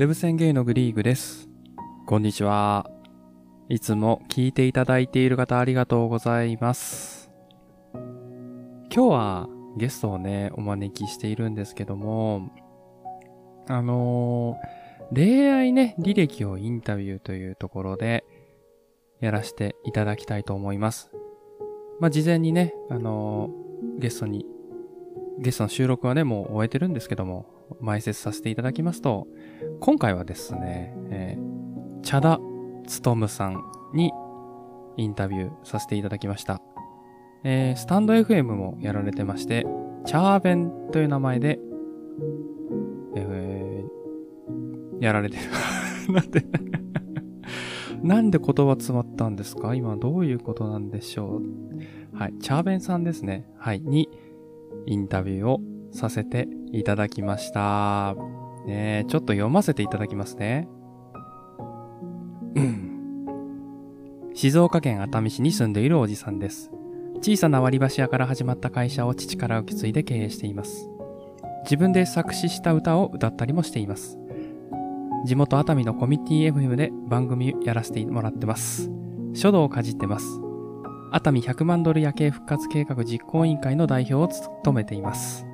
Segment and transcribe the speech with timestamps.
[0.00, 1.46] デブ宣言のグリーグです。
[2.06, 2.90] こんにちは。
[3.68, 7.30] いつも聞いていただいている方ありがとうございます。
[7.92, 12.48] 今日はゲストをね、お招きしているんですけども、
[13.68, 18.24] あのー恋愛ね、履歴をインタビューというところで
[19.20, 21.10] やらせていただきたいと思います。
[22.00, 24.46] まあ、事前にね、あのーゲストに、
[25.40, 29.26] ゲストの収録はね、もう終えてるんですけども、前説させていただきますと、
[29.80, 32.38] 今回はですね、えー、茶田
[33.02, 33.62] 勉さん
[33.94, 34.12] に
[34.96, 36.60] インタビューさせていただきました。
[37.44, 39.66] えー、スタンド FM もやられてまして、
[40.04, 41.58] チャーベンという名前で、
[43.16, 43.90] えー
[45.02, 45.42] やられてる。
[46.12, 46.44] なんで、
[48.06, 49.74] なんで言葉詰まったんですか？
[49.74, 51.40] 今どういうことなんでしょ
[52.12, 52.16] う？
[52.16, 53.46] はい、チャーベンさんですね。
[53.56, 54.10] はい、に
[54.84, 58.14] インタビューをさせていただきました。
[58.66, 60.68] ねえちょっと読ませていただきますね。
[64.34, 66.70] 静岡県熱海市に住んでいるおじさんです。
[67.22, 70.88] 小さな割り箸屋から始まった会社を父から受け継いで経営しています。
[71.64, 74.18] 自分で作詞した歌を歌ったりもしています。
[75.26, 78.90] 地元熱海のコミュニティ FM で番組やらせてもらってます。
[79.34, 80.26] 書道をかじってます。
[81.12, 85.49] 熱海100万ドル夜景復活計画実行委員会の代表を務めています。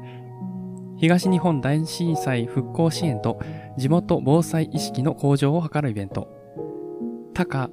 [0.99, 3.39] 東日本大震災復興支援と
[3.77, 6.29] 地元防災意識の向上を図るイベント、
[7.35, 7.71] タカ、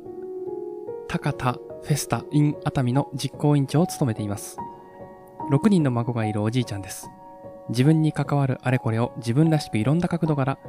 [1.08, 4.58] タカタフェスタ in 熱海の実行委員長を務めています。
[5.52, 7.10] 6人の孫がいるおじいちゃんです。
[7.70, 10.60] 自分に関わるあれこれを自分らしくいろんな角度から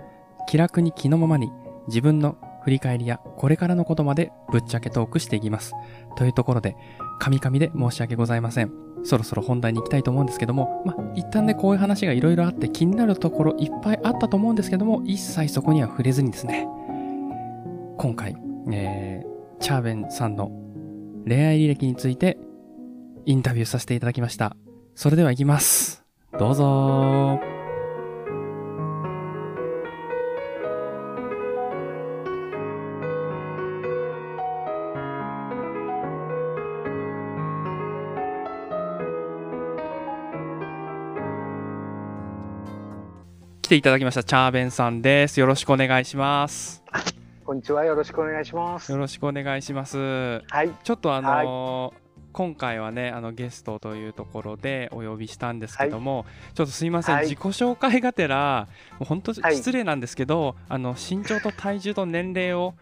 [0.47, 1.51] 気楽に気のままに
[1.89, 5.73] 自分の振り返りやこれからのことまでぶっちゃけトークしていきます。
[6.17, 6.77] というところで、
[7.19, 8.84] カミカミで申し訳ございません。
[9.05, 16.67] そろそろ本題に行きたいと思うんですけども、まあ、一旦ね、こういう話がいろいろあって気になるところいっぱいあったと思うんですけども、一切そこには触れずにですね、
[17.99, 18.37] 今回、
[18.73, 20.51] えー、チャーベンさんの
[21.27, 22.39] 恋愛履歴について
[23.27, 24.57] インタビューさせていただきました。
[24.95, 26.05] それでは行きます。
[26.39, 27.54] どうぞ
[43.75, 45.41] ていただきました、チャーベンさんです。
[45.41, 46.85] よろしくお願いします。
[47.45, 47.85] こんにちは。
[47.85, 48.93] よろしくお願いします。
[48.93, 49.99] よろしくお願いします。
[50.49, 50.71] はい。
[50.85, 58.67] ちょっとあのー今回はねあのゲストというところでお呼びしたんですけども、ちょっとすいません、はい自己紹介がてら
[58.99, 62.75] 本当はい失礼なんですけど、あの身長と体重と年齢を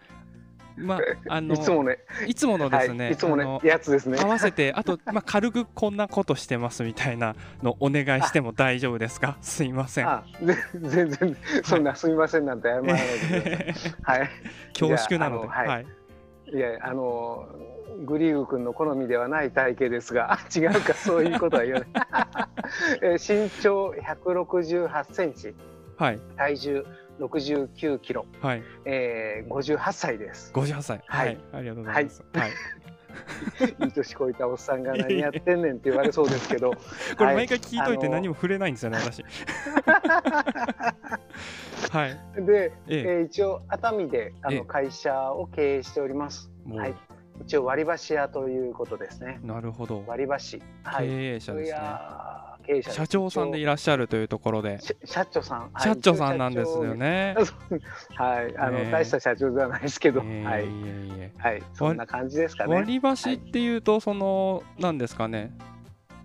[0.76, 4.18] まあのいつもね、いつものですね、はい、いつもねやつですね。
[4.20, 9.36] 合わせてあと、 まあ、軽くこんなことしてますみたいなのお願いしても大丈夫ですか？
[9.40, 10.08] すいません。
[10.80, 13.74] 全然、そんなすみませんなんて謝らないで。
[14.02, 14.30] はい。
[14.78, 15.86] 恐縮なので、はいはい、
[16.52, 17.46] いや、あの、
[18.04, 21.88] グリーグ君の好みではない体型ですが、あ違うか、そういうことは言わない。
[23.02, 25.54] えー身長168センチ、
[25.98, 26.86] はい、体重
[27.20, 30.52] 69キロ、はい、えー、58歳です。
[30.54, 32.24] 58歳、は、はいいありがとうございます。
[32.32, 32.50] はい、
[33.84, 36.72] いい年こいたおっさんが何やってんねんって言われそうですけど、
[37.16, 39.24] これはい毎回聞いといて何も触れないんですよね、 私。
[41.90, 42.18] はい。
[42.44, 46.50] で、えええー一応熱海であええの会社を経営しております。
[46.68, 46.94] はい。
[47.40, 49.40] 一応割り箸屋ということですね。
[49.42, 50.04] なるほど。
[50.06, 50.62] 割り箸。
[50.84, 51.08] はい。
[51.08, 51.78] 経営者ですいね。
[52.62, 54.80] 経営者社長さんでいらっしゃるというところで。
[54.80, 55.60] し社長さん。
[55.60, 56.94] はい社長さんなんですよ。
[56.94, 57.34] ね。
[58.16, 58.56] はい。
[58.56, 60.28] あの、ええ大した社長ではないですけど、はい。
[60.28, 61.62] えーいえいえはい。
[61.74, 62.74] そんな感じですかね。
[62.74, 65.52] 割り箸っていうと、その、なんですかね。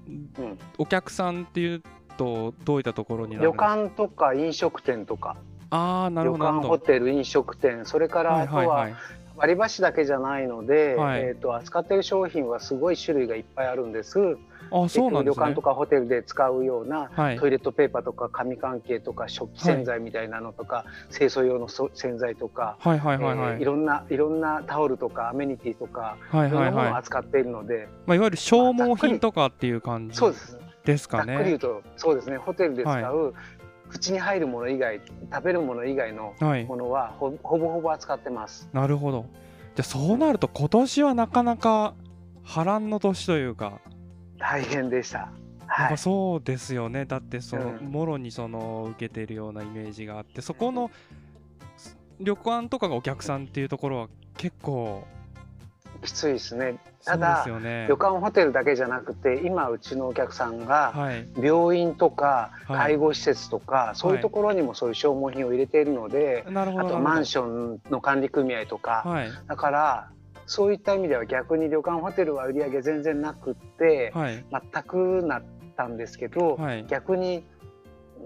[0.08, 1.84] うん、お客さんっていう
[2.16, 3.76] と、どういったところになるん旅ですか？
[3.76, 5.36] 館とか飲食店とか、
[5.70, 6.52] ああ、なる旅ほど。
[6.54, 8.96] な館ホテル飲食店、それからあとはいはいはい。
[9.38, 14.38] 割り箸だけじゃないので、はいえっ、と扱ってる商品はすごい種類がいっぱいあるんです。
[14.70, 15.62] あそうなんですね旅館と。
[15.62, 23.54] かホテルで使うようなはいトイレットペーパーとか紙関係とか食器洗剤みたいなのとか、清掃用のそ洗剤とか、はいはいはいはい。
[23.54, 26.98] えーいろんないろんなタオルとかアメニティとかはいいろんないものを。
[26.98, 30.58] 扱っているので、まあ、いわゆる消耗品とかっていう感じそうです
[30.88, 31.60] ですかざっくり言うね。
[31.60, 33.34] とそうですねホテルで使う、
[33.90, 35.02] 口に入るもの以外
[35.32, 36.66] 食べるもの以外のはい。
[36.66, 38.70] ものはほほぼほぼ扱ってます。
[38.74, 39.26] なるほど。
[39.76, 41.94] じゃあそうなると今年はなかなか
[42.44, 43.80] 波乱の年というか、
[44.40, 45.20] 大変でした。
[45.20, 45.30] やっ
[45.68, 45.98] ぱはい。
[45.98, 47.06] そうですよね。
[47.06, 50.90] だってその、うんもろにその受けてるようなイメージがあって、そこの
[52.20, 54.08] 旅館とかがお客さんっていうところは
[54.38, 55.04] 結構
[55.98, 56.78] きついですね。
[57.06, 57.86] ただね。
[57.88, 61.28] 旅館ホテルだけじゃなくて今うちのお客さんがはい。
[61.40, 62.78] 病院とかはい。
[62.78, 69.30] 介護施設とか、そういうところにもそういう消耗品を入れているので、なるほどあとマンションの管理組合とか、はい。
[69.48, 70.12] だから
[70.46, 74.46] そういった意味では逆に旅館ホテルは売り上げ全然なくって、はい。
[74.52, 75.44] 全くなっ
[75.76, 76.86] たんですけど、はい。
[76.88, 77.46] 逆に、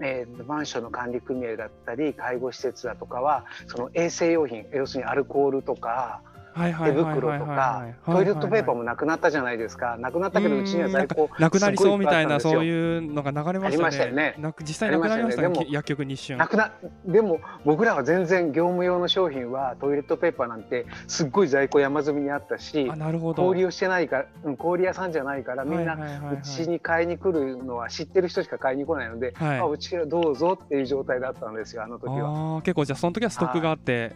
[0.02, 9.98] えーマンションの管理組合だったり介護施設だとかはその衛生用品要するにアルコールとかはいはい手袋とかはいトイレットペーパーももなくなったじゃないですか。
[9.98, 14.36] なくなったけどうちには在庫なくなりそうみたいなそういうのが流れましたよね。
[14.38, 15.68] なく実際なくなりましたね。
[15.70, 16.38] 薬局に一瞬。
[16.38, 16.72] なくな
[17.06, 22.90] でも僕らは全然業務用の商品はトイレットペーパーなんてすっごい在庫山積みにあったし
[23.36, 29.60] 氷をしてないから、うん、氷屋さんじゃないからみんなうちに買いに来るのは知ってる人しか買いに来ないので、はい。
[29.60, 32.62] あうちらどうぞっていう状態だったんですよあの時は。
[32.64, 34.16] 結構じゃあその時はストックがあって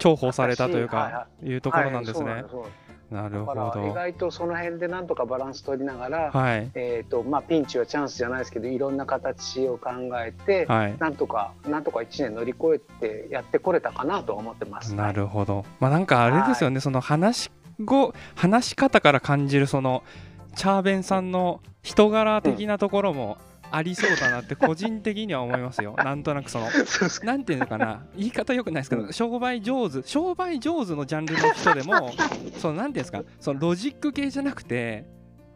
[0.00, 1.52] 重宝されたというはいかはい。
[1.52, 2.44] うところなんですね。
[3.10, 6.70] なるほだから意ど外とその辺でなんとかバランス取りながら、はい。
[6.74, 9.90] えーとまあ、ピンチはチャンスじゃないですけどいろんな形を考
[10.24, 10.96] えて、はい。
[10.98, 14.94] なんとかなんとか1年乗り越えてやってこれたかなと思ってます。
[14.94, 15.64] なるほど。
[15.80, 16.78] まあなんかあれですよね。
[16.80, 17.50] その話し
[17.84, 20.04] 語話し方から感じるその
[20.54, 23.38] チャーベンさんの人柄的なところも
[23.70, 25.94] ありそうだなって個人的には思いますよ。
[26.02, 26.70] なんとなくその。
[26.70, 28.04] そうそうなんていうのかな。
[28.16, 32.12] 言い方よくないですけど商売上手商売上手のジャンルの人でも
[32.58, 35.06] そのなんていうんですかそのロジック系じゃなくて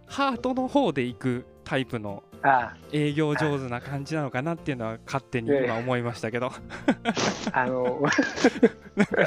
[0.07, 6.53] ハートの方で行くタイプのあ営業上手な感じなのかなっていうのは勝手に今思いましたけど。
[7.53, 8.03] あの。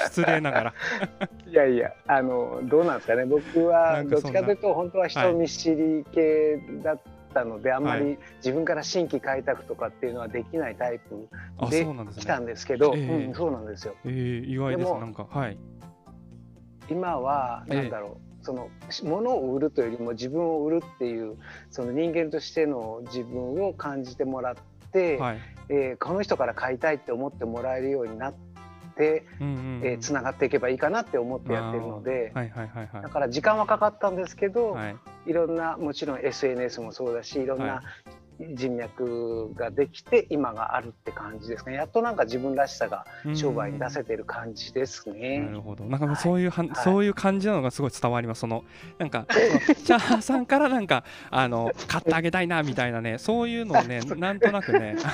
[0.05, 0.73] 失礼ながら。
[1.47, 3.25] いやいやあのどうなんですかね。
[3.25, 7.01] 僕なはどっちかというと本当は人見知り系だっ
[7.37, 11.27] たので、あんまはり自分から新規開拓とかっていうのはできないタイプ
[11.59, 11.85] あで
[12.17, 13.25] 来たねんですけど、ええ。
[13.25, 13.95] うん、そうなんですよ。
[14.05, 15.57] えー、意外でですもなんかはい。
[16.89, 17.75] 今はええ。
[17.75, 18.69] なんだろう、その
[19.03, 21.37] 物を売るというよりも自分を売るっていう
[21.69, 24.55] その人間としての自分を感じてもらっ
[24.91, 25.37] て、はい。
[25.69, 28.46] えーこの人から買いたいって思ってもらえるようになって
[29.39, 29.81] うんうんうん。
[29.83, 33.01] えーつながっていけばいいかなって思ってやってるので、はいはいはいはい。
[33.01, 34.95] だから時間はかかったんですけど、はい。
[35.27, 37.83] いろんなもちろん SNS もそうだしいろんはな
[38.39, 45.39] 人脈ができて今があるって感じですねやっとなんか自分らしさが商売に出せてる感じですね。
[45.39, 45.85] なるほど。
[45.85, 48.41] なんかそういうはん、はいそういう感じなのがすごい伝わります。
[48.41, 48.63] その
[48.97, 54.95] なんかチャーさんからなんかあの買ってあげたいなみたいなね、そういうのをね、 なんとなくね、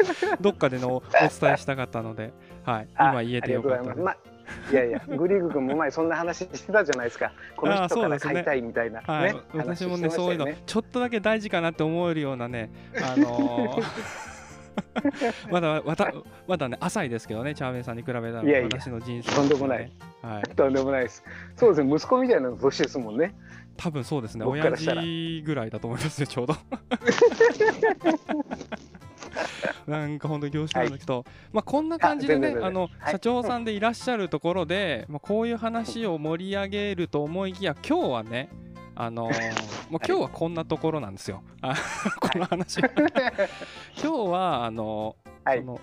[0.40, 1.02] どっかでのお
[1.40, 2.32] 伝えしたかったので、
[2.64, 4.35] はい、あ今言えてよかったです。
[4.70, 7.32] いやいや、グリーグ君も前そんな話してたじゃないですか。
[7.56, 10.48] この人から買いたいみたいな、ねはい、話私もね、そういうの。
[10.66, 14.36] ちょっとだけ大事かなって思えるようなね、あのー
[15.50, 16.12] まだまた
[16.46, 19.90] まだね浅いですけどね、チャーベンさんに比べたら私の人生、とんでもない。
[20.22, 21.22] はい、とんでもないです。
[21.56, 23.34] そうですね、息子みたいな年ですもんね。
[23.76, 26.56] 多分そうですね、親父ぐらいだと思いますよ、ちょうど。
[29.86, 33.12] なんか本当に恐縮なんだけど、まあこんな感じでねあの、はい。
[33.12, 38.48] 社長さんでいらっしゃるところで、まあ、こういう話を盛り上げると思いきや今日はね
[38.94, 39.52] あのー
[39.90, 41.74] もう今日はこんなところなんですよ、あ
[42.20, 42.80] この話。
[42.80, 42.88] は
[44.02, 45.58] 今日はあのーはい。
[45.60, 45.80] その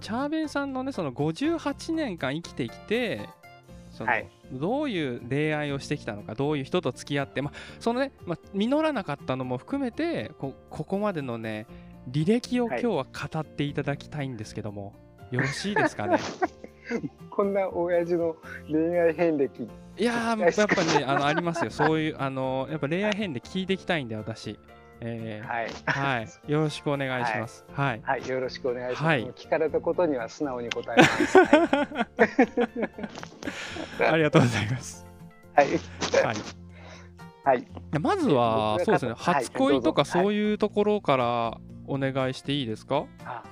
[0.00, 3.28] チャーベンさんのねその58年間生きてきて
[3.90, 4.28] その、はい。
[4.52, 11.66] どういう恋愛をしてきたのかどういう人と付き合って、まあそのねまあ、実らなかったのも含めてこここまでのね
[12.10, 14.92] 履歴を今はい日は語っていただきたいんですけども、
[15.30, 16.18] よろしいですかね？
[17.30, 18.36] こんな親父の
[18.70, 19.62] 恋愛遍歴。
[19.96, 24.58] いやーやっぱねあのありますよ そういうあのやっぱ恋愛編で聞いていきたいんで私、
[25.00, 25.68] えーはい。
[26.18, 27.64] はい、よろしくお願いします。
[27.72, 29.04] はい、はい、よろしくお願いします。
[29.04, 31.38] はい聞かれたことには素直に答えます。
[34.02, 34.10] はい。
[34.10, 35.06] ありがとうございます。
[35.54, 35.68] はい。
[37.44, 37.64] はい、
[38.00, 43.42] まずはそうですね、はい初恋とかそういうところからお願いしていいですか、あ、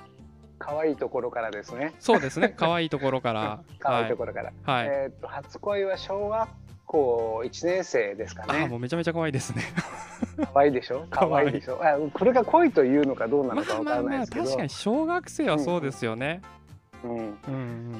[0.59, 1.93] 可愛いところからですね。
[1.99, 3.59] そうですね、 可愛いところから。
[3.79, 4.51] 可愛いところから。
[4.63, 4.89] はい。
[4.89, 6.49] はいえっと初恋は小学
[6.85, 8.75] 校1年生ですかあーもね。
[8.75, 9.63] うめちゃめちゃ可愛いですね。
[10.53, 11.05] 可愛いでしょ？
[11.09, 11.79] 可愛いでしょ？
[11.83, 14.45] あ、これが恋というのかどうなまのかわからあまあまあ、ないですけど。
[14.45, 16.41] 確かに小学生はそうですよね。
[17.03, 17.11] うん。
[17.11, 17.25] うんうん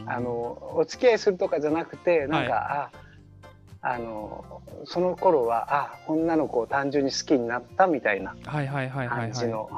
[0.01, 0.31] うんあの
[0.75, 2.97] お付き合いするとかじゃなくてなんか、あ
[3.85, 9.31] あのその頃はあ女の子を単純に好きになったみたいなはいはいはいはいはい。
[9.31, 9.69] 感じの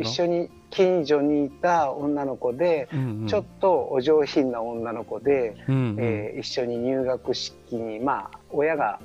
[0.00, 3.26] 一緒に近所にいた女の子で、うんうん。
[3.28, 5.96] ちょっとお上品な女の子で、うんうん。
[6.00, 9.00] えー一緒に入学式にまあ親が、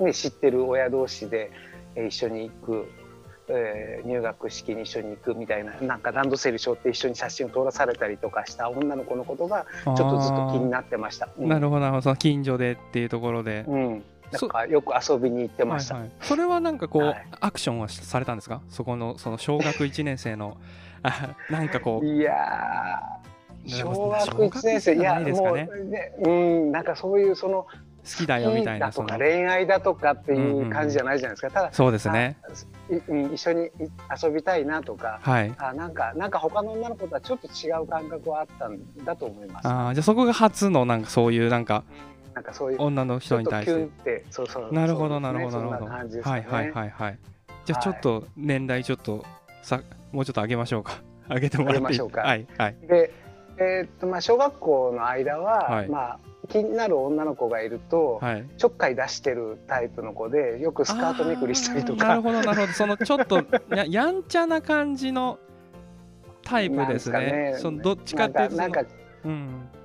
[0.00, 1.52] ね、知ってる親同士で、
[1.94, 2.90] えー一緒に行く
[3.48, 11.28] えー入学式に一緒に行くみたいななんかランドセル背負って一緒に写真を撮らされたりとかした女の子のことがちょっとずっと気になってました。
[11.38, 11.48] うん。
[11.48, 15.94] なるほどなるほどその近所でっていうところで、うん、なそんかよく遊びに行ってました。
[15.94, 17.26] はいはい、それはなんかこう、はい。
[17.40, 18.62] アクションはされたんですか？
[18.68, 20.56] そこのその小学1年生の
[21.02, 22.06] あなんかこう。
[22.06, 25.68] い、やー小学1年生いやもうね
[26.24, 27.66] うんなんかそういうその
[28.08, 31.50] 好きだよみたいなとか恋愛だとかっていう感じじゃないじゃないですか？
[31.50, 32.36] ただそうですね。
[32.90, 33.70] 一緒にい
[34.22, 35.18] 遊びたいなとか。
[35.22, 35.54] はい。
[35.58, 39.68] あなんかなんか他の女の子とはちょっと違う感覚はあったんだと思います。
[39.68, 41.84] あーじゃあそこが初のなんかそういうなんか
[42.34, 43.74] なんかそういう女の人に対し
[44.04, 44.04] て。
[44.04, 46.04] てそうそうなるほどなるほどなるほど。
[46.04, 46.20] ね。
[46.22, 47.18] はいはいはいはい。
[47.64, 47.82] じゃあはい。
[47.82, 49.24] ちょっと年代ちょっと
[49.62, 49.80] さ
[50.12, 50.92] もうちょっと上げましょうか。
[51.28, 51.82] 上げてもらっていい？
[51.82, 52.22] ましょうか。
[52.22, 52.76] はいはい。
[52.88, 53.12] で、
[53.58, 55.88] えーっとまあ小学校の間は、はい。
[55.88, 58.46] まあ気になる女の子がいると、はい。
[58.56, 62.28] ちょっかい出してるタイプの子でよくスカートめくりしたりとあーなるか。
[62.28, 62.72] ほどなるほど。
[62.72, 65.38] そのちょっと ややんちゃな感じの
[66.42, 67.52] タイプですね。
[67.52, 68.92] ねそのどっちかっていうとなんかなんか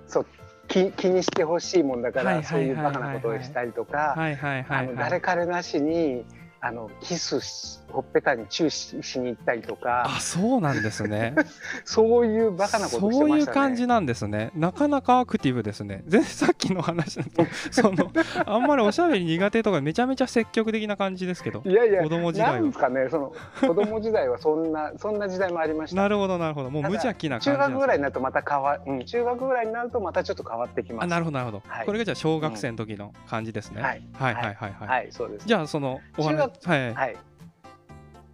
[0.07, 0.43] そのうん。
[0.67, 4.15] 気気にしてほしいもんだからそういうバカなことをしたりとか、
[4.97, 6.25] 誰彼なしに
[6.65, 10.03] あのキスしほっぺたにチューししに行ったりとか。
[10.07, 11.35] あそうなんですね。
[11.83, 13.29] そういうバカなことしてましたね。
[13.29, 14.49] そういう感じなんですね。
[14.55, 16.03] なかなかアクティブですね。
[16.07, 18.09] 全然さっきの話だとその
[18.45, 22.55] あんまりおしゃべり苦手とかめちゃめちゃ積極的な感じですけどいやいや子供時代は。
[22.55, 26.01] なんですかねその子供時代はそんなそんな時代もありました。
[26.01, 26.69] なるほどなるほど。
[26.69, 31.03] もう無邪気な感じ中学ぐらいになるとまた変わ、うん、中学ぐらいになるとまたちょっと変わってきます。
[31.03, 31.85] あなるほどなるほど、はい。
[31.85, 34.03] これがじゃあ小学生の時の感じですね、はい。
[34.13, 35.47] はいはいはいはい、はい、そうです。
[35.47, 37.17] じゃあそのお話中学はい、はい。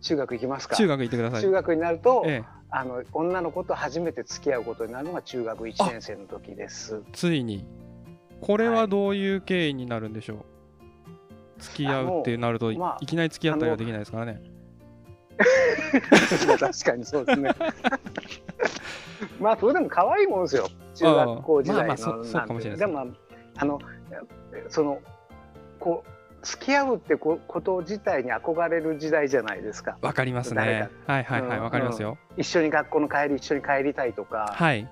[0.01, 0.75] 中学行きますか。
[0.75, 7.01] 中学行ってください中学になると、ええ、あの女の子と初めて付き合うことになるのが中学1年生の時です。
[7.13, 7.65] ついに
[8.41, 10.37] これはどういう経緯になるんでしょう、
[11.59, 14.41] 付き合うってなるとい,、まあきなり付き合ったりはできないですからね
[16.59, 17.51] 確かにそうですね。
[19.39, 20.67] まあそれでも可愛いもんですよ。
[20.95, 23.07] 中学校時代のまあまあそそうかもしれないですでも
[23.55, 23.79] あの
[24.69, 24.99] その
[25.79, 29.97] こう付き合うってここと自体に憧れる時代じゃないですか。
[30.01, 34.87] わかります誰ねはいはいはいうんわかりますよ、一緒に学校の帰り一緒に帰りたいとか、はい。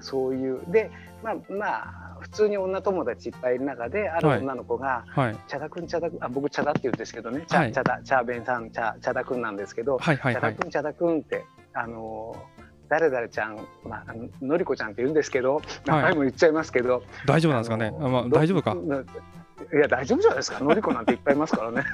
[0.00, 0.60] そういう。
[0.68, 0.90] で
[1.22, 4.40] まあまあ普通に女友達いっぱいいる中であるはい。
[4.40, 7.44] 女の子がはい「茶田くん茶田くん」あ僕茶田って言うんですけどね。
[7.46, 7.72] 茶,、はい。
[7.72, 10.54] 茶田茶弁さん茶茶田くんなんですけど茶はいはいはい。
[10.56, 17.92] 田くん茶田くんってあのー誰々ちゃん、まあ、あののりこちゃんって言うんですけど名前も言っちゃいますけど、大丈夫なんですかね？
[18.00, 18.76] あまあ、ど大丈夫か？
[19.72, 20.60] いや大丈夫じゃないですか。
[20.62, 21.82] のりこなんていっぱいいますからね。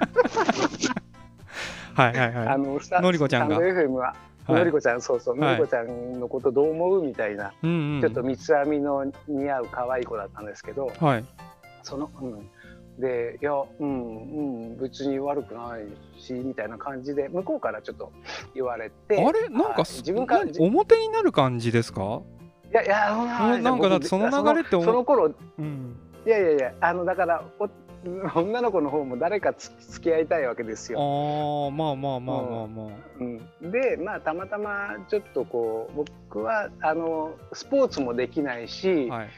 [1.95, 2.49] はいはいはい。
[2.49, 3.59] あののりこちゃんが。
[3.59, 4.15] FM は、
[4.47, 4.59] はい。
[4.59, 5.57] のりこちゃんそうそう、はい。
[5.57, 11.25] のりこちゃんのことどう思うみたいな、ちょっと三つ編みの似合う可愛い子だったんですけど、はい。
[11.83, 12.51] そのうん。
[12.99, 18.13] でいやうんうん別に悪くないしみたいな感じで向こうからちょっと
[18.55, 19.49] 言われてあれ？
[19.49, 19.85] なんかはい。
[19.87, 22.21] 自分からな表になる感じですか？
[22.71, 27.69] いやいやほななんかだってその流れってその頃うんいやいやいやあのだからお
[28.35, 30.99] 女の子の方も誰かつ付き合いたいわけですあよ。
[30.99, 32.87] ーまあまあまあまあまあ。
[33.21, 33.25] う
[33.67, 39.29] ん、でまあたまたまちょっとこう僕はあのスポーツもできないし、はい。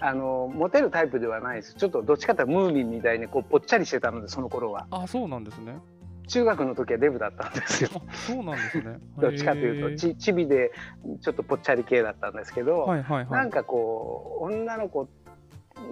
[0.00, 1.74] あのモテるタイプではないです。
[1.74, 4.86] ちょっとどっちかというとムーミンみたいにこうぽっちゃりしてたのでその頃は。
[4.90, 5.78] あそうなんですね。
[6.26, 7.90] 中学の時はデブだったんですよ。
[7.94, 8.98] あそうなんですね。
[9.18, 10.72] どっちかというとちチビで
[11.20, 15.08] ちょっとぽっちゃり系だったんですけど、はいはいはなんかこう女の子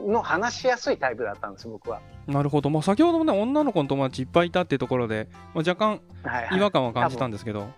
[0.06, 2.00] の話しやすいタイプだったんです僕は。
[2.28, 2.70] いなるほど。
[2.70, 6.58] まあ先ほどもね女の子の友達いっぱいいたっていうところで、まあ、若干はいはい。
[6.58, 7.68] 違和感は感じたんですけど。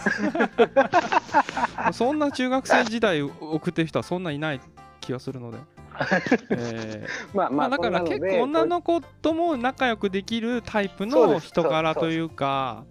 [1.92, 4.60] そんな中学生時代を送ってる人はそんないない
[5.00, 5.58] 気がするので、
[6.50, 12.84] えーまあまあまあ、だから結構女の子とも仲良くできるタイプの人柄というか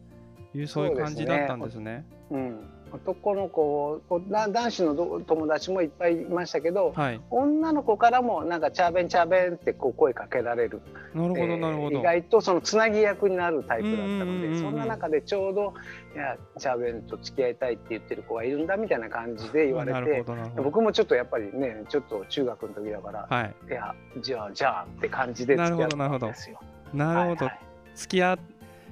[0.54, 2.06] いうそういう感じだったんですね。
[2.32, 10.82] うん、男の子男子のど友達もいっぱいいましたけど、はい、女の子からもなんかチャーベンチャーベンってこう声かけられる。
[11.14, 11.92] なるほどなるほど。
[11.92, 15.74] えー意外とそのつなぎ役になるタイプだったのでそんな中でちょうど
[16.16, 20.24] 「いやチャーベンと付き合いたい」って言ってる子がいるんだみたいな感じで言われて。
[20.58, 26.60] 僕もちょっとやっぱりねちょっと中学の時だから「はい、いやじゃあじゃあ」って感じで付き合ったんですよ。
[26.94, 27.52] なるほど、
[27.94, 28.38] 付き合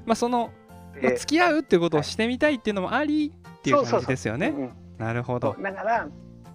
[0.06, 0.68] まあその、まあ
[1.02, 3.34] で付き合うってことをしてみたいっていうのもあり
[3.72, 4.48] っていう感じですよね。
[4.48, 5.64] うんうんなるほどそう。
[5.64, 6.08] だから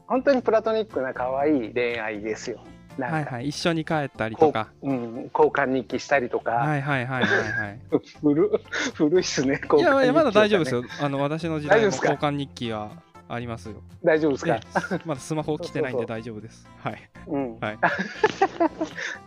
[0.07, 2.59] 本当にプラトニックな可愛い恋愛ですよ。
[3.01, 4.69] はいはい、一緒に帰ったりとか。
[4.83, 7.81] うん、交換日記したりとか、はいはいはいはいはい。
[8.21, 8.51] 古
[8.95, 9.61] 古いっすね。
[9.79, 10.83] いやいやまだ大丈夫ですよ。
[10.83, 10.89] よ。
[11.01, 12.91] あの私の時代も交換日記は
[13.29, 13.83] ありますよ。
[14.05, 14.61] 大丈夫ですか、え
[14.97, 15.01] え。
[15.05, 16.69] まだスマホ来てないんで大丈夫です。
[16.79, 17.11] はい。
[17.27, 17.59] うん。
[17.59, 17.79] はい。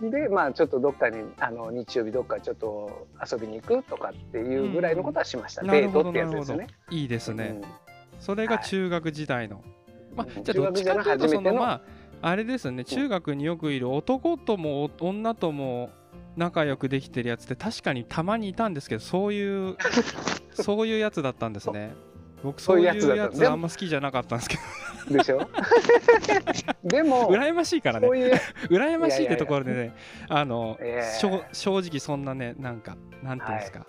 [0.10, 6.68] でまあちょっとどっかにあの日曜日どっかちょっと遊びに行くとかっていうぐらいのことはしました、デートってやつですよね。
[6.92, 7.60] いいですね。
[7.62, 7.70] うん。
[8.20, 9.64] それが中学時代の。
[10.16, 11.82] まあ、じゃあ中どっちかというとそのまあ
[12.22, 12.86] あれですよね。
[12.86, 15.90] 中学によくいる男とも女とも
[16.36, 19.78] 仲良くできてるやつって確かにたまにいたんですけどそういう
[20.52, 21.94] そういうやつだったんですね
[22.46, 22.96] 僕そういうや
[23.30, 24.58] つあんま好きじゃなかったんですけ
[25.10, 25.40] でしょ？
[26.84, 28.08] でども羨ましいからね。
[28.08, 29.96] 羨ましいってところでね
[30.30, 30.78] あの、
[31.54, 33.86] 正直そんなねなんかなんていうんですか、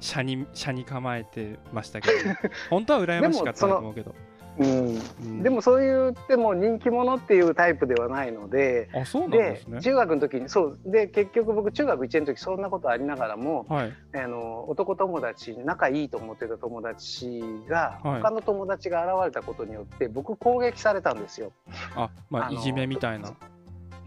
[0.00, 2.16] 車に車に構えてましたけど。
[2.70, 4.14] 本当は羨ましかったなと思うけど、
[4.58, 5.00] うん。
[5.22, 5.42] うん。
[5.42, 9.80] でもそういうでも人気者っていうタイプではないのであそうなんでですね。
[9.80, 13.92] 中学の時にそうで結局僕中学1年の時そんなことありながらもはい。
[14.14, 18.22] あの男友達仲いいと思ってた友達がはい。
[18.22, 21.52] 他の友達が現れたことによって僕攻撃されたんですよ。
[21.94, 23.32] あまああのいじめみたいな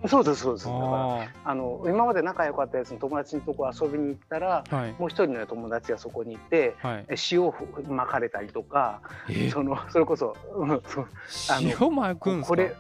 [0.07, 0.65] そうですそうです。
[0.65, 4.95] だからああの今まで仲良かったやつの友達のとこ遊びに行ったらあはい。
[4.97, 7.05] もう一人の友達がそこにいてはい。
[7.07, 7.53] え塩を
[7.87, 9.49] まかれたりとかえ？
[9.49, 11.07] そのそれこそ、うんそう
[11.49, 12.73] あの塩巻くんこれ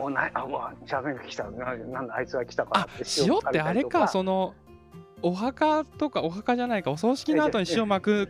[0.00, 4.54] おなあもうシャーベンが来たななんだあいつが来たかあらって塩ってあれかその
[5.22, 8.28] お墓とかお墓じゃないかお葬式の後に塩巻く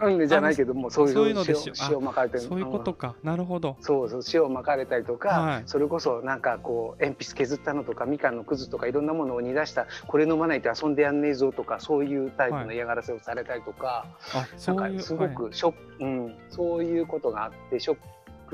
[0.00, 1.54] うんじゃないけどもそういうので
[1.90, 2.40] 塩まかれてる。
[2.40, 2.94] そういうことん。
[2.94, 3.76] かなるほど。
[3.80, 5.62] そうそう塩まかれたりとか、はい。
[5.66, 17.96] それこそなんかこう鉛筆削ったのとかみかんのくずとかいろんなものを煮出したこれ飲まないと遊んでやんねえぞとかそういうタイプの嫌がらせをされたりとか、あなそういうんかすごくショック、うん、そういうことがあってショッ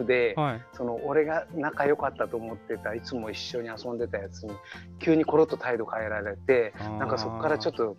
[0.00, 4.52] クで、はい、はいその俺が仲良かったと思ってたいつも一緒に遊んでたやつに
[4.98, 7.96] 急にコロッと態度変えられてなんかそこからちょっと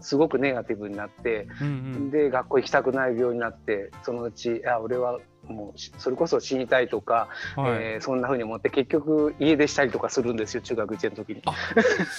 [0.00, 2.10] すごくネガティブになって、うんうん。
[2.10, 7.72] で学校行きたくない病になってそのうちあ俺はもうしそれこそ死にたいとか、はい。
[7.80, 11.42] えーそんな風に思って結局家出したりとかするんですよ中学1年の時に。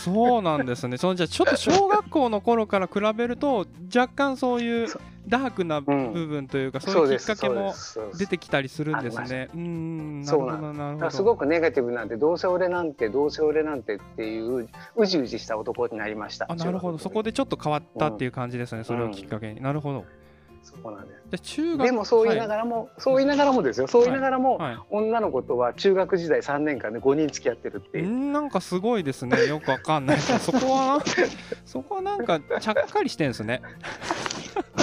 [0.03, 0.97] そうなんですね。
[0.97, 5.91] そのじゃあちょっと小学校の頃から比べると若干そういうそダークな部
[6.27, 7.73] 分というか、そういうきっかけも
[8.17, 9.49] 出てきたりするんですね。
[9.55, 16.45] うんなるほどなるだほどすごくネガティブなんてどうせ俺なんてどうせ俺なんてっていううじうじした男になりました。
[16.47, 16.97] あなるほど。
[16.97, 19.61] そこででちょっと変わったっていう感じですね、それをきっかけに。
[19.61, 20.05] なるほど
[20.65, 21.43] そうなんです。
[21.43, 23.87] 中学でもそう言いながらも、そう言いながらもですよ。
[23.87, 24.77] そう言いながらも、はい。
[24.89, 28.07] 女の子とは中学時代3年間で5人付き合ってるっていう。
[28.07, 29.47] んなんかすごいですね。
[29.47, 30.17] よくわかんない。
[30.19, 31.03] そこは
[31.65, 33.61] そこはなんかちゃっかりしてんですね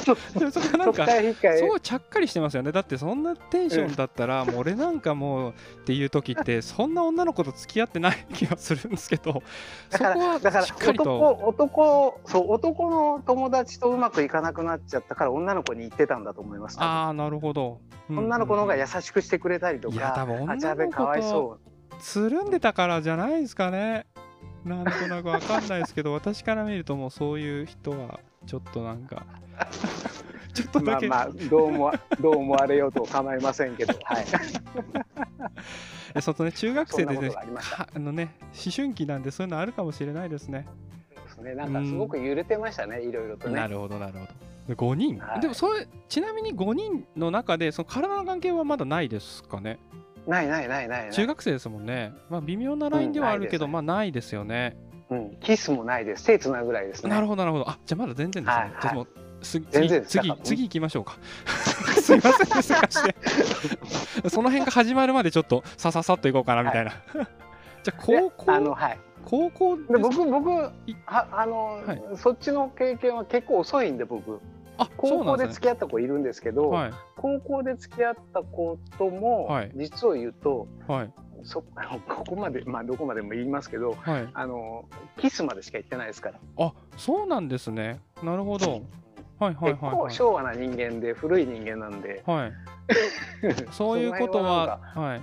[0.05, 2.73] そこはなんか特会引っかえすごいちゃっかりしてますよね。
[2.73, 5.53] だってそんなテンションだったら、もう俺なんかもうっ
[5.85, 9.43] ていう時ってそんな女の子と付き合ってない気がするんですけど
[9.91, 11.19] だからだからしっかりと。
[11.19, 16.77] 男男そう男の友達とうまくいかなくなっちゃったから女の子に言ってたんだと思います。
[16.81, 17.81] ああなるほど、
[18.11, 21.59] うん女の子の方が優しくしてくれたりといや多か、分あじゃあべかわいそ
[22.01, 24.07] つるんでたからじゃないですかね。
[24.65, 29.25] なんとなくわかんないですけど私から見るともうそういう人はちょっとなんか。
[30.53, 34.25] ちょっとだけ、あまあどうもどう思われようと構いませんけど、はい。
[36.15, 37.31] えそとね中学生でね
[37.79, 40.67] ああのね思春期なんでそういうのあるかもしれないですね。
[41.15, 41.55] そうですね。
[41.55, 43.55] なんかすごく揺れてましたね、いろいろとね。
[43.55, 44.33] なるほどなるほど。
[44.69, 45.41] で5人、はい。
[45.41, 49.79] でもそれちなみに5人の中でその体の関係はまだないですかね？
[50.27, 51.13] ないないないないない。
[51.13, 52.13] 中学生ですもんね。
[52.29, 54.77] まあ微妙なラインではあるけど、うんまあないですよね
[55.11, 56.25] うん、キスもないです。
[56.25, 57.11] 手つなぐぐらいですね。
[57.11, 57.69] なるほどなるほど。
[57.69, 59.07] あじゃあまだ全然ですね、はいはい。
[59.43, 61.17] 次次次行きましょうか。
[62.01, 66.93] すいませんねせかして その辺が始まるまでちょっとさささっといこうかなみたいな、
[67.85, 68.99] じゃあ高校あのはい。
[69.25, 70.51] 高校で僕僕
[70.87, 72.03] いはあの、はい。
[72.17, 74.41] そっちの経験は結構遅いんで僕。
[74.79, 76.93] あ高校で付き合った子いるんですけど、はい。
[77.17, 79.73] 高校で付き合った子とも、はい。
[79.75, 81.12] 実を言うとはい
[81.45, 81.63] そ
[82.09, 84.29] ここまでまあどこまでも言いますけどはい。
[84.35, 84.85] あの
[85.19, 86.39] キスまでしか言ってないですから。
[86.59, 88.01] あそうなんですね。
[88.23, 88.83] なるほど。
[89.39, 90.01] はいはい結はいはい。
[90.03, 92.53] 構昭和な人間で古い人間なんで、はい。
[93.73, 95.21] そういうことははい。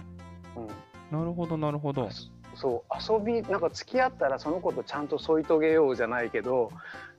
[0.58, 1.18] うん。
[1.20, 2.10] なるほどなるほど。
[2.56, 6.72] そう遊びなんか付き合ったらその子とちゃんと添い遂げようじゃないけど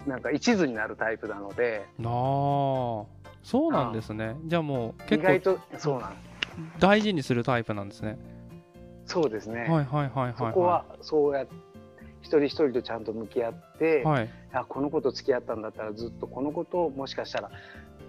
[0.07, 1.87] なんか一途になるタイプなので。
[1.99, 2.13] なあ。
[3.43, 4.37] そうなんですね。
[4.45, 6.13] じゃあもう意結構外とそうなん。
[6.79, 8.19] 大事にするタイプなんですね
[9.11, 11.45] そうですね、はいはいはいはいそこはそうや
[12.23, 14.31] 一人一人とちゃんと向き合って、はい。
[14.53, 17.51] あこの子と付き合ったんだったらずっとこの子ともしかしたら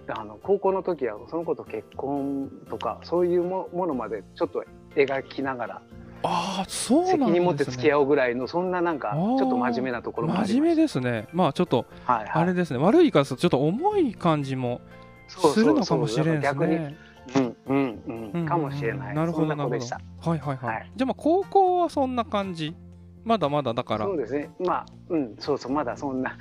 [0.08, 5.82] あの高校の時はその子と結婚とかそういうもものまでちょっと描きながら
[6.24, 7.24] ああそうですね。
[7.26, 11.28] 責任持って付き合おうぐらいのそんななんかちょっと真面目なところもあり真面目ですね。
[11.32, 12.12] まあちょっとた。
[12.12, 12.42] はいはい。
[12.42, 12.78] あれですね。
[12.78, 14.80] 悪い言い方するとちょっと重い感じも
[15.28, 16.96] するのかもしれんですね
[17.34, 19.14] うんうんうんかもしれない。
[19.14, 20.00] なるほどな子でした。
[20.20, 20.74] はいはいはい。
[20.74, 22.74] はいじゃあまあ高校はそんな感じ？
[23.24, 24.50] まだまだだからそうですね。
[24.58, 26.36] まあ、うん、そうそう、まだそんな、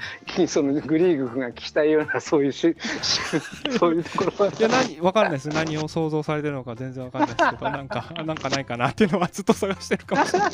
[0.48, 3.20] そのグリーグ君が聞きたいような、そういうし、し
[3.78, 4.52] そういうところは。
[4.52, 10.52] いや何わかんないです何を想像されてるのか全然わかんないですけどなんかなんかないかなっていうのはずっと探してるかもしれない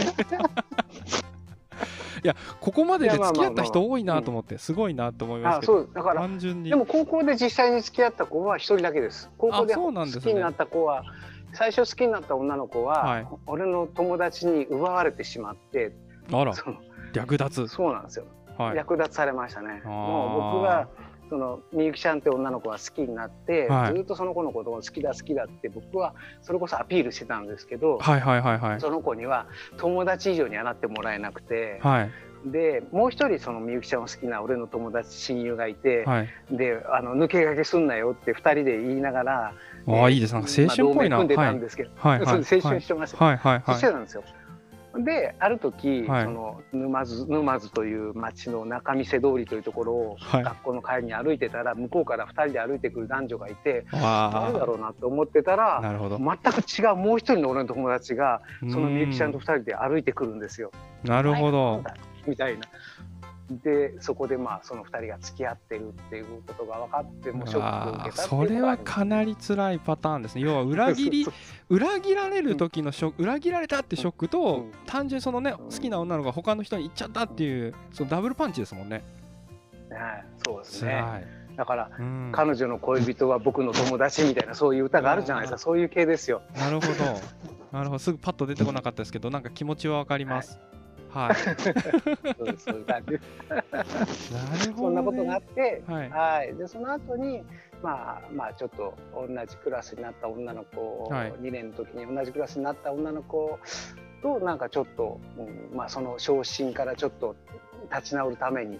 [2.23, 6.21] いやここまでで付き合った人多いなと思ってすごいなと思いますあ、けどそう、だから。
[6.21, 9.29] 単純にでも高校で実際に付き合った子は一人だけです。
[9.37, 11.03] 高校で好なんですねきになった子は、
[11.53, 15.93] 最初好きになった女の子は、はい俺の友達に奪われてしまって、
[16.31, 16.53] あら
[17.13, 18.25] 略奪そうなんですよ。
[18.57, 19.81] はい略奪されましたね。
[19.85, 20.87] もう僕が
[21.29, 23.95] そのみゆきちゃんって女の子が好きになって、はい。
[23.95, 28.81] ずっとその子のことを好きだ好きだって僕はそれこそアピールしてたんですけど、はいはいはいはい。
[28.81, 32.11] その子には友達以上にはなってもらえなくて、はい。
[32.45, 36.29] でもう一人そのみゆきちゃんを好きな俺の友達親友がいて、はい。
[36.51, 39.53] であの抜け駆けすんなよって二人で言いながら、
[39.87, 40.33] ああいいです。
[40.33, 41.17] なんか青春っぽいな。
[41.17, 42.19] まあ組んではいたんですけど、はい。
[42.19, 42.43] はい。
[42.43, 43.37] そう 青春してました、はい。
[43.37, 43.59] はい。
[43.59, 43.75] はい。
[43.75, 44.23] してたんですよ。
[45.03, 46.23] である時、はい。
[46.25, 50.43] その沼津沼津という町の仲見世通りというところをはい。
[50.43, 60.71] 学校の帰りに歩いてたら向こうから2人で歩いてくる男女がいてあ誰だろうなと思ってたあら全く違うもう一人の俺の友達がそのみゆきちゃんと2人で歩いてくるんですよ。
[61.03, 61.83] うんなるほど。
[62.27, 62.61] みたいな。
[63.49, 70.41] でそこでまあその2人が付き合ってるっていうことが分かってもうショックを受けたそれはかなり辛いパターンですね。
[70.41, 71.25] 要は裏切り
[71.69, 74.71] 裏切られる時のショック、裏切られたってショックと、うん。
[74.85, 75.65] 単純にそのねうん。
[75.65, 79.03] 好きな女の子が他の人に行っちゃったっていうそのダブルパンチですもんね。
[79.89, 85.57] そうはいそうです辛ねだからい、うん、彼女の恋人は僕の友達みたいなそういう歌があるじゃないですか。
[85.57, 86.41] そういう系ですよ。
[86.55, 87.21] なるほど。
[87.71, 87.99] なるほど。
[87.99, 90.57] すぐパッと出てこなかったですけどなんか気持ちはわかります。
[90.57, 90.59] はい、
[92.37, 93.13] そうですそういう感じ。
[93.49, 96.09] なるほど、ね、そんなことがあって、はい。
[96.09, 97.43] はい、でその後に
[97.81, 101.31] まあまあちょっと同じクラスになった女の子、はい。
[101.33, 103.59] 2年の時に同じクラスになった女の子
[104.21, 107.35] となんかちょっと、うんまあ、その昇進からちょっと
[107.91, 108.79] 立ち直るために、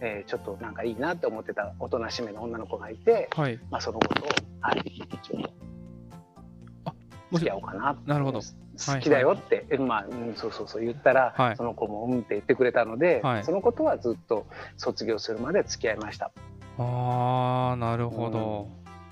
[0.00, 3.58] えーちょっとなんかいいなって思ってたおとなしめの女の子がいて、はい。
[3.70, 4.22] まあ、その子と、
[4.60, 5.50] はい、ちょっと
[7.30, 8.40] もし付き合おうかななるほど
[8.86, 11.56] 好きだよって、えまあ、うんそうそうそう言ったら、はい。
[11.56, 13.44] その子もうんって言ってくれたので、はい。
[13.44, 16.30] その子とはずっと卒業するまで付き合いました。
[16.78, 18.68] ああなるほど、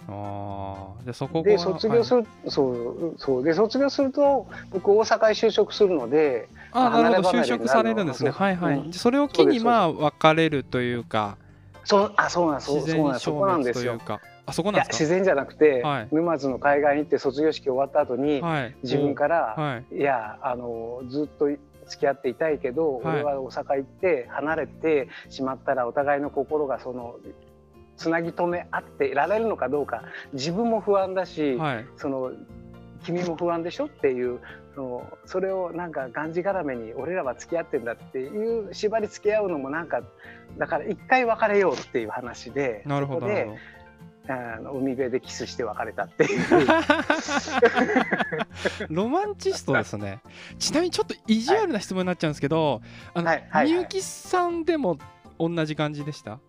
[0.08, 3.44] ああでそこで卒業する、そうそう。
[3.44, 7.30] で卒業すると僕大阪へ就職するのでああなるほど。
[7.30, 8.30] 就職されるんですね。
[8.30, 8.92] はいはい、うん。
[8.92, 11.36] それを機にまあ別れるというか。
[11.84, 13.84] そうあそうなんそう自そうなんそこなんです。
[13.84, 14.18] よ滅という。
[14.18, 15.04] かあそこいなんですか？
[15.04, 16.08] や自然じゃなくて、はい。
[16.10, 18.74] 沼津の海岸に行って卒業式終わった後に、はい。
[18.82, 19.96] 自分から、はい。
[19.96, 21.46] い、やあのずっと
[21.86, 23.20] 付き合っていたいけど、はい。
[23.20, 27.16] 俺は大阪行って離れてしまったらお互いの心がその
[27.96, 31.86] つなぎ止め合っていられるのかどうか自分も不安だし、はい。
[31.96, 32.32] その
[33.04, 34.40] 君も不安でしょっていう
[34.74, 40.02] そのそれをなんかがんじがらめに俺らは付き合ってんだっていう縛り付き合うのもなんか
[40.58, 43.60] だから一回別れようっていう話でなるほどそこでなるほど
[44.30, 46.40] あの海辺でキスして別れたっていう。
[48.90, 50.20] ロマンチストですね。
[50.58, 52.82] ちなみにちょっと意地悪な質問になっちゃうんですけど、
[53.14, 53.72] あの、はいはいはい。
[53.72, 54.98] みゆきさんでも
[55.38, 56.40] 同じ感じでした？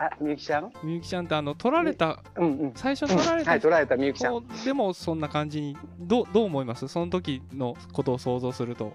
[0.00, 0.70] あみゆきちゃん？
[0.84, 2.72] みゆきちゃんってあの取られた、うんうん。
[2.76, 4.40] 最初取られたはい取られたみゆきちゃん。
[4.48, 6.86] 人でもそんな感じにどうどう思います？
[6.86, 8.92] その時のことを想像すると。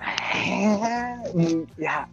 [0.00, 2.08] へえうんいや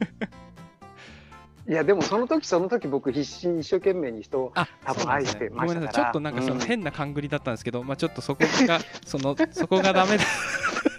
[1.68, 5.74] いやでもその時その時僕必死に一生懸命に人をあ多分愛してましたから。
[5.74, 6.04] ごめんなさい。
[6.04, 6.60] ちょっとなんかそのうん。
[6.62, 10.24] 変な勘繰りだったんですけど、まあちょっとそこがそのそこがダメだ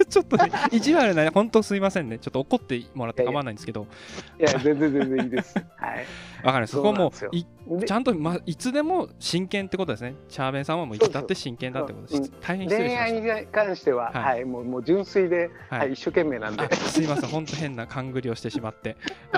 [0.09, 3.87] ちょっとね意地悪なね本当すいませんねちょっと怒ってもらって構わないんですけど
[4.39, 6.07] いや全然全然いいですはい
[6.43, 7.13] わかるそこも
[7.85, 10.15] ちゃんと、ま、いつでも真剣ってことですね。
[10.29, 12.33] チャーベンさんはもういつだって真剣だってことです。
[12.41, 15.79] 大変失礼恋しまし愛に関しては、はいはい、もうもう純粋で、た。
[15.79, 16.75] はい、一生懸命なんであ。
[16.77, 18.97] すいません、本当変な勘繰りをしてしまって。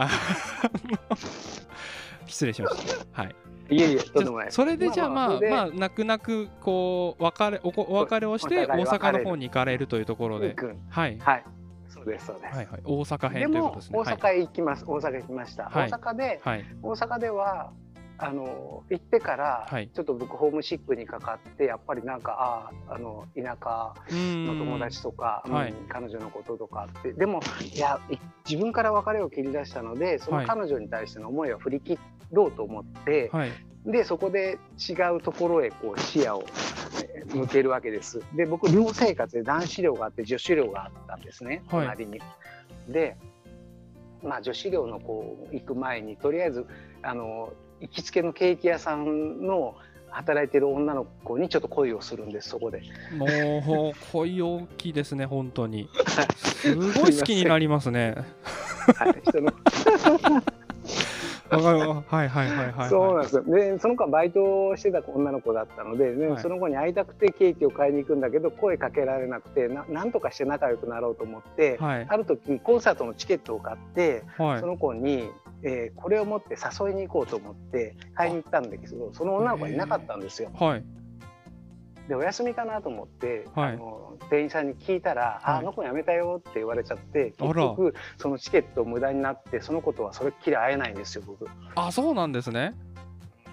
[2.29, 3.23] あ失礼しました。
[3.23, 3.37] はい。
[3.71, 4.53] いえいえ、とんでもない。
[4.53, 10.57] それでじゃあまあ、まあ、泣く泣く、こう、別れ、おこお別れをして、大阪の方に行かれるというところで
[10.89, 11.19] はい。
[11.19, 11.45] はい、
[11.89, 12.57] そうです、そうです。
[12.57, 12.81] はいはい。
[12.85, 13.99] 大阪で編というこもとですね。
[13.99, 16.65] 大阪へ行きます、大阪へ行きました、はい大阪ではい。
[16.83, 17.73] 大阪では
[18.21, 22.33] あの行ってから、はいちょっと僕ホームシックにかかってやっぱりなんか
[22.89, 25.45] あああの田舎の友達とか、
[25.89, 27.41] 彼女のこととかってでも
[27.73, 28.17] いやい
[28.49, 31.99] 自分から別れを切り出したのでそのはい彼女に対しての思いを振り切
[32.33, 33.51] ろうと思って、はい。
[33.87, 36.45] でそこで違うところへこう視野を
[37.03, 38.21] えー向けるわけです。
[38.35, 42.21] で僕寮生活で男子寮があって女子寮があったんですねはい隣に。
[42.89, 43.17] で、
[44.23, 46.67] まあ、女子寮のこう行く前にとりあえず
[47.03, 49.77] あの行きつけのケーキ屋さんの
[50.11, 52.83] 働いてる女の子にちょっと恋をするんですそこで。
[53.13, 55.89] もう恋大きいですね本当に
[56.37, 58.17] すごい好きになりますね
[58.97, 59.53] はい、人の
[61.51, 62.05] わかるわ。
[62.07, 63.43] はいはいはいはいそうなんはいですよ。
[63.45, 66.43] でその子はバイトをしてた女の子だったので、ねはい。
[66.43, 72.07] その子に会いたくてケーキを買いに行くんだけど声かけられなくてななんとかして仲良くなろうと思って、はい。
[72.09, 74.61] ある時コンサートのチケットを買って、はい。
[74.61, 75.31] その子に、
[75.63, 80.51] えーこれを持って誘いに行こうと思って買いに行ったんだけどその女の子はいなかったんですよ。
[80.55, 80.85] はい
[82.09, 83.73] でお休みかなと思って、はい。
[83.75, 85.61] あの店員さんに聞いたら「あはい。
[85.61, 91.47] あの子辞めたよ」って言われちゃって結局そのチケット無駄になってその子とはそれっきり会えないんですよ僕。
[91.75, 92.75] あそうなんですね。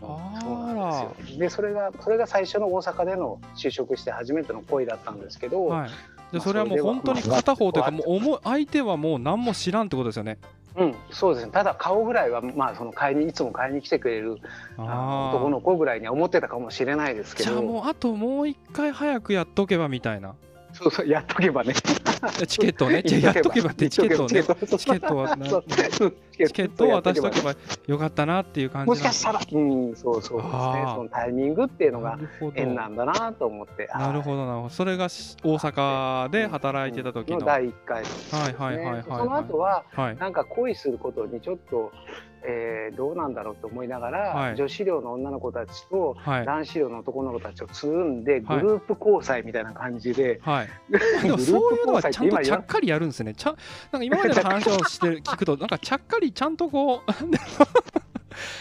[0.01, 1.39] あそうらなんですよ。
[1.39, 5.89] でそれがそれが最初の大阪での就職して初めての恋だったんですけど、はい。
[5.89, 10.39] でまあそれはもう本当に片方というかもう相手はもう何も知らんってことですよね
[10.77, 11.51] うん、そうですね。
[11.51, 14.39] ただ顔ぐらいは、まあ、その買いにいつも買いに来てくれる
[14.77, 20.35] 男の子ぐらいには思ってたかもしれないですけじゃあどもうあともう一回早くやっとけばみたいな
[20.75, 21.73] そうそうやっとけばね。
[22.47, 23.01] チケットをね。
[23.01, 23.69] じゃあ やっとけば。
[23.71, 27.55] ってチケットをねチケットはチケットを渡しとけば
[27.87, 30.83] よかったなっていう感じもしかしたら、うん、そうそうですね。
[30.95, 32.53] そのタイミングっていうのがなるほど。
[32.55, 33.87] 縁なんだなと思って。
[33.93, 34.55] なるほどな。
[34.55, 37.39] るほどそれがし大阪で働いてた時の。
[37.39, 39.03] の第1回はいはいはいはいはい。
[39.03, 40.17] その後ははい。
[40.17, 41.91] なんか恋することにちょっと、
[42.47, 44.55] えーどうなんだろうと思いながら、はい。
[44.55, 46.45] 女子寮の女の子たちとはい。
[46.45, 48.61] 男子寮の男の子たちをつるんでグはい。
[48.61, 50.69] ループ交際みたいな感じで、はい。
[50.89, 50.99] グ
[51.37, 53.33] でそういうのはちゃんとちゃっかりやるんですね。
[53.33, 53.55] ちゃ
[53.91, 57.11] なんか今までの 話をしてる聞くと、 なんかちゃっかりちゃんとこう、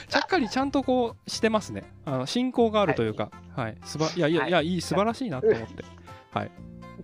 [0.08, 1.84] ちゃっかりちゃんとこうしてますね。
[2.04, 4.50] あの進行があるというか、はい、すばいやいや、はい。
[4.50, 5.84] い、やいい素晴らしいなと思って、
[6.32, 6.50] はい。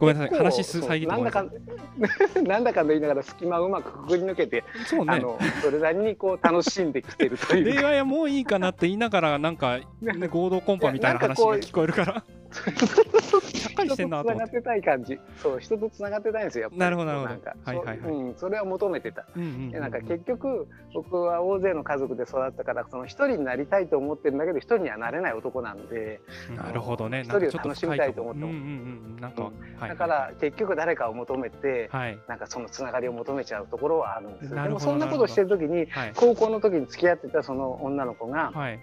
[0.01, 5.13] ごめんなさい、話すそう遮ってごめんなんだかなんだかん だ言いながら隙間をうまくくぐり抜けて、そうね。
[5.13, 7.81] あのそれなりにこう楽しんできてるというか。
[7.81, 12.25] 恋愛はもういいかなって言いながら、なんか、ね、 合同コンパみたいな話が聞こえるから、
[13.53, 14.41] ちゃっかりしてんなと思って。
[14.41, 15.21] 人とつながってたい感じ。
[15.37, 16.63] そう、人とつながってたいんですよ。
[16.63, 19.27] やっぱりなるほどなるほどんかはいはいはいそううん、それは求めてた。
[19.37, 26.21] うんうんうんでなんか結局僕は大勢の家族で育ったからその一人になりたいと思ってるんだけど一人にはなれない男なんで
[26.57, 27.21] なるほどね。
[27.21, 29.17] 一人を楽しみたいと思ってもん。
[29.21, 29.43] なんか、
[29.79, 32.19] はいだから結局誰かを求めてはい。
[32.29, 36.13] なんかそのつながりを求めちゃうところはあるんですなるほどでもそんなことをしてる時にはい。
[36.15, 38.81] 高校の時に付き合ってたその女の子がはい。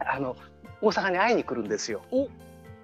[0.00, 0.36] あの
[0.80, 2.02] 大阪に会いに来るんですよ。
[2.10, 2.24] じゃ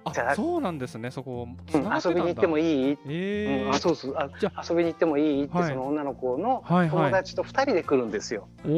[0.03, 1.11] あ、あそうなんですね。
[1.11, 8.47] そこ、うん遊びに行ってもいい、ええうん、あそうそうあじゃ遊びに行ってもいいってはいその女の子のはいはい友達と二人で来るんですよ。
[8.65, 8.69] お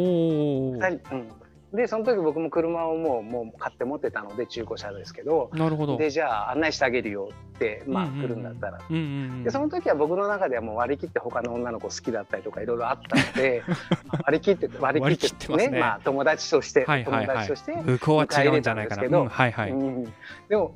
[0.70, 0.72] お。
[0.74, 1.30] 二人うん
[1.74, 5.98] でその時僕も車をもうもう買って持ってたので中古車ですけどなるほど。
[5.98, 8.80] でじゃあ案内してあげるよってまあ来るんだったら。
[8.90, 9.06] うんうんう
[9.40, 9.44] ん。
[9.44, 13.64] でその時は僕の中ではもう割り切って他の女の子好きだったりとかいろいろあったので
[14.26, 19.04] 割り切って割り切って割り切ってますねまあ友達として、はいはいはい友達として、向こうは違うんじゃないかな。
[19.04, 19.72] うんはいはい。
[19.72, 20.14] うん
[20.50, 20.76] でも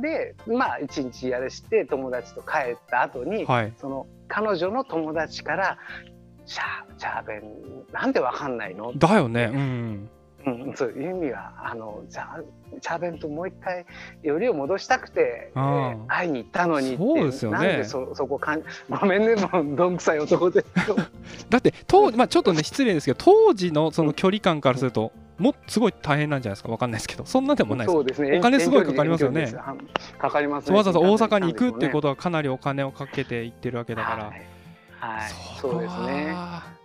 [0.00, 3.72] でまあ一日やれして友達と帰った後に、はい。
[3.78, 5.78] その彼女の友達から
[6.46, 7.42] 「シャーチャーベン
[7.92, 9.50] なんでわかんないの?」だよね。
[9.52, 10.10] うん。
[10.46, 12.40] うん、そういう意味はあのじゃあ
[12.80, 13.84] チャーベンともう一回
[14.22, 15.52] よりを戻したくて、
[16.08, 17.58] 会いに行ったのにってそうですよね。
[17.58, 20.64] なんでそそこかんごめんねもうどんくさい男で。
[21.50, 26.70] だって当まあちょっとね失礼ですけど当時のその距離感からするともすごい大変なんじゃないですか？
[26.70, 27.24] わかんないですけど。
[27.26, 28.38] そんなでもないですそうですね。
[28.38, 29.52] お金すごいかかりますよね。
[30.18, 30.76] かかりますね。
[30.76, 36.32] わざわざ大阪に行くっていうことはかなりお金をかけて行ってるわけだから、はい、はい、そうですね。
[36.32, 36.79] は。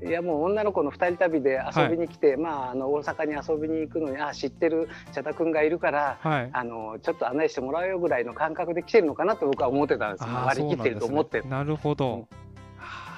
[0.00, 6.50] いやもう女の子の二人旅で遊びに来て、まああの大阪に遊びに行くのにあ知ってる茶田君がいるからはい。
[6.52, 10.24] あのちょっと案内してもらうよぐらいの感覚で来てるのかなと僕は思ってたんです。
[10.24, 12.26] 割り切ってると思ってななるほど。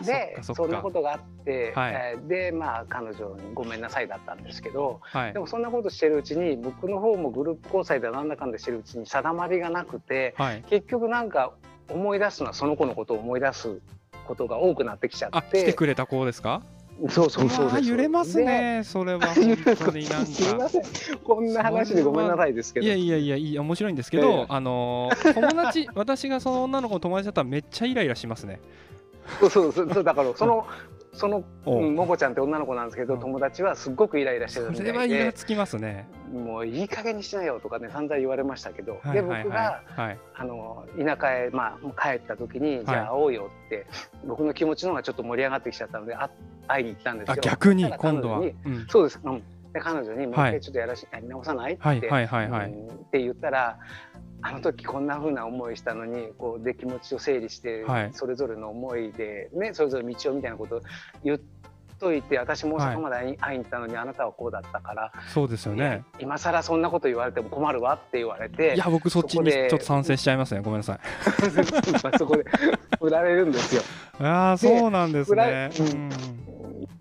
[0.02, 1.92] でそんなことがあって、はい。
[1.94, 5.32] えーでまあ彼女にごめんなさいだったんですけどはい。
[5.32, 10.64] でもそんなことしてるうちに僕の方もグループ交際でなんだかんだしてるうちに定まりがなくてはい。
[10.68, 11.52] 結局なんか
[11.88, 13.80] 思い出すのはその子のことを思い出す
[14.24, 15.64] ことが多くなってきちゃって。
[15.64, 16.62] てくれた子ですか？
[17.08, 19.20] そうそうそう揺れますねそれは。
[19.34, 20.68] 本当になんすみまか。
[20.68, 20.82] せん。
[21.24, 22.86] こんな話でごめんなさいですけど。
[22.86, 28.60] いやいやいやいや面白いんですけど、いやいやあのー友達 私がその女の子の友達だったらめっちゃイライラしますね。
[29.40, 30.66] そうそうそうだからその
[31.12, 31.90] そのおう。
[31.90, 33.20] んもこちゃんって女の子なんですけどうん。
[33.20, 36.08] 友達はすっごくイライラしてるみたそれはいイラでつきますね。
[36.32, 39.82] もういい加減にしなよとかね散々言われましたけど、で僕が
[40.34, 43.86] あの田舎へ、まあ、帰った時に、じゃあ会おうよって
[44.26, 46.28] 僕の気持ちの方がちょっと盛り上がってきちゃったのであ
[46.66, 47.34] 会いに行ったんですよ。
[47.34, 48.42] あ逆に今度は。
[48.88, 53.78] そうです、うん、で彼女にもう一はい回ちょっとやらし、やり直さないって言ったら
[54.42, 60.80] あの時こんな風な思いしたのにこうで気持ちを整理して、はいそれぞれの思いで、ね、それぞれ道をみたいなことを
[61.24, 61.40] 言っ
[61.98, 66.04] といて私も大阪まで会い,、に行ったのにあなたはこうだったからそうですよね。
[66.18, 70.60] 今更そんなこと言われても困るわって言われていや、僕そっちにちょっと賛成しちゃいますね。
[70.60, 70.98] ごめんなさい。
[72.02, 72.44] まあそこで
[73.00, 73.82] 売られるんですよ。
[74.20, 75.70] ああ、そうなんですね。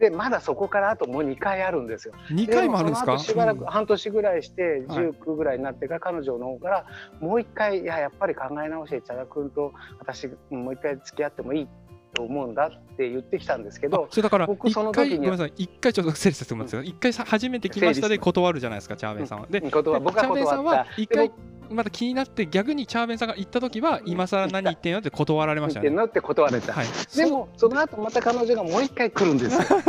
[0.03, 2.13] でまだそこからあともう2回あるんですよ。
[2.29, 3.17] 2回もあるんですか？
[3.17, 5.11] しばらくうん半年ぐらいしてはい。
[5.11, 6.85] 19ぐらいになってから彼女の方から
[7.21, 11.67] もう一回いややっぱり考え直して茶田君と私もう一回付き合ってもいい
[12.13, 19.47] と思うんだって言ってきたんですけあどそれだから僕その一回時にごめんなさい一回ちょっと整理させてもらうんですよ一回さ初めて来ましたで断るじゃないですかチャーベンさんは。
[19.49, 21.31] で僕がチャーベンさんは一回
[21.73, 25.89] また気になって逆にチャーベンさんが行った時は今更何言ってんのって断られましたよね。
[25.89, 26.73] 言ってんのって断られた。
[26.73, 26.88] はい。
[27.15, 29.81] でもその後また彼女がもう一回来るんですよ。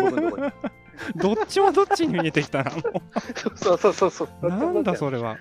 [1.17, 2.77] どっちもどっちに見えてきたなも
[3.57, 4.29] そうそうそうそう。
[4.43, 5.39] うなんだそれは。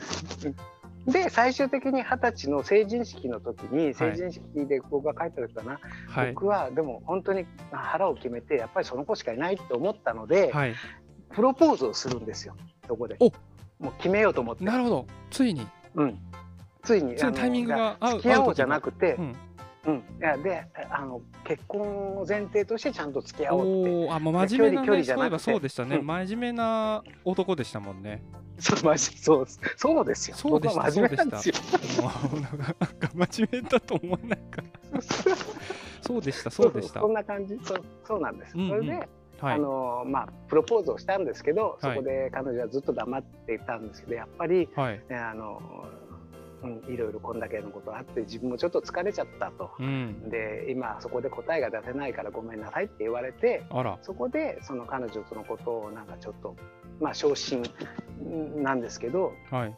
[1.06, 6.34] で最終的に二十歳の成人式の時に成人式で僕が帰った時かな、はい。
[6.34, 10.76] 僕はでも本当に腹を決めてやっぱりその子しかいないと思ったので、はい。
[11.34, 12.56] プロポーズをするんですよ。
[12.88, 13.18] そこで。
[13.20, 13.32] お。
[13.80, 15.08] もう決めようと思って、なるほど。
[15.30, 16.20] ついにうん、
[16.84, 19.36] ついについにタイミングが合う付き合おうじゃなくて、うん。
[19.86, 24.12] うん、いやであの結婚を前提としてちゃんと付き合おうって。
[24.12, 25.40] あもう真面目な距離距離じゃなくて。
[25.40, 25.98] そうでしたね。
[25.98, 26.08] うん。
[26.08, 28.24] 真面目な男でしたもんね。
[28.60, 29.46] そうそう
[29.78, 30.38] そうですよ。
[30.38, 31.56] そうでした真面目なんですよ。
[32.02, 32.76] もうなんか
[33.14, 34.62] 真面目だと思えないか
[34.94, 35.02] ら。
[36.02, 37.00] そうでしたそうでした。
[37.00, 38.70] そんな感じそうそうなんです、うんうん。
[38.70, 39.10] それで、
[39.44, 39.56] はい。
[39.56, 41.96] あのまあプロポーズをしたんですけど、はい。
[41.96, 45.02] そこで彼女はずっと黙っていたんですけどやっぱり、はい。
[45.10, 45.62] ね、あの、
[46.64, 49.72] うん、いろいろこんだけのことあって自分もちょっと疲れちゃったと。
[49.80, 50.30] うん。
[50.30, 53.64] で今そこで答えが出せないからごめんなさいって言われて
[54.02, 56.56] そこでその彼女とのことをなんかちょっと
[57.02, 57.64] まあ昇進
[58.56, 59.76] なんですけど、はい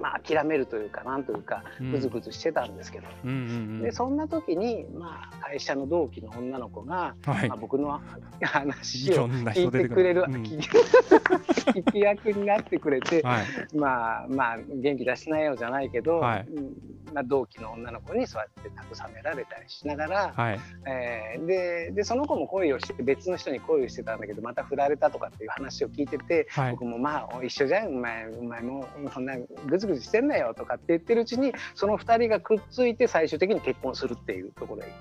[0.00, 1.92] まあ、諦めるというかなんというかうん。
[1.92, 7.48] ぐずぐずしてたんですけど、うんでそんな時に、まあ、会社の同期の女の子が、はい。
[7.48, 8.00] まあ、僕の
[8.42, 10.42] 話を聞いててくれる、うん。
[10.42, 13.76] 聞き役になってくれて、はい。
[13.76, 16.46] まあまあ元気出しなよじゃないけど、はい。
[16.48, 16.74] うん
[17.12, 20.60] まあ、同期の女の子にそうやって慰められたりしながら、はい。
[20.86, 26.70] えーででその子も恋をして別の人に恋をしてたんだけどまた振られたとかっていう話を聞いてて、はい。
[26.72, 27.88] 僕もまあ一緒じゃん。
[27.88, 34.92] お前お前もそんなぐずぐずしてんなよとかって言ってるうちにその2人がくっついて最終的に結婚するっていうところへ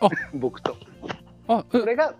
[0.00, 0.08] あ。
[0.34, 0.76] 僕と。
[1.48, 1.78] あえ。
[1.78, 2.14] それが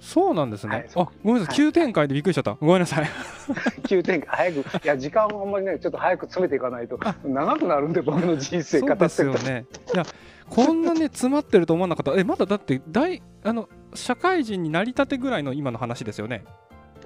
[0.00, 1.54] そうなんですね、はいあごめんなさい。
[1.54, 2.54] 急展開でびっくりしちゃった。
[2.54, 3.08] ごめんなさい。
[3.86, 4.52] 急展開。
[4.52, 4.84] 早く。
[4.84, 6.98] いや時間をあんまりねちょっと早く詰めていかないと。
[7.22, 9.08] 長くなるんで僕の人生語って。
[9.08, 9.66] そうですよね。
[9.92, 10.04] いや
[10.48, 12.18] こんなね詰まってると思わなかった。
[12.18, 16.44] えまだだって大あの社会人になりたてぐらいの今の話ですよね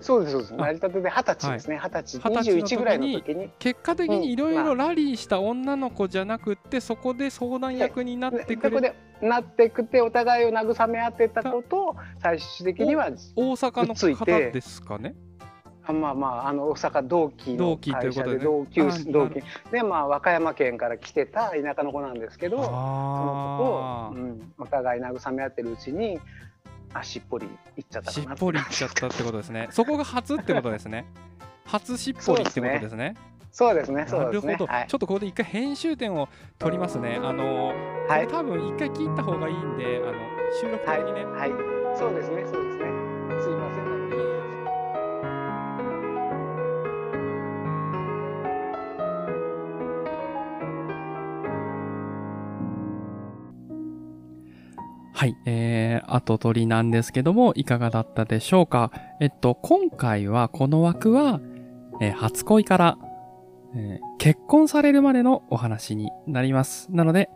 [0.05, 0.55] そうですそうです。
[0.55, 1.81] あ成り立てで二十歳ですね。
[1.83, 8.71] 二十歳二十歳の時に21ぐらいの時に結果的にいろいうんろラリーした女の子じゃなくってそこで相談役になってく
[9.23, 15.15] なってくてお互いを慰め合ってたことを最終的には大阪の方てですかね。
[15.87, 19.43] あまあまああの大阪同期の会社で同級あ同期。
[19.71, 26.19] でまあ和歌山県から来てた田舎の子なんですけどそあの子と、うん、お互い慰め合ってるうちに
[26.95, 29.69] あしっぽりいっちゃったあしっぽりいっちゃったってことですね。
[29.71, 31.05] そこが初ってことですね。
[31.67, 33.15] 初しっぽりってことですね。
[33.51, 34.05] そうですね。
[34.05, 34.87] なるほど、はい。
[34.89, 36.29] ちょっとここで一回編集点を
[36.59, 37.21] 取りますね。
[37.23, 37.73] あのこ
[38.09, 38.23] はい。
[38.23, 40.13] れ多分一回切った方がいいんであの
[40.61, 41.51] 収録的にね、はい。
[41.97, 42.45] そうですね。
[42.47, 43.04] そうですね
[55.25, 58.93] はい、えー、後取りなんですけども、いかがだったでしょうか？
[59.23, 61.41] えっと、今回はこの枠は、
[62.03, 62.99] えー初恋から、
[63.75, 66.93] えー結婚されるまでのお話になります。
[66.93, 67.31] なので、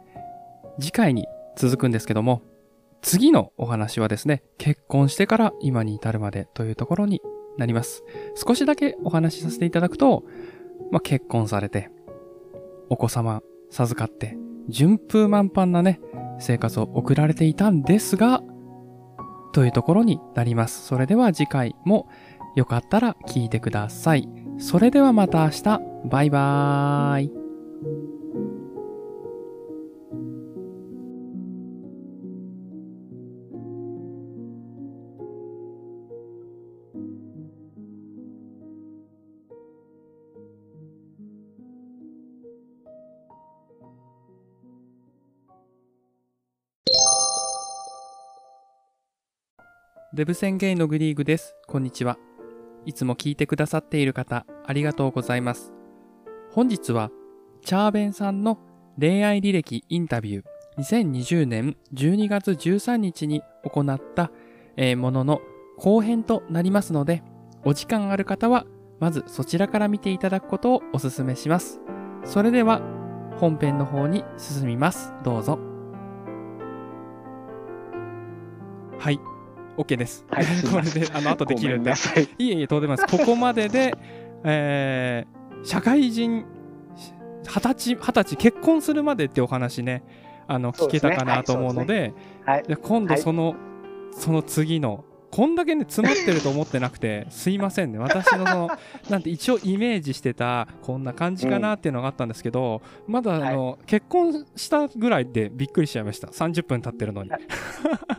[0.78, 2.42] 次回に続くんですけども、
[3.00, 7.22] 次のお話はですね、結婚してから今に至るまでというところに
[7.56, 8.04] なります。
[8.34, 10.24] 少しだけお話しさせていただくと、
[10.90, 11.90] まあ、結婚されて、
[12.90, 14.36] お子様授かって、
[14.68, 16.02] 順風満帆なね、
[16.38, 18.42] 生活を送られていたんですが、
[19.52, 20.86] というところになります。
[20.86, 22.08] それでは次回も
[22.54, 24.28] よかったら聞いてください。
[24.58, 28.17] それではまた明日、バイバーイ。
[50.18, 51.54] デブ宣言のグリーグです。
[51.68, 52.18] こんにちは。
[52.84, 55.72] いつも聞いてくださっている方、ありがとうございます。
[56.50, 57.12] 本日は、
[57.64, 58.58] チャーベンさんの
[58.98, 64.32] 恋愛履歴インタビュー、2020年12月13日に行った、
[64.76, 65.40] えーものの
[65.76, 67.22] 後編となりますので、
[67.64, 68.66] お時間ある方は、
[68.98, 71.78] まずそちらから見ていただくことをお勧めします。
[72.24, 72.82] それでは、
[73.36, 75.12] 本編の方に進みます。
[75.22, 75.60] どうぞ。
[78.98, 79.37] はい。
[79.78, 80.26] OK です。
[80.28, 81.92] はいすい これで、あの、後できるんで
[82.38, 83.18] いいえいえ、とんでもないです。
[83.18, 83.94] ここまでで、
[84.44, 86.44] えー、社会人、
[87.46, 90.02] 二十歳、二十歳、結婚するまでってお話ね、
[90.48, 92.12] あの、聞けたかなと思うので、
[92.44, 92.64] はい。
[92.64, 93.54] で今度その、
[94.12, 97.98] その次の、こんだけね、詰まってると思ってなくて、すいませんね。
[97.98, 98.70] 私のその、
[99.10, 106.28] なんて一応イメージしてた、こんな感じかなっていうのがあったんですけど、まだあの、結婚したぐらいでびっくりしちゃいました。
[106.28, 107.30] 30分経ってるのに。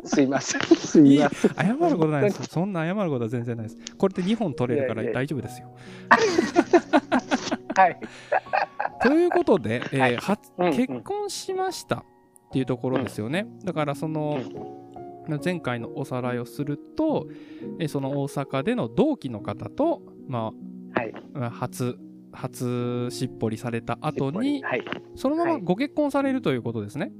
[0.03, 0.61] すいません。
[0.61, 1.51] すいません。
[1.55, 2.43] 謝ることないです。
[2.43, 3.77] そんな謝ることは全然ないです。
[3.97, 5.73] これで2本取れるから大丈夫ですよ。
[7.75, 7.99] はい。
[9.01, 12.03] ということで、えーはいはうんうん結婚しましたっ
[12.51, 13.47] ていうところですよね。
[13.63, 14.39] だからその、
[15.37, 17.27] 前回のおさらいをすると、
[17.79, 20.51] えーその大阪での同期の方と、ま
[20.93, 21.13] はい。
[21.35, 21.97] あ、初
[22.31, 24.83] 初しっぽりされた後にはい。
[25.15, 27.11] そのままはいご結婚されるということですね。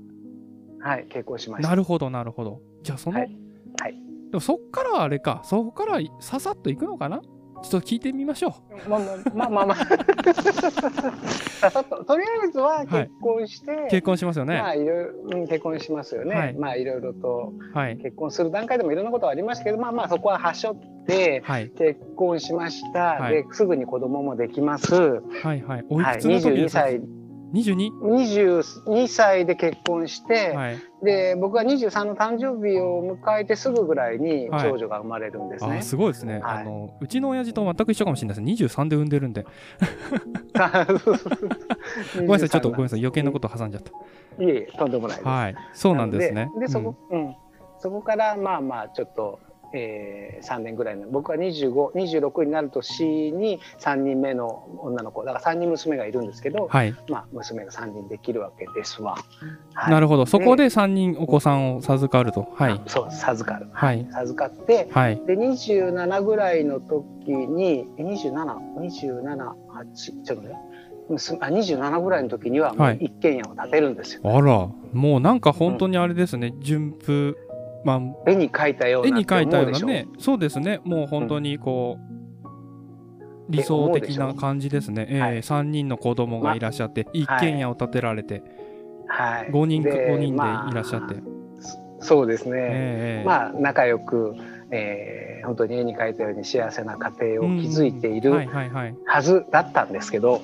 [0.80, 1.06] はい。
[1.10, 1.70] 結婚しました。
[1.70, 2.62] なるほどなるほど。
[2.84, 3.38] じゃあその、はい
[3.80, 3.96] はい
[4.30, 7.20] でもそっからあれかそこからささっといくのかな？
[7.62, 8.56] ちょっと聞いてみましょ
[8.88, 11.72] まあまあまあまあまあ。
[11.72, 13.88] と とりあえずは結婚して、う。
[13.90, 14.58] 結婚しますよね。
[14.58, 16.36] まあいろいろ、うん、結婚しますよね。
[16.36, 17.98] はいまあいろいろとはい。
[17.98, 21.70] 結婚する段階でもいろんなことはありましたけど、まあまあそこは端折ってはい。
[21.70, 23.00] 結婚しました。
[23.22, 24.96] はいですぐに子供もできます。
[24.96, 25.86] はいはい。
[25.90, 26.16] おいはい。
[26.18, 27.02] くつの時22ですか、歳
[27.54, 27.92] 22?
[28.02, 30.80] 22歳で結婚して、はい。
[31.04, 35.82] で僕が23の誕生日を迎えてすぐぐらいにはい長女が生まれるんですねあー。
[35.82, 36.98] すごいですね、はいあの。
[37.00, 38.66] うちの親父と全く一緒かもしれないです。
[38.66, 39.46] 23で産んでるんで。
[42.16, 43.00] ごめんなさい、ちょっとごめんなさい。
[43.00, 43.92] 余計なこと挟んじゃった。
[44.44, 45.28] いえいえとんでもないです。
[45.28, 45.56] はい。
[45.74, 46.52] そうなんですね。
[46.60, 47.36] でそこ、うん
[47.80, 49.40] そこからまあまあちょっと、
[49.74, 56.96] えー、3年ぐらいの僕は2526になる年に3人目の女の子だから3人娘がいるんですけど、はい。
[57.08, 59.18] まあ、娘が3人できるわけですわ。
[59.74, 60.26] はいなるほど。
[60.26, 62.48] そこで3人お子さんを授かると。
[62.56, 62.82] はい。
[62.88, 63.68] そう授かる。
[63.72, 64.08] はい。
[64.12, 65.22] 授かってはい。
[65.26, 70.56] で27ぐらいの時にえ2727 8ちょっとね
[71.10, 74.22] 娘あ27ぐらいの時には一軒家を建てるんですよ。
[74.24, 76.54] あら、もうなんか本当にあれですね。
[76.60, 77.36] 順風、
[77.84, 80.08] まあ、絵に描いたような絵に描いたようなね。
[80.20, 80.80] そうですね。
[80.84, 82.10] もう本当にこう、
[83.50, 85.08] 理想的な感じですね。
[85.10, 88.44] えはいー、3人の子供がいらっしゃって、一軒家を建てられて。
[89.08, 89.50] はい。
[89.52, 91.16] 5人かで5人でまあいらっしゃって。
[92.00, 92.56] そうですね。
[92.56, 94.36] ええまあ仲良く、
[94.72, 98.32] えー本当に絵に描いたように幸せな家庭を築いていはいる
[99.06, 100.42] はずだったんですけど、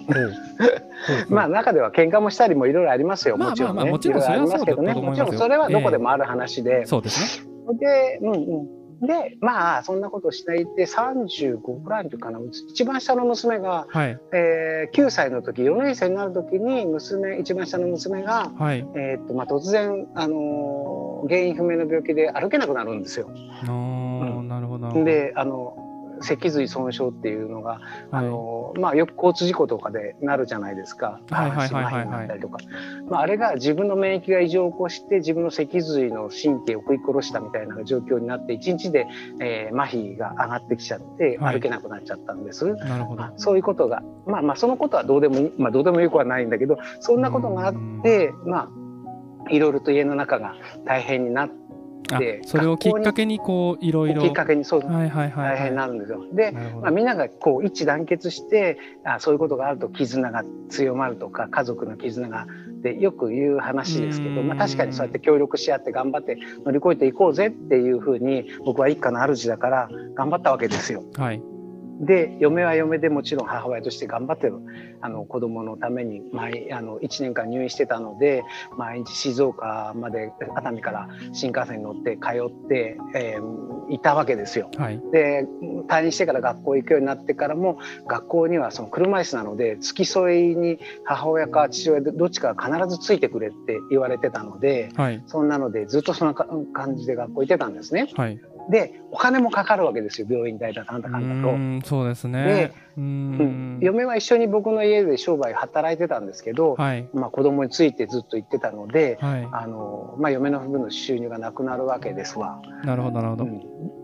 [1.30, 3.38] まあ中では喧嘩もしたりもいろいろありますよ。
[3.38, 3.92] まあもちろんね。
[3.92, 4.32] もちろんそ
[5.48, 6.86] れはどこでもある話で。
[6.86, 7.78] そうですね。
[7.78, 8.85] で、うんうん。
[9.02, 12.40] で、まあそんなことしないで35ぐらいの時かな。
[12.70, 18.52] 一番下の娘が、はいえー9歳の時、4年生になる時に娘一番下の娘が。
[18.58, 18.88] はい。
[18.96, 23.30] えーっとまあ、突然、あのー原因不明の病気で歩けなくなるんですよ。
[23.34, 25.04] あーなるほどなるほど。
[25.06, 25.85] であの
[26.26, 27.82] 脊髄損傷っていうのが、はい。
[28.12, 31.20] あのまあ、よく交通事故とかでなるじゃないですか。
[31.30, 31.90] はいはいはいはいはい。
[31.90, 32.58] 下半身麻痺になったりとか、
[33.10, 39.08] まあ、あれが自分の免疫が異常を起こして自分の脊髄の神経を食い殺したみたいな状況になって1日で、
[39.40, 41.56] えー麻痺が上がってきちゃってはい。
[41.56, 42.74] 歩けなくなっちゃったんです。
[42.76, 43.22] なるほど。
[43.22, 43.34] まあ。
[43.38, 50.56] そういうことがまあまあそのことはどうでもいい、まあ、どうでもよくはないんだけどそんなことがあってまあいろいろと家の中が
[50.86, 51.75] 大変になってあ
[52.08, 54.22] でそれをきっかけにこういろいろ。
[54.22, 55.56] きっかけにそうはいはいはいはい。
[55.56, 56.26] 大変になるんですよ。
[56.34, 56.92] でまあ。
[56.92, 62.48] みんながこう一致団結してあそういうことがあると絆が強まるとか家族の絆が
[62.82, 71.04] でよく言う話ですけど、まあ、うん確かにそうやって協力し合って頑張って乗り越えていこうぜっていうふうに僕は一家の主だから頑張ったわけですよ。
[71.18, 71.55] はい。
[72.02, 74.56] で嫁は嫁でもちろん母親として頑張ってる
[75.02, 78.44] あの子供のために毎あの1年間入院してたので
[78.78, 84.70] 毎日静岡まで熱海から新幹線に乗って通って、えーいたわけですよ。
[84.78, 85.02] はい。
[85.12, 85.46] で
[85.88, 95.24] 退院してから学校行くようになってからも学校にはその車椅子なので付き添いに母親か父親でどっちかが必ずついてくれって言われてたのではい。
[95.28, 98.10] そんなのでずっとそんなか感じで学校行ってたんですね。
[98.16, 98.40] はい。
[98.70, 101.88] でお金もかかるわけですよ病院代だなんだうかんだと。
[101.88, 102.74] そうですね。
[102.98, 103.80] うーうんん。
[103.82, 107.08] 嫁は一緒に僕の家で商売働いてたんですけど、はい。
[107.14, 109.48] まあ、子供についてずっと行ってたので、はい。
[109.52, 112.62] あのまあ、嫁の分の収入がなくなるわけですわ。
[112.84, 113.46] なるほどなるほど。
[113.46, 113.48] う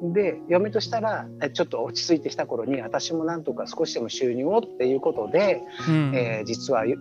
[0.07, 6.11] ん、で嫁としたらえちょっと落ち着いてきた頃に私もなんとか少しでも収入をっていうことで、うん。
[6.15, 6.97] えー実はゆ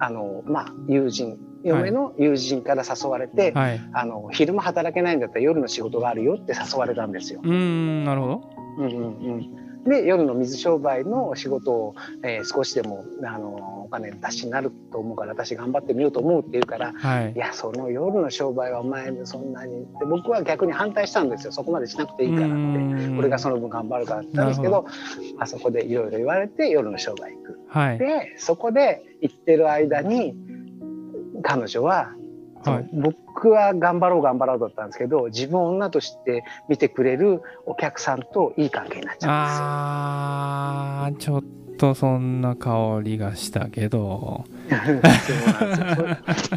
[0.00, 3.80] あの、まあ、友人嫁の友人から誘われて、はい。
[3.92, 7.40] あの昼間働けないんだったら夜の仕事があるよって誘われたんですよ。
[7.42, 8.42] うーん、なるほど。
[8.78, 9.00] うんうんう
[9.36, 17.38] ん、で夜の水商売の仕事を、えー少しでもあのお金出しになると思うから私頑張ってみようと思うって言うからはいい。
[17.38, 22.54] やその夜の商売はお前そんなにって僕は逆に反対したんですよそこまでしなくていいからって。
[23.16, 24.86] 俺がその分頑張るからって言ったんですけど
[25.38, 27.60] あそこでいろいろ言われて夜の商売行く。
[27.68, 27.98] はい。
[27.98, 30.34] でそこで行ってる間に
[31.44, 32.10] 彼女は、
[32.64, 32.88] はい。
[32.92, 39.28] 僕は頑張ろう頑張ろうだったんですけど自分を女として見てくれるお客さんといい関係になっちゃ
[41.04, 41.42] あー、ちょっ
[41.76, 44.44] とそんな香りがしたけど。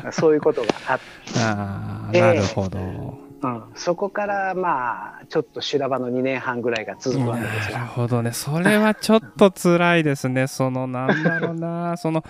[0.01, 1.03] そうそういうことがあって、
[1.39, 3.27] あなるほど。
[3.39, 7.91] うん、そこからまあちょっと修羅場の2年半ぐらいが続くわけですなるよ。
[7.91, 8.31] ほどね。
[8.31, 10.47] それはちょっと辛いですね。
[10.47, 12.23] その、なんだろうな、その、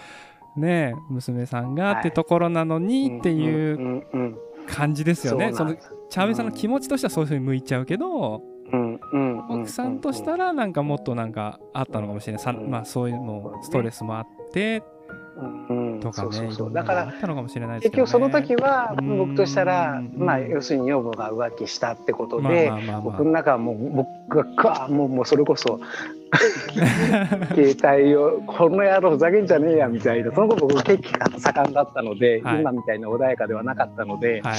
[0.58, 4.04] ね娘さんがってところなのにっていう
[4.68, 5.54] 感じですよね。
[5.54, 8.42] そのチャさんの気持ちとしてはそういうふうに向いちゃうけど、
[9.50, 12.42] 奥さんとしたらなんかもっとなんかあったのかもしれない。
[12.42, 12.70] さうん。
[12.70, 14.97] まあそういうのストレスもあってうんうん
[16.02, 16.28] とかね。
[16.28, 17.14] そうそうそうだから
[17.80, 17.92] 結。
[17.92, 22.72] 局その時はうん僕としたらうんまあ要するに女房が浮気したってことまあで
[23.04, 25.80] 僕の中はもう僕がかもうもうそれこそ
[27.56, 34.50] 携帯をこの野郎ふざけんじゃねえやみたいなその頃僕結構盛んだったので、はい今みたいな穏やかではなかったので、あ。
[34.50, 34.58] はい。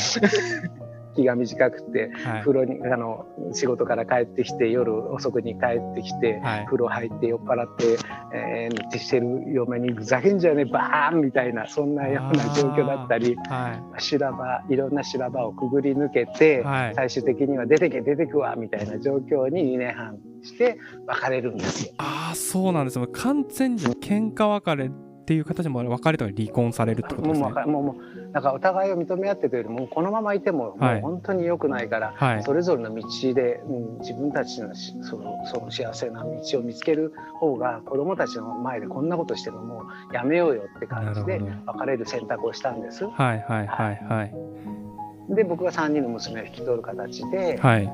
[1.18, 2.40] 気が短くてはい。
[2.40, 7.98] 風呂にあの仕事から帰ってきて夜遅くに帰ってきて、はい風呂入って酔っ払って、
[8.34, 21.94] えー、ってしてる嫁にふざけんじゃねえバーンみたいなそんなような状況だったりは修羅場いろんな修羅場をくぐり抜けて、はい最終的には出てけ出てくわみたいな状況に2年半して別れるんですよ。
[21.98, 23.06] ああ、そうなんですよ。
[23.12, 24.90] 完全に喧嘩別れ
[25.28, 27.48] っていう形も別れとか離婚されるってことですね。
[27.48, 32.42] もうもうもうだからお互いを認め合ってというよりもこのままいてももはいう本当に良くないから、はい。
[32.44, 33.04] それぞれの道
[33.34, 43.04] で、うん、自分たちのしそのその幸せな道を見つける方が子供たちの前でこんなことしてるのもうやめようよって感じで別れる選択をしたんです。
[43.04, 45.34] はいはいはいはい。
[45.34, 47.84] で僕が3人の娘を引き取る形で、はい。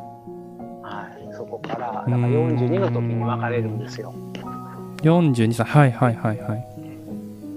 [0.84, 4.14] はい、そこからだから42の時に別れるんですよ。
[5.02, 5.66] 42歳。
[5.66, 6.73] はいはいはいはい。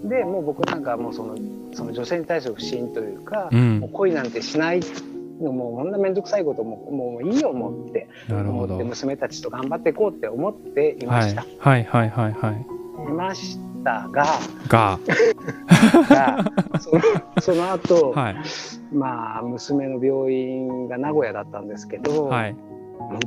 [0.07, 1.37] でもう僕なんかもうその
[1.73, 3.89] その女性に対する不信というか、うんもう。
[3.91, 4.81] 恋なんてしない
[5.39, 8.83] もうこんな面倒くさいことももういいよ思ってなるほど思って。
[8.85, 11.45] 娘たちと頑張っていこうって思っていまはいした。
[11.59, 12.65] はいはいはいはい。
[13.09, 14.25] いましたが
[14.67, 14.99] が、
[16.09, 17.01] がその
[17.39, 18.35] その後、はい
[18.91, 22.55] まあ娘の病院が名古屋だったんですけど、はい。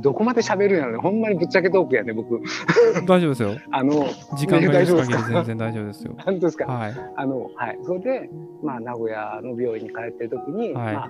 [0.01, 0.97] どこまで喋るんやろね。
[0.99, 2.39] ほんまにぶっちゃけトークやね僕。
[3.07, 3.51] 大丈夫ですよ。
[3.71, 4.05] あの
[4.37, 5.33] 時間が許す限り大丈夫ですか？
[5.33, 6.13] 全然大丈夫ですよ。
[6.17, 6.93] 本当ですか、はい。
[7.15, 7.79] あのはい。
[7.83, 8.29] それで
[8.63, 10.93] まあ名古屋の病院に通ってる時に、はい。
[10.93, 11.09] まあ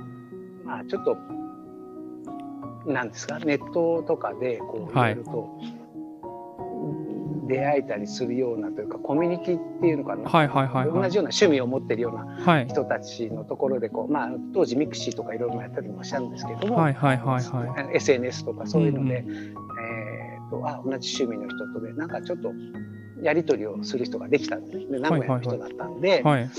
[0.64, 1.18] まあちょっと
[2.86, 3.40] なんですか？
[3.40, 4.94] ネットとかでこうい。
[4.96, 5.26] はいろい
[7.52, 11.02] 出会えたりするようなというかコミュニティっていうのかな、はいはいはいはい。
[11.04, 12.68] 同じような趣味を持ってるようなはい。
[12.68, 17.98] 人たちのところでこう、まあ、当時ミクシーとかいろいろやったりもしたんですけども、はいはいはいはい。
[17.98, 22.52] SNS とかそういうので、うんえー、とあ同じ趣味の人とでなんかちょっと
[23.22, 26.50] やり取りをする人ができたんでで名古屋の人だったんで、はい。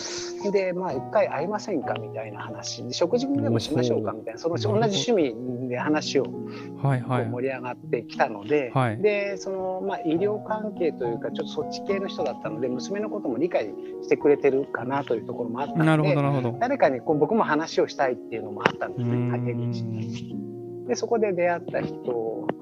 [0.52, 9.02] でまあ一回会いませんかみたいな話で食事でもしましょうかみたいなその同じ趣味で話を盛り上がってきたので、はい。
[9.02, 13.66] でその、まあ、医療関係というかちょっとそっち系の人だったので娘のことも理解
[14.02, 16.58] してくれてるかなというところもあったのでなるほどなるほど。
[16.60, 20.86] 誰かにこう僕も話をしたいっていうのもあったんですね陰口ん。
[20.86, 21.96] でそこで出会った人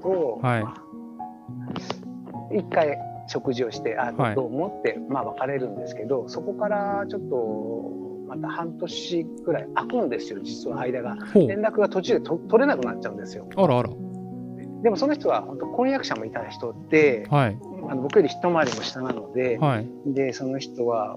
[0.02, 0.89] と、はい
[2.52, 2.98] 一回
[3.28, 11.16] 食事をしてあはいどう思って、まあ、別れるんですけどそこからちょっとまた半年くらい空くんですよ実は間が。
[11.34, 13.90] 連絡が途中でと取れなくなっちゃうんですよあらあら。
[14.82, 17.58] でもその人は本当婚約者もいた人ではい。
[17.88, 19.88] あの僕より一回りも下なので、はい。
[20.06, 21.16] でその人は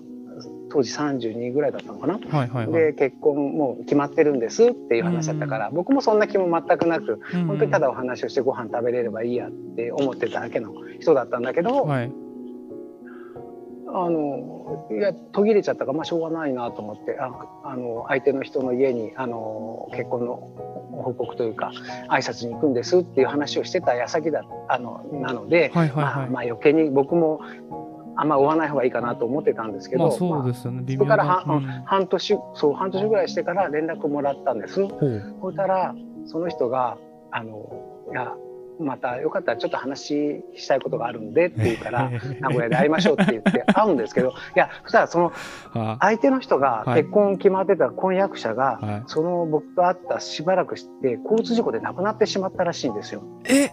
[0.74, 2.14] 当時32ぐらいだったのかな？
[2.14, 2.72] はいはいはい。
[2.72, 12.12] で結婚もう決まってるんですっていう話だったから、僕もそんな気も全くなくうん本当にただお話をしてご飯食べれればいいやって思ってただけの人だったんだけど、はい。
[13.96, 17.32] あのいや途切れちゃったから、まあ、しょうがないなと思ってあ
[17.64, 20.36] あの相手の人の家にあの結婚の
[21.04, 21.72] 報告というか
[22.10, 26.30] 挨拶に行くんですっていう話をしてた矢先だあのなので、はいはいまあ、はい。
[26.32, 27.42] まあ余計に僕も
[28.16, 30.84] あんま追わない方がいいかなと思ってたんですけど、まあそうですよね。
[30.84, 34.76] 微そこからなは半年そう半年ぐらいしてから連絡もらったんです。
[34.76, 35.96] そしたら
[36.26, 36.98] その人が
[37.32, 38.34] あのいや
[38.80, 42.10] またよかったらちょっと話したいことがあるんでって言うから
[42.40, 45.32] 名古屋で会いましょうって言って会うんですけどいやそしたらその
[45.74, 47.04] あ相手の人がはい。
[47.04, 49.04] 結婚決まってた婚約者が、はい。
[49.06, 53.22] その僕と会ったしばらくして交通事故で亡くなってしまったらしいんですよ。
[53.46, 53.70] え？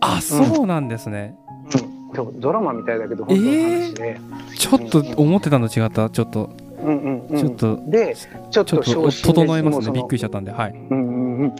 [0.00, 1.47] あそうなんですね、うん、
[2.14, 4.20] ドラマみたいだけど本当の話で、
[4.56, 6.10] ちょっと思ってたの違った？
[6.10, 6.50] ちょっと。
[6.80, 7.36] うんうんうん。
[7.38, 8.14] ちょっとで
[8.50, 9.92] ちょっと整えますね。
[9.92, 10.52] びっくりしちゃったんで。
[10.52, 10.72] はい。
[10.72, 11.54] うんうん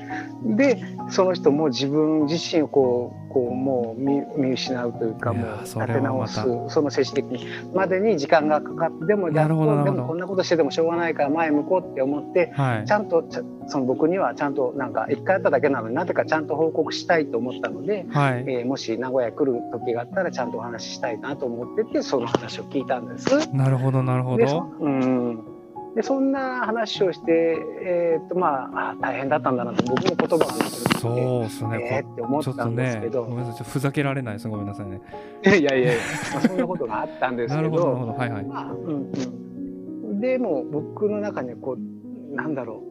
[0.45, 12.85] うん、でその人も自分自身をこうこうもう見見失うというかもう立て直すまその精神的にまでに時間がかかってでもでもこんなことしててもしょうがないから前向こうって思ってはい。
[12.85, 13.25] ちゃんと
[13.69, 18.45] その僕にはちゃんとなんか一回やっただけなのになぜかちゃんと報告したいと思ったので、はい。
[18.49, 23.55] えーもし名古屋来る時があったらちゃんとお話ししたいなと思っててその話を聞いたんです。
[23.55, 24.73] なるほどなるほど。
[24.81, 25.58] うん
[25.95, 35.01] でそんな話をして、えーっとまああ大変だったんだなと僕も言葉がなくてそうですね、えーって思ったんですねけど、ごめんなさいちょっとふざけられないですごめんなさいね
[35.45, 35.93] いやいやいや、
[36.33, 42.83] まあ、そんなことがあったんですけなるほどなるほどどはいはいまあうんうん、でも僕の中にはこうなんだろ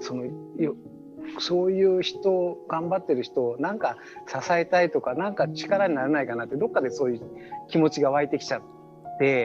[0.00, 0.76] うそのよ
[1.38, 7.20] そういう人頑張ってる人をなんか支えたいとかなんか力にならないかなってどっかでそういう
[7.68, 8.75] 気持ちが湧いてきちゃって。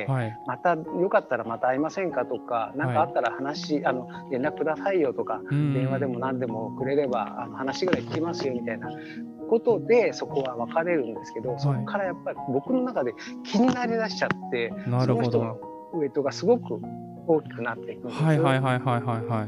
[0.07, 0.38] はい。
[0.47, 5.74] またよかったらまた会いませんかとか何かあったら話、あの連絡くださいよとかうん。
[5.74, 8.89] 電話でも何でもくれればあの話ぐらい聞きますよみたいな
[9.49, 13.13] ことでそこは分かれるんですけど、そこからやっぱり僕の中で
[13.43, 15.32] 気になりだしちゃってなるほど。
[15.32, 15.57] その人の
[15.93, 16.80] ウエイトがすごく
[17.28, 19.47] 大きくなっていくんですはいはいはいはいはいは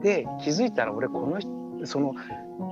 [0.00, 0.02] い。
[0.02, 1.50] で気づいたら俺この人
[1.84, 2.14] その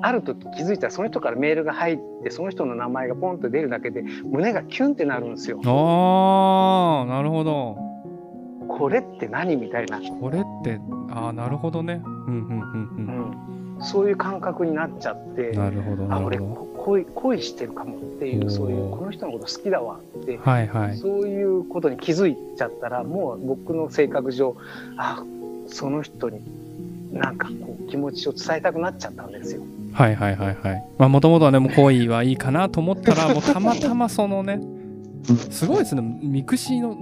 [0.02, 5.60] ある時気づいたらその人からメールが入ってその人の名前がポンと出るだけで胸がキュンってなるんですよ。
[5.64, 7.76] ああなるほど。
[8.68, 12.00] これって何みたいな、これってああなるほどね。
[12.04, 20.96] うんうんうんうん、そういう感覚になっちゃってうんなるほどなあ俺恋恋してるかもっていうそういうこの人のこと好きだわってはいはい。
[20.96, 24.56] そういうことに気づいちゃったらもう僕の性格上
[24.96, 25.22] あ
[25.66, 26.40] その人に
[27.12, 29.62] なんかこう気持ちを伝えたくなっちゃったんですよ。
[29.92, 30.84] はいはいはいはい。
[30.98, 34.60] まあもともとはねもう恋はいいかなと思ったら もうたまたまそのね
[35.50, 36.02] すごいですね。
[36.22, 36.96] ミクシーの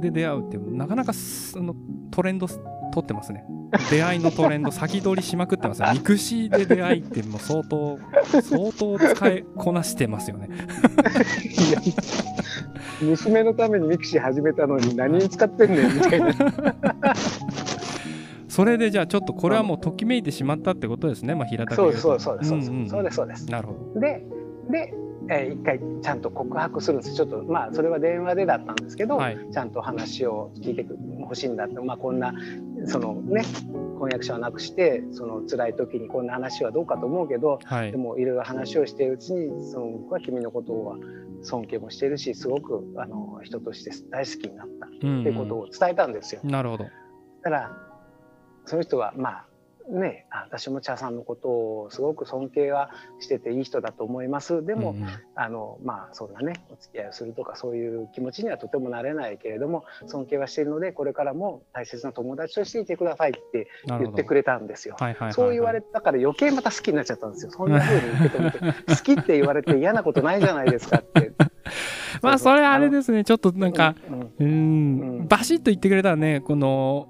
[0.00, 1.74] で出会うってなかなかその
[2.10, 2.60] トレンド取
[3.00, 3.44] ってますね。
[3.90, 7.98] 出会いのトレンド先取りしまくってますよミクシーで出会いってもう相当
[8.40, 10.48] 相当使いこなしてますよね。
[11.68, 11.80] いや
[13.02, 16.34] 娘のためにミクシー始めたのに何に使ってんねんみたいな。
[18.54, 21.34] それでじゃあちょっとこれはもうときめいてしまったってことですね。
[21.34, 22.70] まあ平たくそう言とですそうですそうです。
[22.70, 23.50] んんそうですそうです。
[23.50, 24.00] なるほど。
[24.00, 24.22] で
[24.70, 24.94] で、
[25.28, 27.16] えー一回ちゃんと告白するんです。
[27.16, 29.38] ちょっとまあそれは電話でだったんですけど、はい。
[29.52, 30.86] ちゃんと話を聞いて
[31.24, 32.32] ほしいんだって、まあ、こんな
[32.86, 33.44] そのね
[33.98, 37.90] 婚約者を亡くしてその辛い時にこんな話はどうかと思うけどはい。
[37.90, 40.96] でもいろいろ話をしているうちにその僕は君のことは
[41.42, 46.40] 尊敬もしてるしすごくあの人として大好きになったってうんいうことを伝えたんですよ。
[46.44, 46.84] なるほど。
[46.84, 46.90] だ
[47.42, 47.83] から
[48.66, 49.44] その人はまあ
[49.88, 52.90] ねあ私も茶さんのことをすごく尊敬は
[53.20, 54.64] してていい人だと思います。
[54.64, 55.08] でも、うんうん。
[55.36, 64.96] あのまあそんなねお付き合いをするとかそういう気持ちにはとてもなれないけれども尊敬はしているのでこれからも大切な友達としていてくださいって言ってくれたんですよ。
[65.32, 67.50] そう言われたから余計また好きになっちゃったんですよ。
[67.50, 68.58] そんな風に受け止めて。
[68.88, 71.32] 好きって言われて嫌なことないじゃないですかって。
[72.22, 73.24] まあそれあれですね。
[73.24, 75.20] ちょっとなんかうんううん。
[75.22, 75.26] ん。
[75.28, 77.08] バシッと言ってくれたらねこの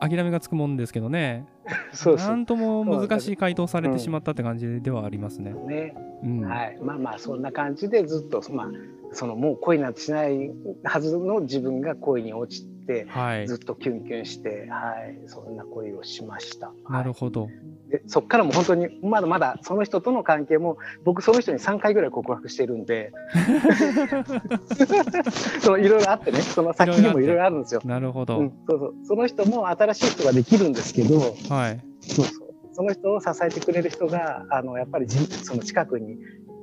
[0.00, 1.46] 諦めがつくもんですけどね
[1.92, 5.52] そうそうなんとも難しい回答されてしまったって感じではありますね。
[5.66, 5.94] ね。
[6.22, 8.66] うんはい、まあまあそんな感じでずっと、まあ、
[9.12, 10.50] そのもう恋なんてしない
[10.84, 16.72] はずの自分が恋に落ちてはいずっとキュンキュンして、はい、そんな恋をしました。
[16.88, 17.44] なるほど。
[17.44, 17.54] はい
[17.88, 23.12] でそっからも本当にまだまだその人との関係も僕その人に3回ぐらい告白してるんで
[25.62, 27.80] そのいろいろあってねその先にもいろいろあるんですよ。
[27.84, 28.40] なるほど。
[28.40, 31.80] うん、そうそうその人も新しい人ができるんですけどはい。
[32.00, 36.18] そうそうその人を支えてくれる人があのやっぱりじその近くに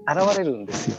[0.06, 0.98] 現れるんですよ。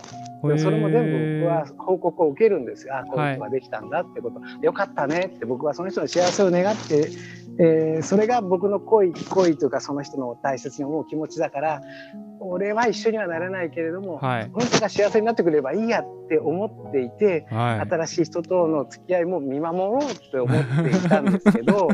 [0.58, 2.96] それも全部僕は報告を受けるんですよ。
[2.96, 7.10] あこういうことができたんだってこと、よかったねって僕はその人の幸せを願って、
[7.58, 11.82] えーそれが僕の恋恋というかその人の大切に思う気持ちだから
[12.40, 14.50] 俺は一緒にはなれないけれども、はい。
[14.50, 17.88] この人が幸せになってくればいいやって思っていて、はい。
[17.88, 21.88] 新しい人との付き合いも見守ろうって思っていたんですけど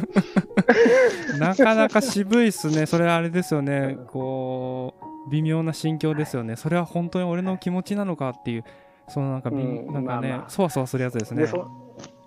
[1.38, 2.86] なかなか渋いっすね。
[2.86, 3.96] それあれですよね。
[4.08, 4.99] こう、
[5.30, 6.56] 微妙な心境ですよね。
[6.56, 8.64] それは本当に俺の気持ちなのかっていう、
[9.08, 11.48] そのなんかび、うんなんかね、まあまあそわそわするやつですねで。
[11.48, 11.66] そ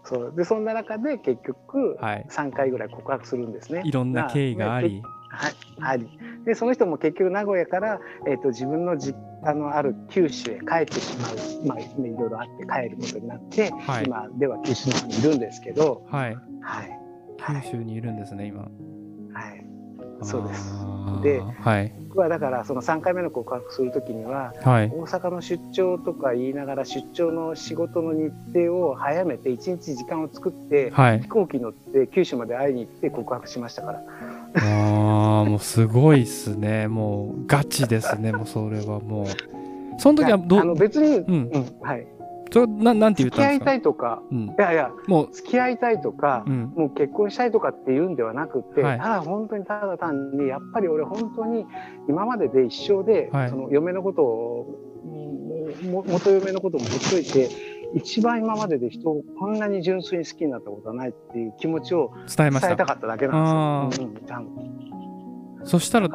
[0.06, 2.26] そうでそんな中で結局はい。
[2.30, 3.82] 3回ぐらい告白するんですね。
[3.86, 5.01] いろんな経緯があり。
[5.30, 6.08] はい、あり
[6.45, 16.38] でその人も結局名古屋から、えー、と自分の実家のある九州へ帰ってしまう、まあ、いろいろあって帰ることになって、はい今では九州の方にいるんですけど、はい。
[16.62, 16.99] はい
[17.64, 18.62] 九州にいるんですね、今。
[18.62, 18.68] は
[19.49, 19.66] い、
[20.22, 20.74] そうです
[21.24, 22.03] ではい。
[22.14, 24.89] 僕はだからその3回目の告白する時にははい。
[24.89, 31.28] 大阪の出張とか言いながら出張の仕事の日程を早めて1日時間を作って、はい飛。
[31.28, 34.03] 行機乗って九州まで会いに行って告白しましたから
[34.57, 36.88] ああ、もうすごいっすね。
[36.88, 39.26] もうガチですね、もうそれはもう。
[39.97, 42.05] その時はどあのう、別に、う、うんんはい、
[42.54, 43.89] それななんて言っ付き合いたたんですか？
[43.89, 44.38] いとかうん。
[44.45, 46.74] いやいやもう、付き合いたいとか、うん。
[46.76, 51.66] もう結婚したいとかっていうんではなくて、はいただ本当にただ単にやっぱり俺本当に
[52.08, 54.80] 今までで一生で、はいその嫁のことを
[55.84, 57.49] 元嫁のこともほっといて
[57.95, 62.76] 一番今までで人をこんなに純粋に好きになったことはないっていう気持ちを伝えました。
[62.76, 64.08] たかっただけなんですよ。
[64.08, 64.14] うん
[65.66, 66.10] そしたら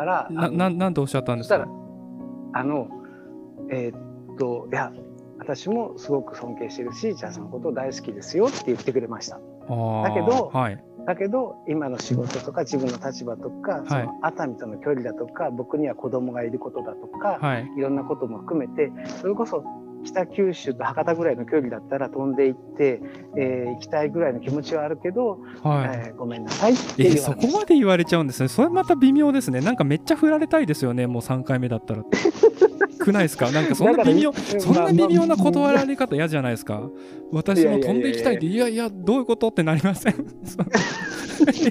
[5.48, 9.36] 私もすごく尊敬してるしじゃあそのこと大好きですよって言ってくれました。
[9.36, 9.40] だ
[10.12, 10.84] けどはい。
[11.06, 17.70] だけど今の仕事とか自分の立場とか、その熱海との距離だとか僕には子供がいることだとか、はい。
[17.78, 18.92] い、ろんなことも含めて
[19.22, 19.64] それこそ
[20.04, 23.00] 北九州と博多ぐらいの距離だったら飛んで行って、
[23.38, 26.08] えー行きたいぐらいの気持ちはあるけど、はい。
[26.08, 28.48] えーごめんなさいってえいうそこまで言われちゃうんですね。
[28.48, 29.62] それまた微妙ですね。
[29.62, 31.06] なんかめっちゃ振られたいですよね。
[31.06, 32.04] もう3回目だったら。
[33.08, 33.50] くないですか？
[33.50, 36.88] なんかそんな微妙、そんな微妙な断られ方嫌じゃないですか？
[37.32, 39.48] 私も飛んでいきたいって、いやいや、どういうこと？
[39.48, 40.14] ってなりません？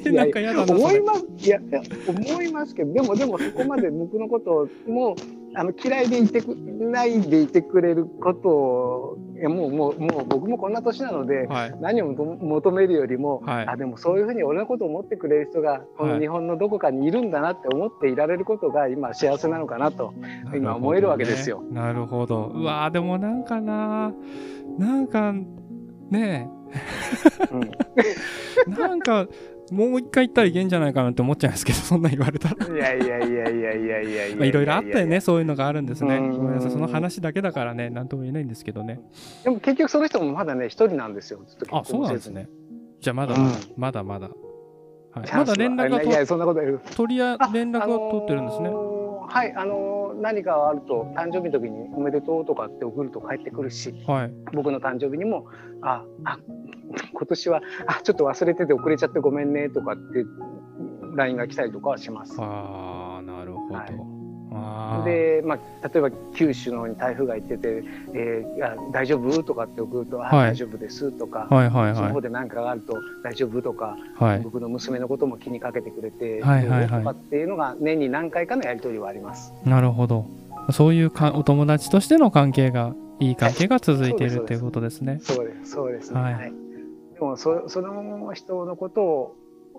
[0.05, 0.73] えなんか嫌だな。
[0.75, 5.15] 思いますいやいや思いますけどでもでもそこまで僕のことをもう
[5.55, 11.75] あの嫌いでいてくないでいてくれることをいやもうもうもう僕もこんな年なので、はい。
[11.79, 20.13] 何を求求めるよりも、はいあでもそういうふうに俺のことを思ってくれる人がこの日本のどこかにいるんだなって思っていられることが今幸せなのかなと
[20.55, 21.63] 今思えるわけですよ。
[21.71, 22.47] なるほど。
[22.47, 24.13] うわーでもなんかな、
[24.77, 25.33] なんか、
[26.09, 26.49] ね
[27.51, 29.27] うんえ、 なんか、
[29.71, 32.67] もう一回行ったらいけんじゃないかなって思っちゃうんですけど、 そんな言われたら。
[32.67, 36.17] いやいやいやいやいやいやいやまあいろいろあったよね、そういうのがあるんですね。
[36.17, 39.01] うんごめんなさい、その話だけだからね、なんとも言えないんですけどね。
[39.43, 41.39] でも結局その人もまだね一人なんですよ。
[41.71, 42.47] あ、結そうなんですね。
[43.01, 44.29] じゃあまだ、うんまだまだ。
[45.11, 48.67] はい、まだ連絡がといやいやそんなことりやあ連絡が取ってるんですね。
[48.67, 54.31] あのーはいあのー何かあると誕生日の時におめでとうとかって送ると帰ってくるしはい。
[54.53, 55.45] 僕の誕生日にも
[55.81, 56.39] ああ
[57.13, 60.25] 今年はあちょっと忘れてて遅れちゃってごめんねとかって
[61.15, 62.35] LINE が来たりとかはします。
[62.39, 63.75] ああ、なるほど。
[63.75, 64.16] はい
[65.05, 67.83] で、まあ、例えば九州の方に台風が行ってて
[68.13, 72.21] 「えー大丈夫?」とかって送ると「あはい大丈夫です」とか、はいはいはいその方。
[72.21, 74.39] で何かがあると「大丈夫?」とか、はい。
[74.39, 79.53] 僕の娘のことも気にかけてくれて、はいはいはいとかっていうのが年に何回かのやり取りはあります。
[79.65, 80.25] なるほど。
[80.71, 85.19] そういうかお友達としての関係が、いい関係が続いているということですね。
[85.21, 86.53] そうですそうですね、はいはい
[87.17, 89.35] でもそその人のことを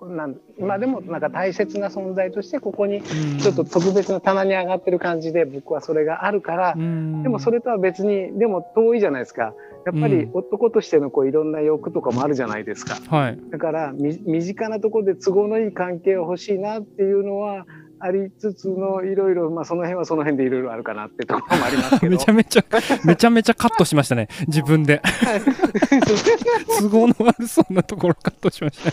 [0.07, 3.37] なん今でもなんか大切な存在としてここにうん。
[3.39, 7.23] ちょっと特別な棚に上がってる感じで僕はそれがあるから、うん。
[7.23, 9.53] でもそれとは別にでも遠いじゃないですか。
[9.85, 10.31] やっぱりうん。
[10.33, 12.95] 男としてのこういろんな欲とかもあるじゃないですか。
[13.09, 13.39] はい。
[13.49, 17.65] だからみ身近なところで都合のいい関係が欲しいなっていうのは
[18.01, 22.63] ありつつのいろいろまあその辺はその辺でいろいろあるかなってところもありますけど めちゃめちゃ、
[23.05, 24.27] めちゃめちゃカットしましたね。
[24.47, 25.01] 自分で。
[26.79, 28.91] 都合の悪そうなところカットしました。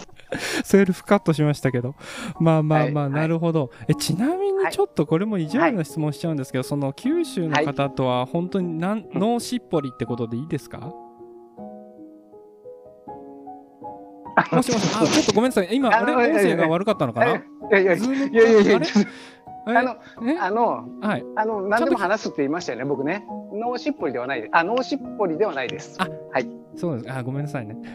[0.64, 1.94] セルフカットしましたけど。
[2.40, 3.70] まあまあまあ、はいなるほど。
[3.88, 10.92] え、ちなみにはいちょっとこれも意地悪な質問しちゃうんですけど、その九州の方とは本当になん、脳しっぽりってことでいいですか？
[14.52, 15.68] もしもし、あ、ちょっとごめんなさい。
[15.72, 17.26] 今、あれ、音声が悪かったのかな？
[17.26, 18.00] いやいやい
[18.32, 18.80] やいやいや
[19.68, 19.96] あの
[20.28, 20.38] え？
[20.38, 21.24] あのはい。
[21.34, 23.26] あの何でも話すって言いましたよね僕ね。
[23.52, 24.50] 脳しっぽりではないです。
[24.52, 25.96] あ脳しっぽりではないです。
[25.98, 26.06] あ
[26.76, 27.12] そうです。
[27.12, 27.76] あ、ごめんなさいね。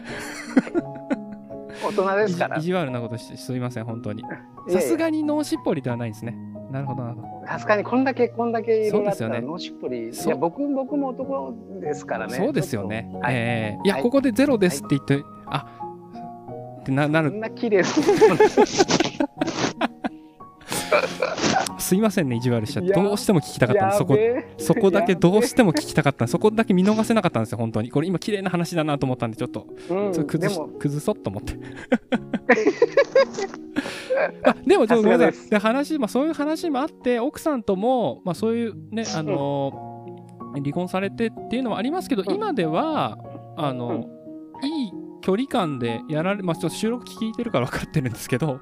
[1.82, 2.58] 大人ですから。
[2.58, 4.20] 意地悪なことしてすいません、本当に。
[4.20, 4.28] いや
[4.68, 6.36] いやさすがに脳しっぽりではないですね。
[6.70, 7.46] なるほど、なるほど。
[7.46, 9.40] さすがにこんだけこんだけそうですよね。
[9.40, 10.10] 脳しっぽり。
[10.10, 12.34] いや僕僕も男ですからね。
[12.34, 13.10] そうですよね。
[13.26, 14.02] えーいや、はい。
[14.02, 15.66] ここでゼロですって言って、あ
[16.82, 17.82] ってななる、こんな綺麗
[21.78, 22.92] すいませんね、意地悪しちゃって。
[22.92, 23.98] どうしても聞きたかったんです。
[23.98, 24.18] そこ、
[24.58, 26.32] そこだけどうしても聞きたかったんです。
[26.32, 27.90] そこだけ見逃せなかったんですよ、本当に。
[27.90, 31.54] これ今、綺麗な話だなと思ったんで、ちょっと、うん崩し崩そうと思って。
[34.44, 35.50] あでも、ちょっとごめんなさい。
[35.50, 39.92] で話、まあ、そういう話もあって、奥さんとも、まあ、そういうね、あのー
[40.54, 43.18] 離婚されてっていうのはありますけど、うん今では、
[43.56, 44.04] あの、
[44.62, 48.60] いい距離感でやられ、まあ、ちょっと収録聞いてるから分かってるんですけど、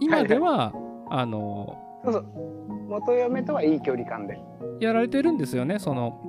[0.00, 0.72] 今では、
[1.10, 2.24] あのそうそう。
[2.88, 4.38] 元嫁とはいい距離感で。
[4.80, 6.22] やられてるんですよねその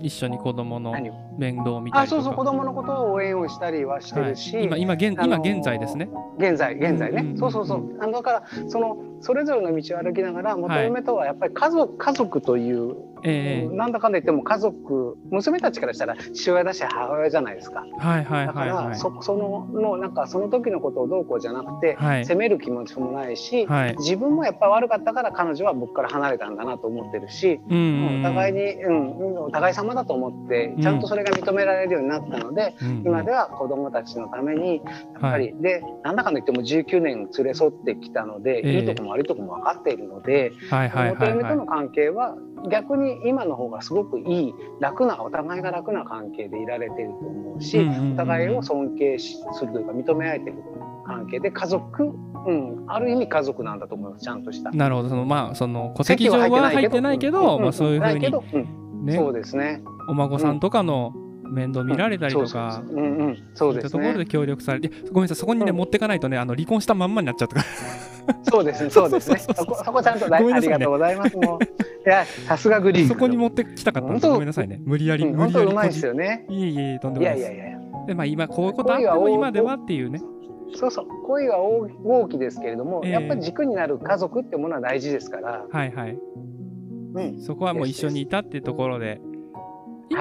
[0.00, 0.92] 一緒に子供の。
[0.92, 1.27] 何を？
[1.38, 2.20] 面倒を見たりとか。
[2.20, 6.08] あそうそう子供のことを応援をしたりはしてるし、はい、今今現あのー今現在ですね。
[6.38, 7.96] 現在現在ね、うんうんうんそうそうそう。
[8.00, 13.76] あのだからそのそれぞれの道を歩きながら元嫁とはやっぱり家族,、家族という、ええ。
[13.76, 17.84] なんだかんだ言っても家族娘たちからしたら父親だし母親じゃないですか。
[17.98, 18.86] はいはいだから、はい。
[18.88, 22.26] はいそそののなんかその時のことをどうこうじゃなくて、はい。
[22.26, 23.96] 責める気持ちもないし、はい。
[23.98, 28.20] 自分もやっぱり悪かったから彼女は僕から離れたんだなと思ってるし、うんうんうん。
[28.20, 33.02] お互いに、うん、お互い様だと思ってちゃんとそれが認められるようになったので、うん。
[33.04, 34.82] 今では子供たちのためにや
[35.18, 38.80] っぱり、でなんだかんだ言っても19年連れ添ってきたので、ええ。
[38.80, 41.34] いいとこも悪いとこも分かっているので、はいはいはいはい。
[41.34, 42.36] 元嫁との関係は
[42.70, 48.12] 逆に今の方がすごくいい楽なお互いが楽な関係でいられていると思うし、うんうんうんうん。
[48.14, 50.62] お互いを尊敬しするというか認め合えている
[51.06, 54.70] 関係で家族、うん、ある意味家族なんだと思いますちゃんとした。
[54.70, 55.08] なるほど。
[55.08, 58.30] そのまあその戸籍上は入ってないけど、んまあ、そういうふうに
[59.04, 59.16] ね。
[59.16, 59.82] そうですね。
[60.08, 61.12] お孫さんとかの
[61.50, 64.26] 面倒見られたりとか、うんそういったところでね。
[64.26, 68.42] 協力されて、ごめんなさい、そこにね、うん持ってかないとね、あの離婚したまんまになっちゃったから。
[68.50, 68.90] そうですね。
[68.90, 69.38] そうですね。
[69.38, 71.36] そこそこちゃんとだいごめんなさいねありがとうございます。
[71.36, 71.68] もうい
[72.10, 73.08] やさすがグリーン。
[73.08, 74.80] そこに持ってきたかったごめんなさいね。
[74.84, 76.46] 無理やり、うん無理やり本当うまいですよね。
[76.50, 77.50] いえいえ、とんでいもないです。
[77.50, 78.06] やいやいやいや。
[78.06, 80.20] で、まあ今、こういうことあっても今ではっていうね。
[80.74, 81.06] そうそう。
[81.26, 85.64] 恋は大大きいですけれども、ええやっぱり軸になる家族ってものは大事ですから。
[85.70, 86.18] はいはい。
[87.14, 87.40] うん。
[87.40, 89.20] そこはもう一緒にいたっていうところで。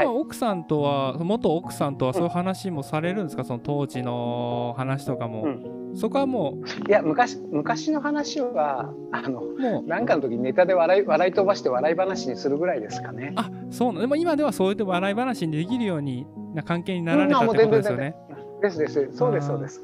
[0.03, 5.45] 今、はい奥さんとは、元奥さんとはそういう話もされるんですか、その当時の話とかも。
[5.93, 13.33] そこはもいや昔昔の話はあのう、もう、なんかの時にネタで笑い笑い飛ばして笑い話にするぐらいですかね。
[13.35, 18.15] あそうなの、でも今ではそうやって笑い話にできるようにな関係になられたってことですよね。
[18.61, 19.09] ですです。
[19.13, 19.83] そうですそうです。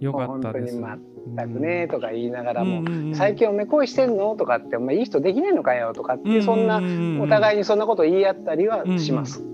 [0.00, 0.78] よかったです。
[0.78, 4.36] もう本当に全くねとか言いながらも、うんうんうん最近おめ恋してんの？
[4.36, 6.78] とかってお前いい人できねえのかよとかって、そんな
[7.22, 9.44] おい互いにそんなこと言い合ったりはします。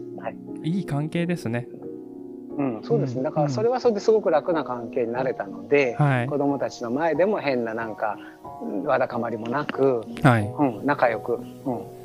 [0.62, 1.68] いい関係ですね。
[2.56, 3.22] うん、そうですうんね。
[3.24, 8.16] だからそれはそれですごく楽な関係になれたので、はい子供たちの前でも変ななんか
[8.62, 10.42] うんわだかまりもなく、はい。
[10.42, 11.34] うん、仲良く、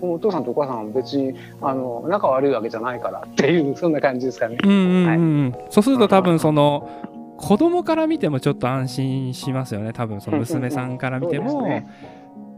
[0.02, 4.58] うん、お父さんとお母さんは別にあの仲悪いわけじゃないからっていうそんな感じですかね。
[4.64, 5.56] うんうんうんうん。
[5.70, 6.88] そうすると多分その
[7.44, 9.92] 子供から見てもちょっと安心しますよね。
[9.92, 11.88] 多分その娘さんから見ても、ね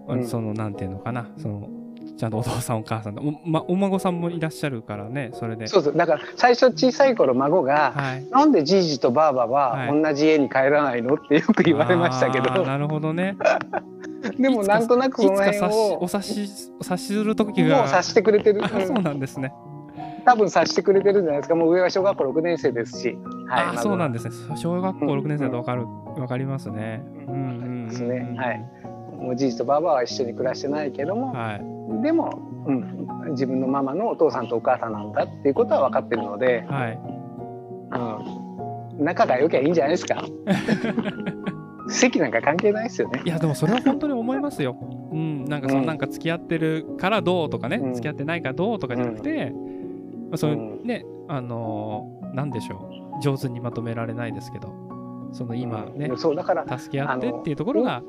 [0.08, 1.68] うんそのなんていうのかな、その
[2.16, 5.66] ちゃんとお父さんお母さんお,、ま、お孫さんもいらっしゃるからね、それで。
[5.66, 8.26] そうそうだから最初小さい頃孫が、はい。
[8.30, 13.36] なんでじいじとばあばははい同じ家に帰らないのってよく言われましたけど、あーなるほどね。
[14.38, 17.86] でもなんとなくその辺をお察しお察しする時もうが。
[17.86, 19.52] 察してくれてる、あ そううんなんですね。
[20.26, 23.18] 多分察してくれてるんじゃないですかもう上は小学校6年生ですし、
[23.50, 24.58] あーそうなんでですね。
[24.58, 25.86] 小学校6年生だとわかる、
[26.18, 27.04] わかりますね。
[27.28, 27.88] ううんんうんうん。
[27.90, 28.36] ですね。
[28.38, 28.66] はい。
[29.18, 32.02] もうじいじとばあばは一緒に暮らしてないけども、はい。
[32.02, 37.00] でも、うん、自分のママのお父さんとお母さんなんだっていうことは分かってるので、はい。
[38.98, 40.24] うん、仲が良きゃいいんじゃないですか。
[41.88, 43.22] 席なんか関係ないですよね。
[43.24, 44.76] いやでもそれは本当に思いますよ。
[45.12, 47.94] うん、なんかそのうんなんか付き合ってるからどうとかね、うん。
[47.94, 54.74] 付き合ってないからどうとかじゃなくて、まあ、そういううんね、あのーなんでしょう、上手にまとめられないですけど、
[55.32, 58.02] その今ねうん、そうだから助け合ってっていうところが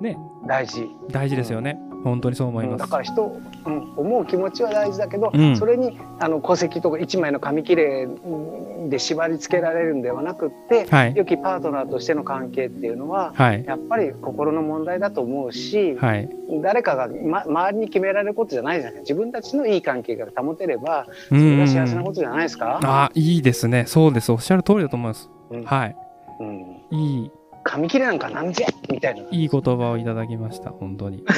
[0.00, 1.78] ね、大事、大事ですよね。
[2.04, 2.80] 本当にそう思いうんます。
[2.80, 8.06] だから人を、うん、思う気持ちは大事だけど、うんそれにあの戸籍とか一枚の紙切れ
[8.88, 11.14] で縛り付けられるんではなくって、はい。
[11.16, 13.64] 良きパートナーとしての関係っていうのははい。
[13.64, 16.28] やっぱり心の問題だと思うし、はい。
[16.62, 23.84] 誰かが、ま、周りに決められることじゃないじゃない自分たちのいい関係が保てればうんそれが幸せなことじゃないですか、あ、いいですね。
[23.86, 24.30] そうです。
[24.30, 25.30] おっしゃる通りだと思います。
[25.50, 25.96] うんはい。
[26.40, 27.30] うん、いい、
[27.64, 29.22] 紙切れなんかなんじゃみたいな。
[29.30, 30.70] いい言葉をいただきました。
[30.70, 31.24] 本当に。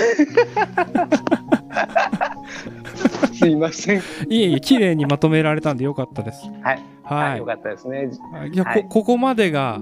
[3.32, 3.98] すいません。
[4.28, 6.46] いえいえ、綺麗にまとめられたんでよかったです。
[6.62, 7.38] はい、はい。
[7.38, 7.44] よ。
[7.46, 8.10] かったですね。
[8.52, 8.82] いや、はい。
[8.82, 9.80] こここまでが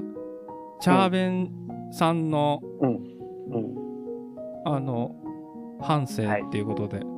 [0.81, 1.51] チャーベン
[1.93, 3.15] さんの、うん。
[4.67, 5.15] あの
[5.81, 7.11] 反省っていうことで、そう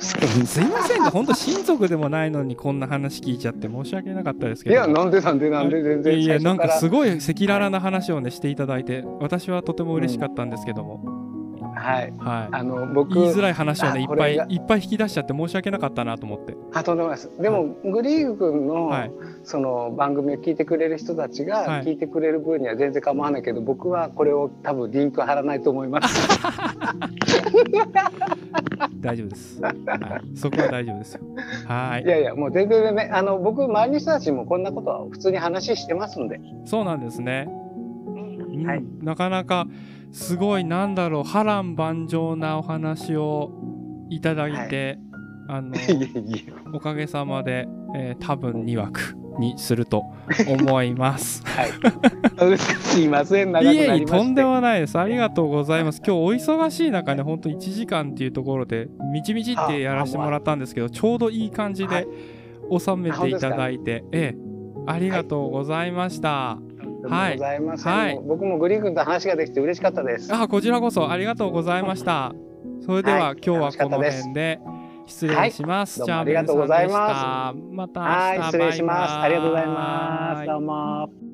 [0.00, 11.00] すいませんね本当親族でもないのにこんな話聞いちゃって申し訳なかったですけいどやなんでなんでなんで全然いやなんかすごごい赤裸々な話をねしていただいて私はとても嬉しかったんですけども、
[11.82, 12.12] はい。
[12.18, 12.48] はい。
[12.52, 16.54] あの僕言いづらい話をねいっぱいいっぱい引き出しちゃって申し訳なかったなと思って。
[16.72, 17.42] あとんでもないです。
[17.42, 19.12] でもグリーグ君の、はい。
[19.44, 21.66] その番組を聞いてくれる人たちはい。
[21.66, 26.28] が聞いてくれる分には全然構わないけど、僕はこれを多分リンク貼らないと思います。
[29.00, 29.74] 大丈夫です、はい、
[30.36, 31.20] そこは大丈夫ですよ。
[31.66, 32.04] はい。
[32.04, 36.40] いやいやもう全然ねあの僕周りの人たちもこんなことは普通に話してますんで。
[36.64, 37.48] そうなんですね。
[38.06, 38.66] ううん。
[38.66, 38.84] はい。
[39.02, 39.66] なかなか
[40.12, 43.50] すごいなんだろう波乱万丈なお話を
[44.10, 44.98] いただいて、
[45.48, 46.52] あのいえいえ。
[46.72, 50.04] おかげさまで、えー多分2枠にすると
[50.46, 51.42] 思います。
[51.46, 52.58] はい。
[52.58, 54.04] すいません、長くなり。
[54.04, 54.98] とんでもないです。
[54.98, 56.02] ありがとうございます。
[56.04, 62.08] 今日お忙しい中ね、ほんと1時間っていうところで、みちみちってやらせてもらったんですけど、ちょうどいい感じはいで
[62.78, 64.36] 収めていただいて、ええ、
[64.86, 66.58] ありがとうございました。
[66.58, 66.71] とん
[67.02, 67.92] でもございません。
[67.92, 70.32] はい僕もグリーン君と話ができて嬉しかったです。
[70.34, 72.32] あ、こちらこそありがとうございました。
[72.84, 74.60] それでは、はい今日はこの辺で
[75.06, 76.00] 失礼します。
[76.00, 79.14] はいじゃあ、どうもありがとうございますまた失礼します。
[79.14, 80.46] ありがとうございます。
[80.46, 81.31] どうも。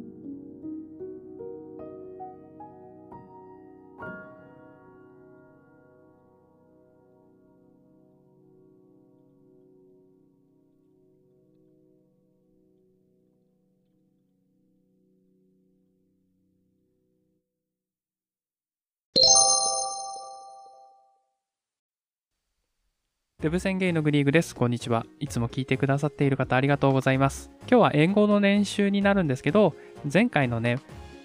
[23.40, 24.52] デブ宣言のグリーグです。
[24.52, 25.06] こんにちは。
[25.20, 27.52] いつも聞いてくださっている方ありがとうございます。
[27.60, 29.76] 今日は英語の練習になるんですけど、
[30.12, 30.80] 前回のね、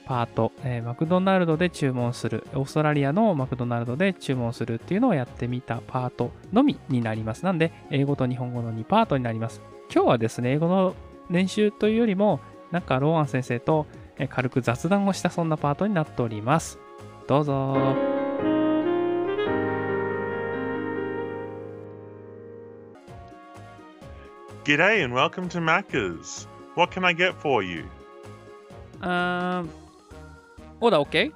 [0.06, 7.46] パート、えーマクドナルドで注文する、オーストラリアのマクドナルドで注文するっていうのをやってみたパートのみになります。
[7.46, 9.64] なんで、英語と日本語の2パートになります。
[9.92, 10.94] 今日はですね、英語の
[11.32, 13.88] 練習というよりも、なんかローアン先生と
[14.30, 16.78] 軽く雑談をしたそんなパートになっております。
[17.28, 18.13] どうぞ。
[24.64, 26.48] G'day and welcome to Macca's.
[26.76, 27.84] What can I get for you?
[29.02, 29.70] Um,
[30.80, 31.32] order okay?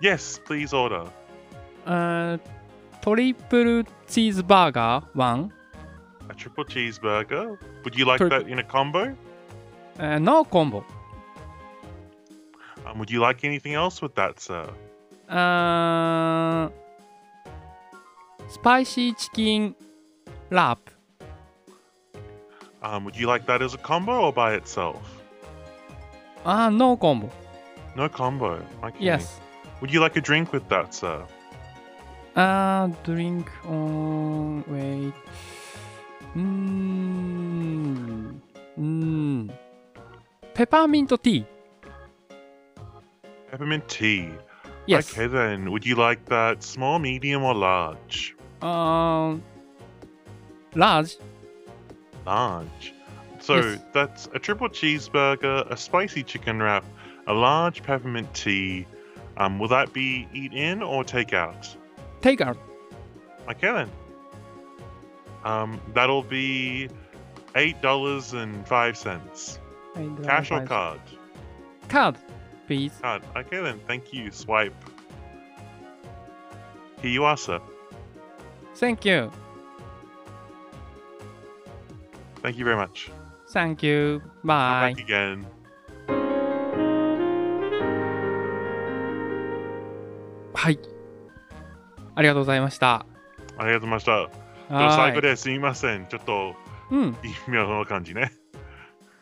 [0.00, 1.10] Yes, please order.
[1.84, 2.38] Uh,
[3.02, 5.52] triple cheeseburger one.
[6.30, 7.58] A triple cheeseburger.
[7.82, 9.16] Would you like Tri- that in a combo?
[9.98, 10.84] Uh, no combo.
[12.86, 14.70] Um, would you like anything else with that, sir?
[15.28, 16.68] Uh,
[18.48, 19.74] spicy chicken
[20.48, 20.91] wrap.
[22.82, 25.22] Um, would you like that as a combo or by itself?
[26.44, 27.30] Ah, no combo.
[27.96, 28.64] No combo.
[28.82, 28.96] Okay.
[28.98, 29.40] Yes.
[29.80, 31.24] Would you like a drink with that, sir?
[32.34, 35.12] Uh, drink on wait.
[36.34, 38.40] Mmm.
[38.78, 39.52] Mmm.
[40.54, 41.44] Peppermint tea.
[43.50, 44.30] Peppermint tea.
[44.86, 45.12] Yes.
[45.12, 45.70] Okay then.
[45.70, 48.34] Would you like that small, medium, or large?
[48.60, 49.42] Um.
[50.74, 51.16] Large.
[52.26, 52.94] Large.
[53.40, 53.80] So Yes.
[53.92, 56.84] that's a triple cheeseburger, a spicy chicken wrap,
[57.26, 58.86] a large peppermint tea.
[59.36, 61.74] Um, will that be eat in or take out?
[62.20, 62.56] Take out.
[63.50, 63.90] Okay then.
[65.44, 66.88] Um, that'll be
[67.56, 69.58] eight dollars and five cents.
[70.22, 71.00] Cash or card?
[71.88, 72.16] Card,
[72.66, 72.92] please.
[73.02, 73.22] Card.
[73.36, 73.80] Okay then.
[73.86, 74.30] Thank you.
[74.30, 74.74] Swipe.
[77.00, 77.60] Here you are, sir.
[78.76, 79.32] Thank you.
[82.42, 83.10] Thank you very much.
[83.52, 84.20] Thank you.
[84.42, 84.94] Come Bye.
[84.94, 85.44] back again.
[90.54, 90.78] はい。
[92.14, 93.06] ありがとうございました。
[93.56, 94.30] ありがとうございました。
[94.68, 95.20] 最後。
[95.20, 96.06] ですみません。
[96.06, 96.54] ちょっと
[96.90, 97.16] うん。
[97.22, 98.32] 微妙な感じね。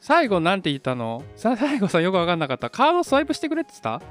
[0.00, 1.22] 最後なんて言ったの？
[1.36, 2.70] さ最後さよくわかんなかった。
[2.70, 4.04] カードスワイプしてくれって言って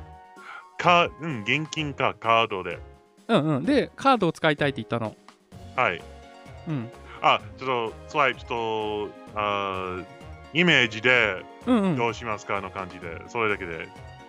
[0.77, 2.79] か、うん、現金かカードで。
[3.27, 3.65] たうんうん。
[3.65, 5.15] で、カードを使いたいって言ったの。
[5.75, 6.01] はい。
[6.67, 6.89] うん。
[7.21, 10.05] あ、ちょっとスワイプと、あー
[10.53, 11.95] イメージでうんうん。
[11.95, 12.61] どうしますか？
[12.61, 13.87] の感じで、それだけで。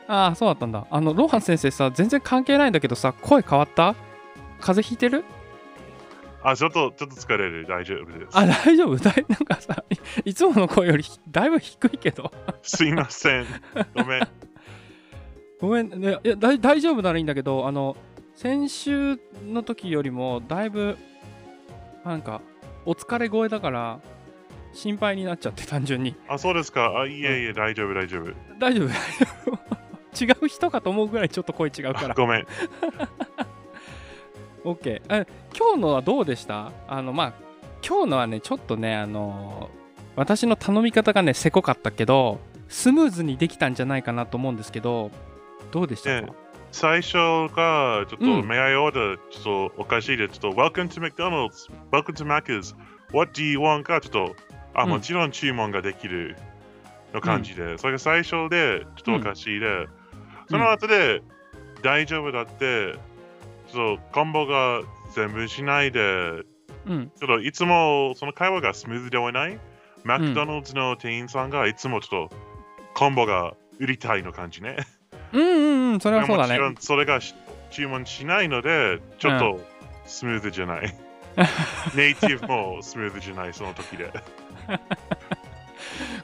[0.08, 0.86] ああ、そうだったんだ。
[0.90, 3.94] あの、ローハン先生さ、全然関係ないんだけどさ、声変わった？
[4.60, 5.24] 風邪ひいてる？
[6.42, 7.66] あ、ちょっと、ちょっと疲れる。
[7.66, 8.28] 大丈夫です。
[8.32, 8.96] あ、大丈夫？
[8.96, 9.84] だいなんかさ、
[10.24, 12.32] いいつもの声よりだいぶ低いけど。
[12.62, 13.46] すいません。
[13.94, 14.28] ごめん。
[15.60, 17.96] ごめん、ね、いや大大丈夫ならいいんだけど、あの、
[18.34, 20.96] 先週の時よりもだいぶ、
[22.04, 22.40] なんか、
[22.86, 24.00] お疲れ声だから、
[24.72, 26.14] 心配になっちゃって、単純に。
[26.28, 26.98] あ、そうですか。
[27.00, 28.32] あ、いえいえ、大丈夫、大丈夫。
[28.58, 29.80] 大丈夫大丈夫
[30.24, 32.10] 違う人かと思うぐらいちょっと声違うから。
[32.10, 32.46] あごめん。
[34.64, 35.02] OK。
[35.08, 35.26] え
[35.56, 36.72] 今日のはどうでした？
[36.88, 37.32] あの、まあ、
[37.86, 39.70] 今日のはね、ちょっとね、あの、
[40.16, 45.10] 私の頼み方がね、せこかったけど、スムーズにできたんじゃないかなと思うんですけど、
[45.70, 46.32] どうでしたか、え
[46.72, 47.16] 最初
[47.54, 49.18] が、ちょっと、うん May I order?
[49.30, 52.74] ちょっとおかしいで、ちょっと、Welcome to McDonald's, Welcome to Macca's,
[53.12, 53.82] What do you want?
[53.82, 54.36] か、ちょっと、
[54.74, 56.36] あ、うんもちろん注文ができる
[57.12, 59.88] の感じで、それが最初で、ちょっとおかしいで、
[60.48, 61.22] その後で、
[61.82, 62.94] 大丈夫だって、
[63.72, 64.82] ちょっと、コンボが
[65.14, 66.44] 全部しないで、
[66.86, 67.12] うん。
[67.18, 69.58] ちょっといつもその会話がスムーズではない、
[70.04, 72.36] マクドナルドの店員さんがいつもちょっと
[72.94, 74.76] コンボが売りたいの感じね。
[75.32, 77.34] うんうんうん、それはそうだねそれがし
[77.70, 79.60] 注文しないので、ちょっと
[80.04, 80.94] スムーズじゃない。
[81.94, 84.12] ネイティブもスムーズじゃない、その時で。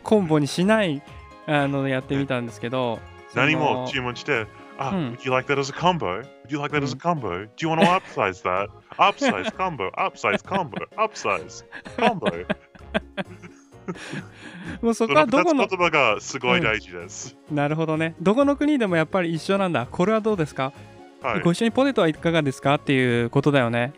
[0.02, 1.02] コンボにしない
[1.46, 2.98] あのやってみたんですけど、
[3.34, 4.46] 何も注文して、
[4.78, 6.20] あ、うん would you like that as a combo?
[6.20, 7.46] Would you like that as a combo?
[7.46, 8.68] Do you want to upsize that?
[8.98, 11.64] Upsize combo, upsize combo, upsize
[11.96, 12.26] combo.
[14.82, 17.36] もうそこはどこの言葉がすごい大事です。
[17.50, 18.14] なるほどね。
[18.20, 19.86] どこの国でもやっぱり一緒なんだ。
[19.90, 20.72] これはどうですか、
[21.22, 21.40] はい。
[21.40, 22.74] ご一緒にポテトはいかがですか？
[22.74, 23.92] っていうことだよね。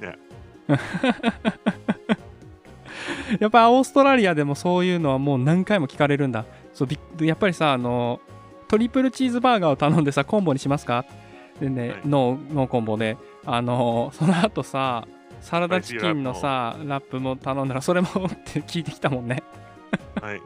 [0.00, 0.16] ね
[3.38, 6.44] やっぱオーストラリアでもそういうのはもう何回も聞かれるんだ。
[6.72, 8.20] そうびやっぱりさ、あの、
[8.68, 11.04] トリプルチーズバーガーを頼んでさ、コンボにしますか？
[11.60, 15.06] でね、はい no, no combo で、あの、その後さ、
[15.40, 18.10] サラダチキンのさ、ラップも頼んだら、それもっ
[18.44, 19.42] て聞いてきたもんね。
[20.20, 20.40] はい。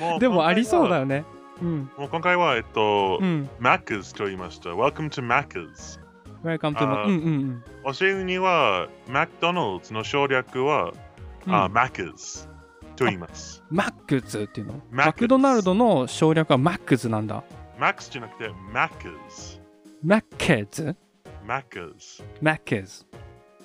[0.00, 1.00] もう でもありそうだよ。
[1.00, 1.24] よね。
[1.62, 1.90] うん。
[1.96, 3.48] もう今回は、えっと、うん。
[3.60, 4.70] Macca's と言いました。
[4.70, 6.00] Welcome to Macca's。
[6.42, 7.94] Welcome to うんうんうん。
[7.94, 10.92] 教えには、McDonald's の省略は、
[11.46, 12.48] うんあ Macca's
[12.96, 13.62] と言います。
[13.70, 17.44] マックズっていうの？Macca's マクドナルドの省略はマックズなんだ。
[17.78, 19.60] Max じゃなくて Macca's。
[20.02, 20.96] マッケズ
[21.46, 22.24] Macca's。
[22.40, 23.06] マッケズ。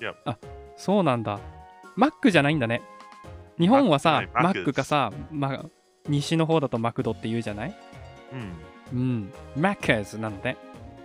[0.02, 0.38] Yep あ、
[0.76, 1.38] そうなんだ。
[1.96, 2.82] マックじゃないんだね。
[3.58, 5.64] 日本はさ、マックマックかさ、ま、
[6.08, 7.76] 西の方だとマクドって言うじゃない？
[8.92, 8.98] うん。
[8.98, 9.32] うん。
[9.56, 10.56] マッケズなのね。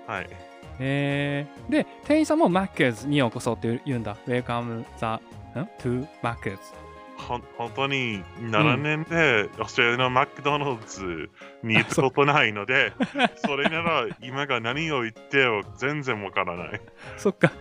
[0.08, 0.30] はい。
[0.80, 4.16] えー、で、店員さんもマッケズにようこそって言うんだ。
[4.28, 5.06] Welcome the,
[5.60, 6.58] ん？To マッケズ。
[7.18, 10.78] ほん本当に7年でオーストラリアのマクドナルド
[11.68, 12.94] に行ったことないので、
[13.44, 16.82] それなら今が何を言ってよ全然わからない。
[17.18, 17.52] そっか。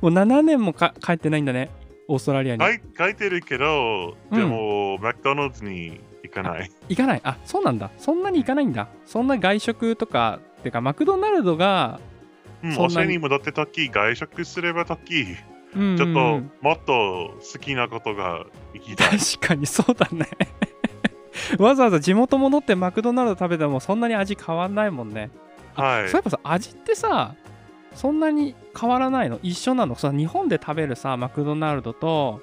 [0.00, 1.70] もう7年もか帰ってないんだね。
[2.08, 2.64] オーストラリアに。
[2.98, 6.70] 書いてるけど、うんでも、マクドナルドに行かない。
[6.88, 7.20] 行かない？
[7.24, 7.90] あ、そうなんだ。
[7.98, 8.88] そんなに行かないんだ。
[9.06, 12.00] そんな外食とか、てか、マクドナルドが、
[12.62, 18.44] うん、そんなにお世に戻って時、外食すれば時、うんうんうんちょっともっと好きなことが
[18.74, 19.18] 行きたい。
[19.18, 20.26] 確かにそうだね。
[21.58, 25.30] わざわざ地元戻ってマクドナルド食べてもそんなに味変わんないもんね。
[25.74, 27.36] はいそういえばさ、味ってさ、
[27.94, 29.38] そんなに変わらないの？
[29.42, 29.94] 一緒なの？
[29.96, 32.40] さ、日本で食べるさ、マクドナルドと、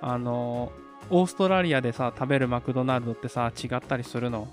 [0.00, 0.72] あの、
[1.10, 4.48] オーストラリアでさ、食べるマクドナルドってさ、違ったりするの？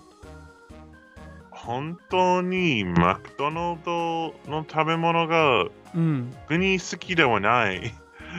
[1.52, 5.66] 本当にマクドナルドの食べ物が
[5.96, 6.34] うん。
[6.48, 7.94] 国好きではない。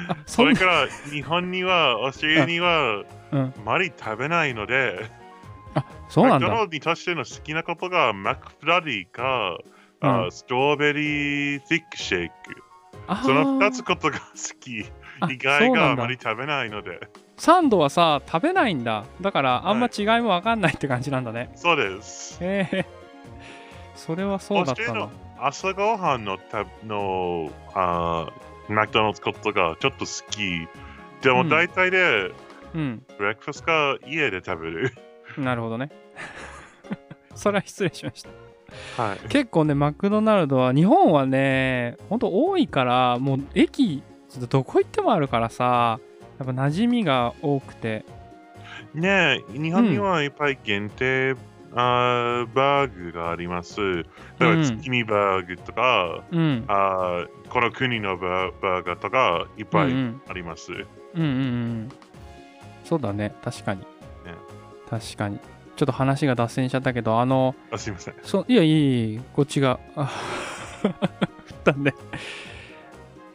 [0.08, 3.40] あ、 それから日本には、オーストラリアにはうん。
[3.40, 5.04] あまり食べないので、
[5.74, 6.46] あ、そうなんだ。
[6.48, 9.58] マクドナルドにとしての好きなことがマクフラリーか、
[10.00, 12.34] うんあストロベリーティックシェイク。
[13.06, 14.84] あーその2つことが好き。
[15.20, 17.00] あ意外があまり食べないので。
[17.36, 19.04] サンドはさ、食べないんだ。
[19.20, 21.50] だから、あんま違いもわかんないって感じなんだね。
[21.54, 22.38] そうです。
[22.42, 22.86] へえ。
[23.94, 25.08] それはそうだったな。
[25.40, 30.68] 朝ごはんのたのあーマクドナルドことがちょっと好き。
[31.22, 32.32] でもうん大体で、
[32.74, 33.02] うん。
[33.18, 34.94] ブレックファストか家で食べる。
[35.36, 35.90] なるほどね。
[37.34, 38.47] それは失礼しました。
[38.96, 39.28] はい。
[39.28, 44.02] 結構ね、マクドナルドは、日本はね、ほんと多いから、もう駅、
[44.50, 45.98] どこ行ってもあるからさ、
[46.38, 48.04] やっぱ馴染みが多くて。
[48.94, 51.34] ねえ、日本にはいっぱい限定、
[51.74, 53.80] あーバーグがあります。
[53.80, 54.04] 例え
[54.40, 56.64] ば、うん月見バーグとか、うん。
[56.68, 60.72] あーこの国のバーガーとかいっぱいうんうんあります。
[60.72, 60.82] うん
[61.14, 61.88] うんうん。
[62.84, 63.82] そうだね、確かに。
[64.88, 65.38] 確かに。
[65.78, 68.14] ちょっと話が脱線しちゃったけど、あの、あすいません。
[68.22, 70.10] そいやいいいいこっちがあ
[70.82, 71.94] 振ったんで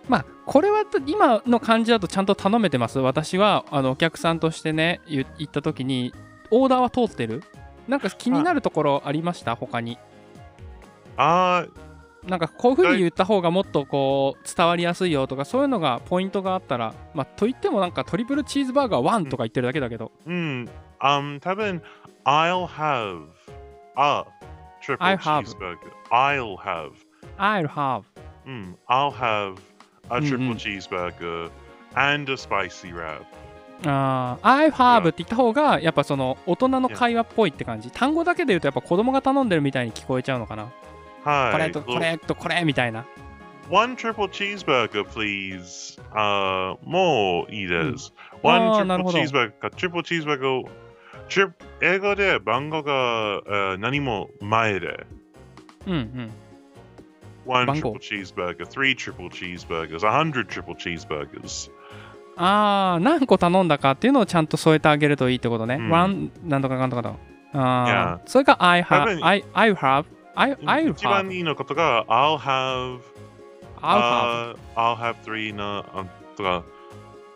[0.08, 6.14] まあこれは今の感じだとちゃんと頼めてます私はあのお客さんとしてね言行った時に
[6.52, 7.44] オーダーは通ってる
[7.88, 9.98] なんか気になるところありました他に
[11.18, 11.66] あ
[12.26, 20.70] なんかこういうふうに言った方がもっとこう伝わりやすいよとかそういうのがポイントがあったらまあと言ってもなんかトリプルチーズバーガー1とか言ってるだけだけど、ー、うん、
[21.02, 21.82] um, 多分
[22.26, 23.28] I'll have
[23.97, 24.24] a
[24.82, 25.45] triple I'll have.
[25.45, 25.78] cheeseburger.
[26.11, 26.91] I'll have.
[27.38, 28.03] I'll have
[28.45, 29.56] うん、I'll have
[30.10, 31.49] a うんうん triple cheeseburger
[31.95, 33.23] and a spicy wrap.
[33.85, 40.72] あー I have って言った方がやっぱその大人の会話っぽいって感じ単語だけで言うとやっぱ子供が頼んでるみたいに聞こえちゃうのかな
[41.23, 41.52] はい。
[41.52, 43.06] これとこれとこれみたいな
[43.69, 45.99] One triple cheeseburger, please.
[46.14, 48.14] あーもういいです。
[48.43, 50.65] うん One あーなる triple ほど cheeseburger か triple cheeseburger
[51.30, 51.52] チュ
[51.82, 55.06] 英語で番号が、えー何も前で。
[55.88, 56.32] うんうん
[57.45, 61.70] One 番号 triple cheeseburger, three triple cheeseburgers, a hundred triple cheeseburgers.
[62.38, 67.10] ああ何個頼んだかっていうのをちゃんと添えてあげるといいってことね、うん One なんとかかんとかだ
[67.54, 70.06] ああそれが I have I, I have
[70.36, 73.02] I, I'll 一番 have, いいのことが I'll have
[73.82, 74.56] I'll have.
[74.56, 76.06] uh, I'll have three のあ
[76.38, 76.64] とか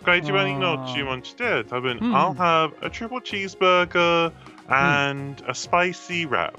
[0.05, 4.33] が一番いいのを注文して多分、うん I'll have a triple cheeseburger
[4.69, 6.55] and a spicy wrap、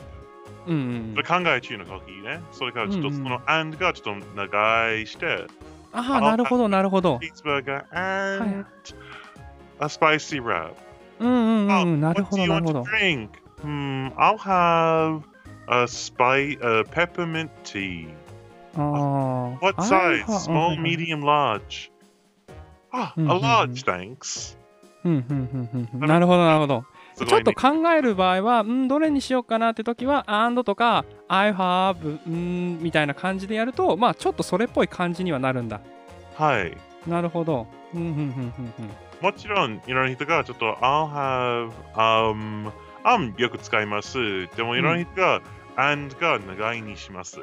[0.68, 5.46] うんうんそれ考え中の時ねそれからちょっとうんうんその and がちょっと長いして、
[5.92, 7.18] ああ、なるほど、なるほど。
[7.18, 8.66] cheeseburger はい and
[9.80, 10.74] a spicy wrap
[11.20, 13.30] うんうんう Oh, ん、なる what ほ do ど、 you なるほ want ど to。drink?
[13.62, 15.22] Hmm, I'll have
[15.68, 18.08] a spice, a peppermint tea.
[18.76, 19.58] ああ。
[19.62, 20.26] What あ size?
[20.26, 21.70] ー
[22.93, 23.29] Small, うん medium, large.
[23.29, 24.59] Ah, Mm, a mm, large, thanks.
[25.05, 26.85] うんうんうんうんなるほど、なるほど。
[27.17, 35.81] ちょっと考える場合は、んどれにしようかなって時は、and とか、I have, んみたいな感じでやると、まあ、ちょっとそれっぽい感じにはなるんだ。
[36.37, 36.77] はい。
[37.07, 37.67] なるほど。
[37.95, 38.91] うんうんうんうんうん。
[39.21, 42.71] もちろん、いろんな人がちょっと I'll have, um,
[43.05, 44.47] um よく使います。
[44.57, 45.41] でもいろんな人が、
[45.77, 47.41] and が長いにします。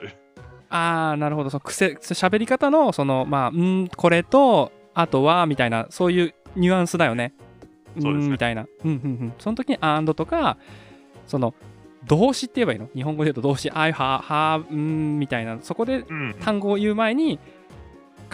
[0.69, 1.49] ああ、なるほど。
[1.49, 7.34] その癖、喋り方の、その、まあ、んこれと、あとは、みたいな、そういうニュアンスだよね。
[8.01, 8.65] そうですねんみたいな。
[8.84, 9.34] うんうんうん。
[9.38, 10.57] その時に and とか、
[11.27, 11.53] その、
[12.05, 12.88] 動詞って言えばいいの？
[12.93, 15.57] 日本語で言うと動詞、I have, have, んみたいな。
[15.61, 16.35] そこでうん。
[16.39, 17.39] 単語を言う前に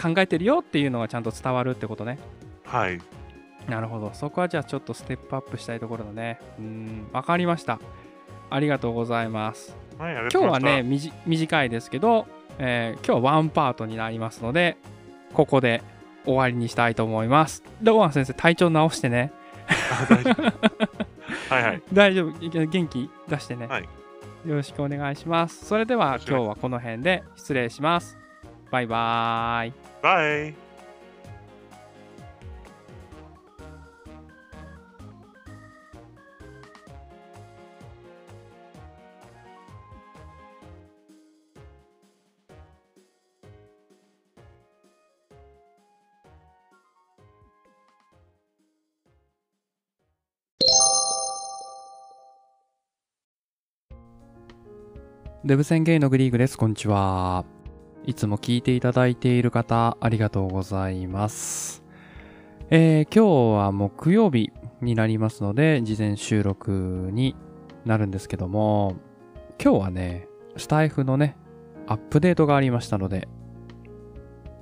[0.00, 2.18] 考えてるよっていうのがちゃんと伝わるってことね。
[2.64, 3.00] はい。
[3.68, 4.10] なるほど。
[4.12, 6.38] そこはじゃあちょっとステップアップしたいところだね。
[6.58, 7.78] うん、わかりました。
[8.50, 9.74] ありがとうございます。
[9.98, 12.26] はい、今日はね、みじ短いですけど、
[12.58, 14.76] えー今日はワンパートになりますので、
[15.32, 15.82] ここで
[16.24, 17.62] 終わりにしたいと思います。
[17.82, 19.32] ローアン先生、体調直してね。
[19.68, 20.42] あ大丈夫
[21.54, 21.82] はいはい。
[21.92, 22.66] 大丈夫。
[22.66, 23.66] 元気出してね。
[23.66, 23.88] はい
[24.46, 25.64] よろしくお願いします。
[25.66, 28.18] それでは今日はこの辺で失礼します。
[28.70, 29.72] バイバーイ。
[30.02, 30.71] バイ。
[55.44, 56.56] デブ宣言のグリーグです。
[56.56, 57.44] こんにちは。
[58.06, 61.82] いつも聞いていただいている方、ありがとうございます。
[62.70, 67.34] えー今日は木曜日になりますので、事前収録に
[67.84, 68.94] なるんですけども、
[69.60, 71.36] 今日はね、スタイフのね、
[71.88, 73.26] アップデートがありましたので、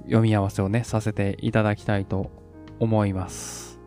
[0.05, 2.31] 読み合わせをね、させていただきたいと
[2.78, 3.78] 思います。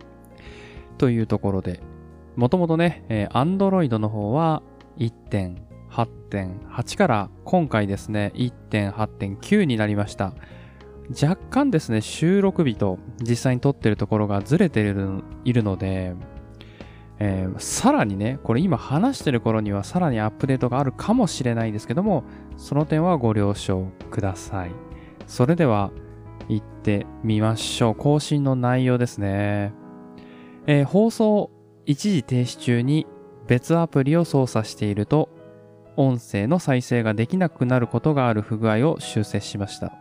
[1.00, 1.82] というところで、
[2.36, 4.62] もともとね、えー Android の方は
[5.00, 5.12] 1
[5.94, 10.34] 8.8から今回ですね、1.8.9になりました。
[11.22, 16.16] 若干ですね、収録日と実際に撮ってるところがずれているいるので、
[17.20, 22.24] えーさらにね、これ今話してる頃にはさらにアップデートがあるかもしれないですけども、
[22.58, 24.72] その点はご了承ください。
[25.28, 25.92] それでは、
[26.50, 27.96] 行ってみましょう。
[27.96, 29.74] 更新の内容ですね。
[30.66, 31.52] えー放送
[31.86, 33.06] 一時停止中に
[33.46, 35.30] 別アプリを操作していると、
[35.96, 39.94] 音声の再生ができなくなることがある不具合を修正しました。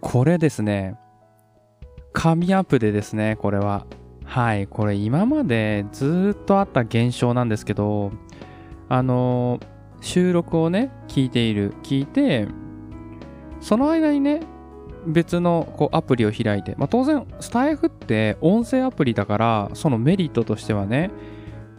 [0.00, 0.96] これですね、
[2.12, 3.86] 紙アップでですね、これは。
[4.24, 8.12] はい、これ今までずっとあった現象なんですけど、
[8.88, 9.60] あの
[10.00, 12.46] 収録をね、聞いている、聞いて、
[13.60, 14.40] その間にね、
[15.06, 21.10] 別のこうアプリを開いて、まあ、当然、スタイフって音声アプリだから、そのメリットとしてはね、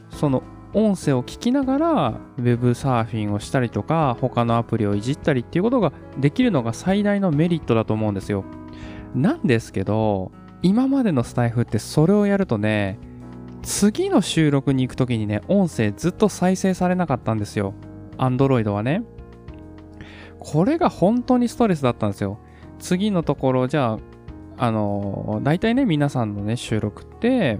[0.10, 0.44] その
[0.76, 8.43] 音声を聞きながら、ウェブサーフィンをしたりとか、他のアプリをいじったりっていうことができるのが最大のメリットだと思うんですよ。
[9.15, 12.99] なんですけど、今までのスタイフってそれをやるとね、
[13.64, 17.73] 次の収録に行くときにね、音声ずっと再生されなかったんですよ。
[18.18, 19.03] Android はね。
[20.39, 22.38] これが本当にストレスだったんですよ。
[22.80, 23.99] 次のところ、じゃあ、
[24.57, 27.60] あの、大体ね、皆さんのね、収録って、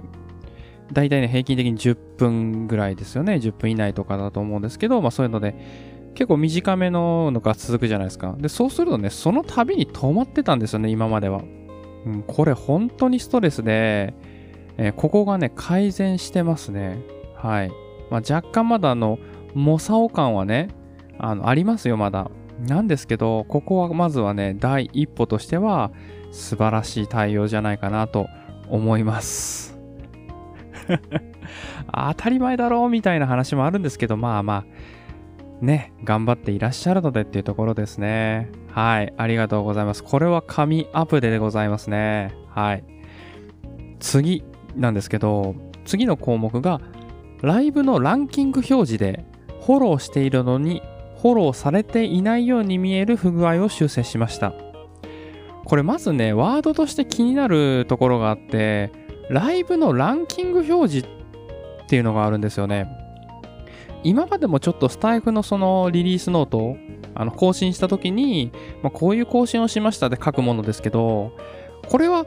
[0.92, 3.34] 大体ね、平均的に10分ぐらいですよね。
[3.34, 5.54] 10分以内とかだと思うんですけど、まあそういうので、
[6.14, 8.34] 結構短めののが続くじゃないですか。
[8.38, 11.42] で、そうするとね、その度に止まってたんですよね、今までは。
[12.06, 14.14] うん、これ本当にストレスで、
[14.78, 16.98] えーここがね、改善してますね。
[17.34, 17.70] はい。
[18.10, 19.18] まあ、若干まだあの、
[19.54, 20.68] モサオ感はね、
[21.18, 22.30] あの、ありますよ、まだ。
[22.60, 25.90] なんですけど、ここはまずはね、第一歩としては、
[26.30, 28.26] 素晴らしい対応じゃないかなと
[28.68, 29.65] 思います。
[31.92, 34.64] 当たり前だろうみたいな話もあるんですけど、まあま
[35.60, 38.50] あ、ね、頑張っていらっしゃるのでっていうところですね。
[38.70, 40.04] はい、ありがとうございます。
[40.04, 42.34] これは紙アプデでございますね。
[42.50, 42.84] はい。
[44.00, 44.44] 次
[44.74, 45.54] なんですけど、
[45.84, 46.80] 次の項目が、
[47.42, 49.24] ライブのランキング表示で、
[49.64, 50.82] フォローしているのに
[51.20, 54.52] フォローされていないように見える不具合を修正しました。
[55.64, 58.92] これまずね、ワードとして気になるところがあって、
[59.30, 62.88] ライブのランキング表示っていうのがあるんですよね。
[64.02, 66.76] 今までもちょっとスタイフのそのリリースノートを
[67.14, 71.32] あの更新した時に、まあ、こういう更新をしましたで書くものですけど、
[71.88, 72.26] これは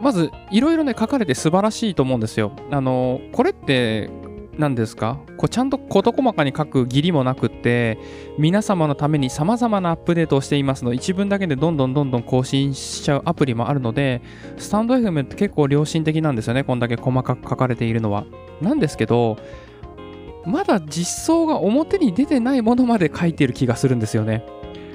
[0.00, 2.52] まずいろいろね書かれて素晴らしいと思うんですよ。
[2.70, 4.08] あの、これって
[4.58, 5.18] 何ですか？
[5.38, 7.98] こうちゃんと事細かに書く義理もなくって
[8.38, 14.20] 皆様のために様々なアップデートをしていますので一文だけでどんどんどんどん更新しちゃうアプリもあるので
[14.58, 18.24] スタンド FM って結構良心的なんですよねこんだけ細かく書かれているのは。
[18.60, 19.38] なんですけど
[20.44, 24.44] まだ実装が表に出てないものまで書いている気がするんですよね。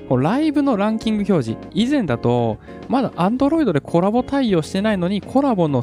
[0.10, 1.68] ライブのランキング表示。
[1.74, 2.60] 以前だと
[2.90, 5.82] まだ Android でコラボ対応してないのにコラボの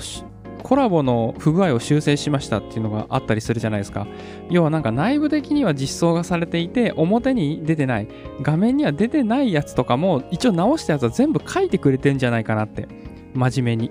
[0.63, 4.07] コラボの不具合を修正しましたっていうのがあったりするじゃないですか。
[4.51, 8.09] 要はなんか内部的には実装がされていて、表に出てない、
[8.43, 12.89] 画面には出てないやつとかも、一応直したやつは全部書いてくれてんじゃないかなって。
[13.35, 13.91] 真面目に。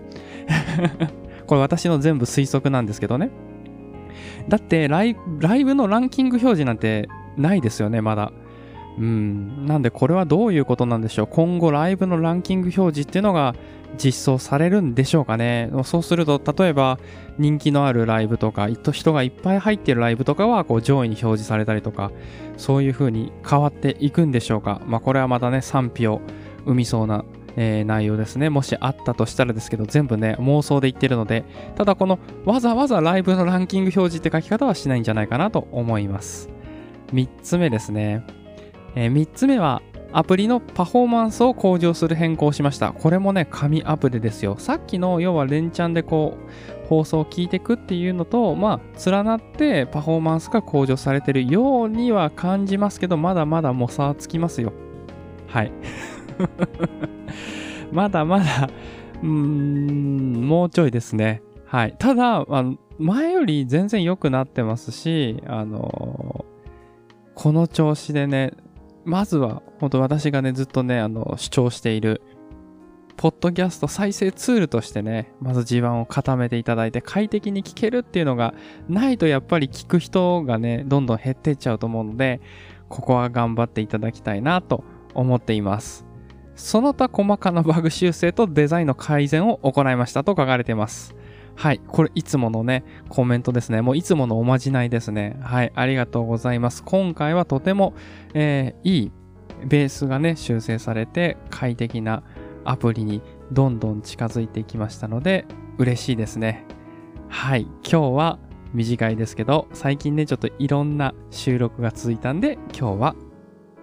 [1.47, 3.29] これ私の全部推測なんですけどね。
[4.47, 8.31] だってライ、ライブのランキング表示なんてないですよね、まだ。
[8.97, 9.65] うん。
[9.65, 11.27] なんでこれはどういうことなんでしょう。
[11.27, 13.55] 今後ライブのランキング表示っていうのが
[13.97, 15.69] 実装されるんでしょうかね。
[15.83, 16.99] そうすると、例えば
[17.37, 22.11] 人気のあるライブとか、人がいっぱい入っているライブとかはこう上位に表示されたりとか、
[22.57, 24.81] そういう風に変わっていくんでしょうか。
[24.85, 26.21] まあこれはまたね、賛否を
[26.65, 27.25] 生みそうな、
[27.57, 28.49] えー内容ですね。
[28.49, 31.43] もしあったとしたらですけど、全部ね、妄想で言ってるので、
[31.75, 36.49] ただこのわざわざライブのランキング表示って書き方はしないんじゃないかなと思います。
[37.13, 38.25] 3つ目ですね。
[38.95, 39.81] え3つ目は、
[40.13, 42.91] アプリのパフォーマンスを向上する変更をしました。
[42.91, 44.55] これもね、紙アプリですよ。
[44.57, 46.37] さっきの、要は連チャンでこ
[46.85, 54.73] う、放送を聞いていくっていうのと、まあ、連なってパフォーマンスが向上されてるようには感じますけど、まだまだもう差はつきますよ。
[55.47, 55.71] はい。
[57.91, 58.69] まだまだ、
[59.21, 61.41] うーん、もうちょいですね。
[61.65, 61.95] はい。
[61.97, 66.45] ただ、あの前より全然良くなってますし、あの
[67.33, 68.53] この調子でね、
[69.05, 72.21] まずは、本当私がね、ずっとね、あの、主張している、
[73.17, 78.53] ポッドキャスト再生ツールとしてね、まず地盤を固めていただいて、快適に聞けるっていうのが
[78.89, 82.41] ないと、やっぱり聞く人がね、どんどん減っていっちゃうと思うので、
[82.89, 84.83] ここは頑張っていただきたいなと
[85.13, 86.05] 思っています。
[86.55, 91.15] その他細かなバグ修正とデザインの改善を行いましたと書かれています。
[91.61, 91.81] はい。
[91.87, 93.83] これ、いつものね、コメントですね。
[93.83, 95.37] もういつものおまじないですね。
[95.43, 95.71] はい。
[95.75, 96.81] ありがとうございます。
[96.83, 97.93] 今回はとても、
[98.33, 99.11] えーいい
[99.67, 102.23] ベースがね、修正されて、快適な
[102.63, 103.21] アプリに
[103.51, 105.45] どんどん近づいていきましたので、
[105.77, 106.65] 嬉しいですね。
[107.29, 107.67] はい。
[107.83, 108.39] 今日は
[108.73, 113.15] 短いですけど、最近ね、ちょっといろんな収録が続いたんで、今日は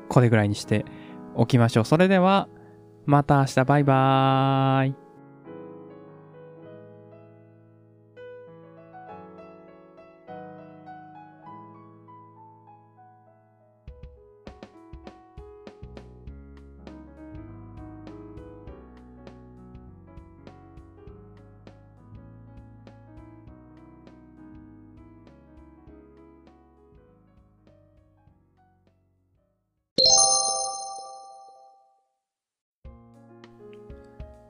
[0.08, 0.84] これぐらいにして
[1.36, 1.84] おきましょう。
[1.84, 2.48] それでは、
[3.06, 5.07] また明日バイバーイ。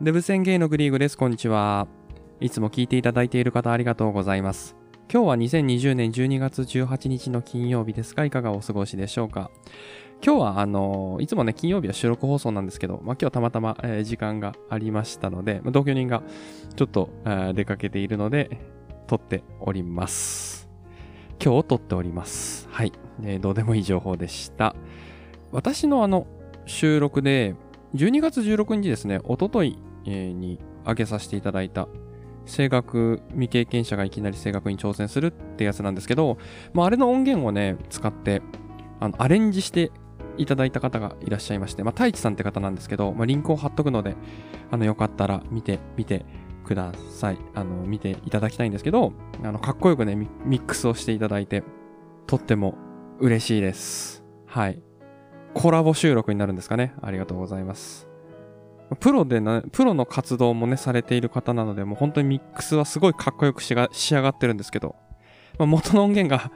[0.00, 1.18] デブ宣言のグリーグです。
[1.18, 1.88] こんにちは。
[2.38, 4.76] いつも聞いていただいている方ありがとうございます。
[5.12, 9.50] 今日は2020年12月18日の金曜日ですが、いかがお過ごしでしょうか？
[10.24, 16.22] 今日は、あのいつもね、金曜日は収録放送なんですけど、まあ、今日たまたま、えー時間がありましたので、まあ同居人が
[16.76, 18.56] ちょっと、えー出かけているので、
[19.08, 20.68] 撮っております。
[21.44, 22.68] 今日撮っております。
[22.70, 22.92] はい。
[23.24, 24.76] えーどうでもいい情報でした。
[25.50, 26.28] 私のあの、
[26.66, 27.56] 収録で、
[27.96, 31.88] 12月16日ですね、おとといに上げさせていただいた、
[32.46, 36.38] 声楽未経験者がいきなり声楽に挑戦するってやつなんですけど、
[36.72, 38.42] まあ、あれの音源をね、使って、
[39.00, 39.92] あの、アレンジして
[40.38, 44.16] いただいた方がいらっしゃいまして、まあ、太一さんって方なんですけど、まあ、リンクを貼っとくので、
[44.70, 46.24] あの、よかったら見て、見て
[46.64, 47.38] ください。
[47.54, 49.12] あの、見ていただきたいんですけど、
[49.42, 50.28] あの、かっこよくね、ミ
[50.60, 51.64] ックスをしていただいて、
[52.26, 52.74] とっても
[53.20, 54.24] 嬉しいです。
[54.46, 54.82] はい。
[55.54, 56.94] コラボ収録になるんですかね。
[57.02, 58.07] ありがとうございます。
[58.96, 64.96] プロでな、プロの活動もね、されている方なので、もう本当にミックスはすごいかっこよくしが仕上がってるんですけど、
[65.58, 66.50] まあ、元の音源が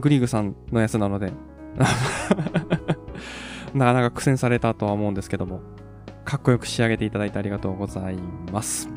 [0.00, 1.32] グリーグさんのやつなので、
[3.74, 5.60] なかなか苦戦されたとは思うんですけども、
[6.24, 8.16] かっこよく仕上げていただいてありがとうござい
[8.50, 8.88] ます。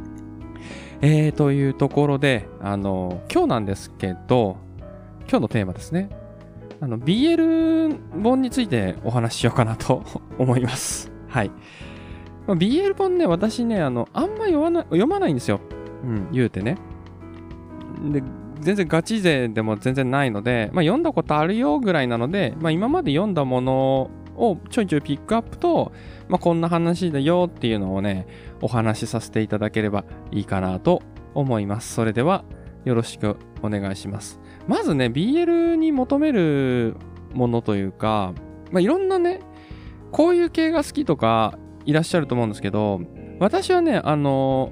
[1.02, 4.58] えー、というところで、あの、今日なんですけど、
[5.30, 6.10] 今日のテーマですね。
[6.82, 10.04] あの、BL 本についてお話ししようかなと
[10.38, 11.12] 思います。
[11.28, 11.52] はい。
[12.48, 15.60] まあ BL 本ね、私ね、あの、あんま読まな読まないんですよ。
[16.04, 16.78] うん、言うてね。
[18.12, 18.24] で、
[18.60, 25.92] 全然ガチ勢でも全然ないので、まあ、読んだことあるよぐらいなので、まあ、今まで読んだものをちょいちょいピックアップと、
[26.28, 28.28] まあ、こんな話だよっていうのをね、
[28.62, 31.02] お話しさせていただければいいかなと
[31.34, 31.94] 思います。
[31.94, 32.44] それでは、
[32.86, 34.40] よろしくお願いします。
[34.68, 36.98] まずね、BL に求める
[37.34, 38.34] ものというか、
[38.72, 39.42] まあ、いろんなね、
[40.12, 43.02] こういう系が好きとかいらっしゃると思うんですけど、
[43.40, 44.72] 私はね、あの、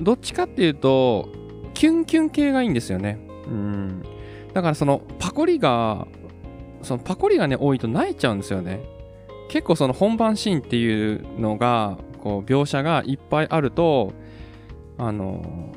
[0.00, 1.28] どっちかっていうと、
[1.74, 3.18] キュンキュン系がいいんですよね。
[3.46, 4.02] うん。
[4.52, 6.06] だからそのパコリが、
[6.82, 8.80] そのパコリがね、多いと泣いちゃうんですよね。
[9.48, 14.12] 結構その本番シーンっていうのが、こう、描写がいっぱいあると、
[14.98, 15.72] あの、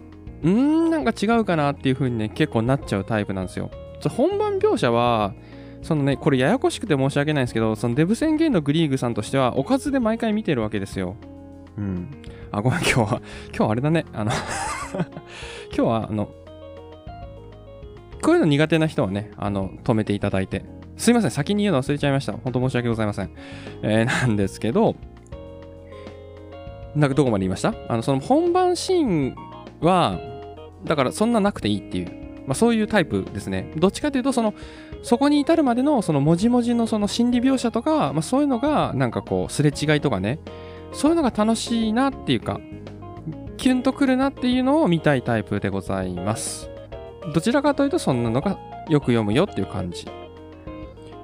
[0.47, 3.69] ん、なんか違うかなっていう風にね、結構なっちゃうタイプなんですよ。
[4.01, 5.33] そ本番描写は、
[5.81, 11.15] そのね、これややこしくて申し訳ないんですけど、そのデブ宣言のグリーグさんとしては、おかずで毎回見てるわけですよ。
[11.77, 12.07] うん。
[12.51, 14.05] あ、ごめん、今日は、今日はあれだね。
[14.13, 14.31] あの
[15.75, 16.29] 今日は、あの、
[18.21, 20.63] こういうの苦手な人はね、あの、止めていただいて。
[20.97, 22.33] すいません、先に言うの忘れちゃいました。
[22.33, 23.31] 本当申し訳ございません。
[23.81, 24.95] えーなんですけど、
[26.95, 27.73] なんかどこまで言いました？
[27.87, 29.35] あの、その本番シーン
[29.79, 30.19] は、
[30.85, 32.07] だからそんななくていいっていう、
[32.45, 33.71] まあそういうタイプですね。
[33.77, 34.53] どっちかというと、その、
[35.03, 40.39] そこに至るまでのその文字文字のその心理描写とか、まあそういうのがなんかこう、すれ違いとかね、
[40.93, 42.59] そういうのが楽しいなっていうか、
[43.57, 46.69] キュンとくるなっていうのを見たいタイプでございます。
[47.33, 48.57] どちらかというとそんなのが
[48.89, 50.07] よく読むよっていう感じ。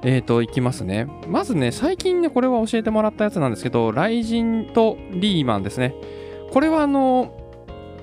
[0.03, 1.07] えーと、いきますね。
[1.27, 5.95] まずね、最近ね、これは教えてもらったやつなんですけど、ライジンとリーマンですね。
[6.51, 7.31] これはあの、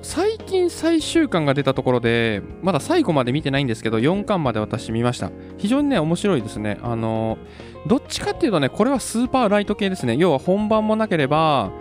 [0.05, 5.31] 最近最終巻が出たところで、まだ最後まで見てないんですけど、4巻まで私見ました。
[5.57, 6.79] 非常にね、面白いですね。
[6.83, 7.39] あの、
[7.87, 10.17] どっちかっていうとね、これはスーパーライト系ですね。
[10.17, 11.73] 要は本番もなければ、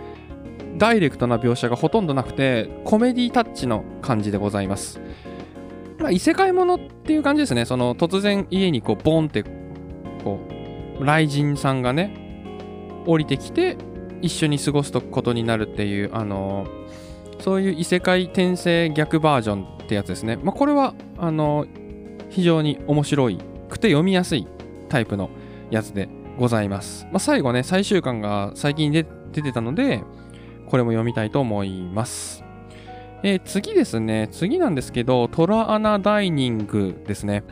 [0.78, 5.02] ダイレクトな描写がほとんどなくて、コメディタッチの感じでございます。
[5.98, 7.66] まあ、異世界ものっていう感じですね。
[7.66, 9.42] その、突然家にこう、ボンって、
[10.24, 12.16] こう、雷神さんがね、
[13.04, 13.76] 降りてきて、
[14.22, 16.66] 一緒に過ごすことになるっていう、あの
[17.44, 20.36] そういう異世界転生逆バージョンってやつですね。
[20.36, 21.66] まあ、これは、あの
[22.30, 23.38] 非常に面白い
[23.68, 24.48] くて読みやすい
[24.88, 25.28] タイプの
[25.70, 26.08] やつで
[26.38, 27.04] ございます。
[27.12, 30.02] まあ、最後ね、最終巻が最近で出てたので、
[30.68, 32.42] これも読みたいと思います。
[33.22, 34.28] えー次ですね。
[34.32, 37.44] 次なんですけど、トラアナダイニングですね。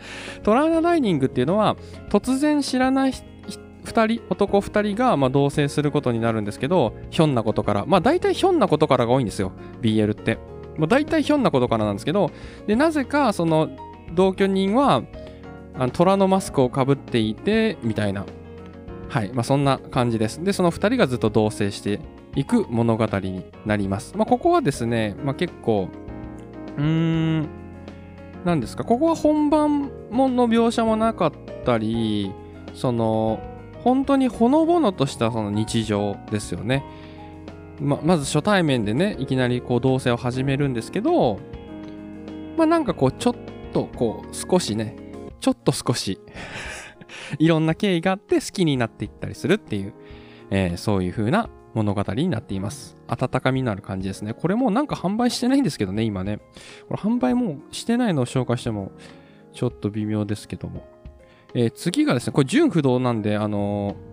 [0.42, 1.76] トラアナダイニングっていうのは、
[2.08, 3.12] 突然知らない
[3.84, 7.84] ひ二人、男二人が、まあ、同棲することになるんですけど、ひょんなことから。
[7.86, 9.52] まあ、大体ひょんなことからが多いんですよ。
[9.80, 10.38] BL って。
[10.78, 12.30] もう大体ひょんなことからなんですけど、
[12.66, 13.70] で、なぜか、その、
[14.14, 15.02] 同居人は、
[15.74, 18.24] あの虎のマスクをかぶっていて、みたいな。
[19.08, 19.30] はい。
[19.34, 20.42] まあ、そんな感じです。
[20.42, 22.00] で、その二人がずっと同棲して
[22.34, 24.16] いく物語になります。
[24.16, 25.88] まあ、ここはですね、まあ、結構、
[26.78, 26.84] うー
[27.40, 27.48] ん、
[28.44, 31.32] 何ですか、ここは本番もの描写もなかっ
[31.64, 32.32] たり、
[32.74, 33.40] その、
[33.84, 36.84] 本当にほのぼのとしたその日常ですよね。
[37.80, 41.40] ままず初対面でね、いきなりこう同棲を始めるんですけど、
[42.56, 43.34] まあなんかこうちょっ
[43.72, 44.96] とこう少しね、
[45.40, 46.20] ちょっと少し
[47.38, 49.94] いろんな経緯があって好きになっていったりするっていう、
[50.50, 52.96] えーそういう風な物語になっています。
[53.08, 54.34] 温かみのある感じですね。
[54.34, 56.38] これもなんか販売してないんですけどね、今ね。
[56.88, 58.92] これ販売もしてないのを紹介しても
[59.52, 60.91] ちょっと微妙ですけども。
[61.54, 64.12] えー次がですね、これ純不動なんで、あのー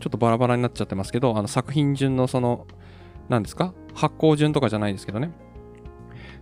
[0.00, 2.66] ちょっとバラバラになっちゃってますけど、あの作品順のその、
[3.28, 3.72] 何ですか？
[3.94, 5.30] 発行順とかじゃないですけどね。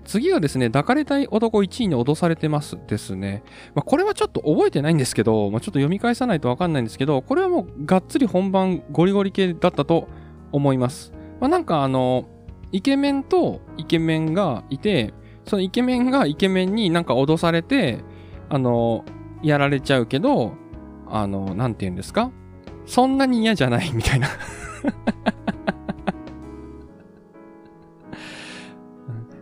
[0.06, 3.42] 次がですね、抱かれたい男1位に脅されてますですね。
[3.74, 10.08] まあ、これはちょっと覚えてないんですけど、まあ、ちょっと読み返さないとわかんないんですけど、これはもうがっつり本番ゴリゴリ系だったと
[10.52, 11.12] 思います。
[11.38, 12.24] まあ、なんかあの、
[12.72, 15.12] イケメンとイケメンがいて、
[15.44, 17.98] そのイケメンがイケメンになんか脅されて、
[18.48, 19.04] あの、
[19.42, 20.52] やられちゃうけど、
[21.08, 22.30] あの、なんて言うんですか？
[22.86, 24.28] そんなに嫌じゃないみたいな。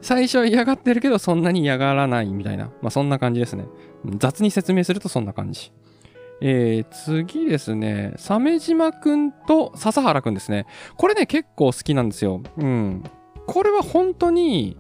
[0.01, 2.67] 最初は嫌がってるけど、そんなに嫌がらないみたいな。
[2.81, 3.67] まあ、そんな感じですね。
[4.17, 5.71] 雑に説明するとそんな感じ。
[6.41, 6.95] えー、
[7.25, 8.15] 次ですね。
[8.17, 10.67] 鮫島くんと笹原くんですね。
[10.97, 12.43] これね、結構好きなんですよ。
[12.57, 13.03] うん。
[13.47, 14.79] これは本当に、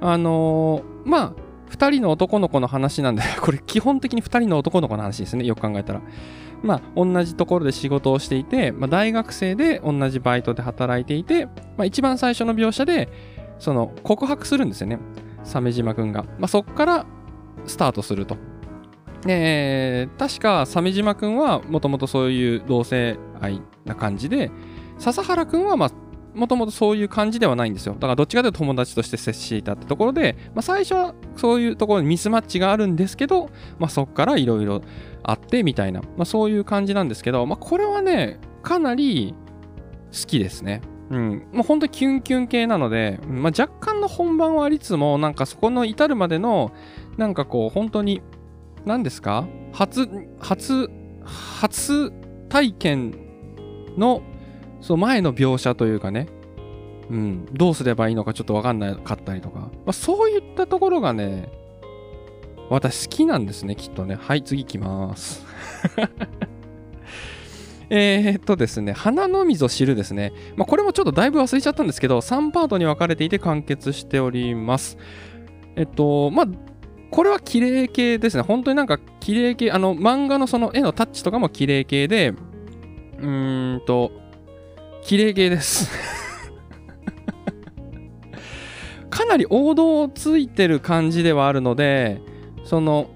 [0.00, 1.34] あのーまあ、
[1.70, 5.44] 二人の男の子の話なんで、 これ基本的に二人の男の子の話ですね。
[5.44, 6.02] よく考えたら。
[6.62, 13.08] まあ、同じところで仕事をしていて、まあ、大学生で同じバイトで働いていて、まあ、一番最初の描写で、
[13.58, 14.98] その、告白するんですよね。
[15.44, 16.24] 鮫島くんが。
[16.38, 17.06] まあ、そっから
[17.66, 18.36] スタートすると
[19.26, 24.50] えー確か鮫島くんはもともとそういう同性愛な感じで
[24.98, 25.90] 笹原くんはまあ
[26.34, 27.94] もともとそういう感じではないんですよ。
[27.94, 34.82] だからどっちかというと友達として接していたってところで、まあ、最初はそういうところにミスマッチがあるんですけど、まあ、そこからいろいろ
[35.22, 39.34] あってみたいな、まあ、そういう感じなんですけど、まあ、これはねかなり
[40.12, 40.82] 好きですね。
[41.10, 46.70] うん、もう本当にキュンキュン系なので、まあ、若干の本番はありつつもなんかそこの至るまでの
[47.16, 48.22] なんかこう本当に
[48.84, 49.48] 何ですか？
[49.72, 50.08] 初
[50.38, 50.88] 初
[51.24, 52.12] 初
[52.48, 53.14] 体験
[53.98, 54.22] の
[54.80, 56.28] その前の描写というかね、
[57.10, 61.50] うん、どうすればいいのかちょっと分かんなかったりとか、まあ、そういったところがね
[62.68, 65.44] 私好きなんですねきっとねはい次行きます
[67.92, 70.32] えーっとですね、花の溝知るですね。
[70.54, 74.96] まあ、これもちょっとだいぶ忘れちゃったんですけど、3パートに分かれていて完結しております。
[75.74, 76.46] えっと、まあ、
[77.10, 78.44] これは綺麗系ですね。
[78.44, 82.28] 本当になんか綺麗系、あの、漫画のその絵のタッチとかも綺麗系で、
[83.18, 84.12] うーんと、
[85.02, 85.90] 綺麗系です。
[89.10, 92.20] かなり王道をついてる感じではあるので、
[92.64, 93.10] その、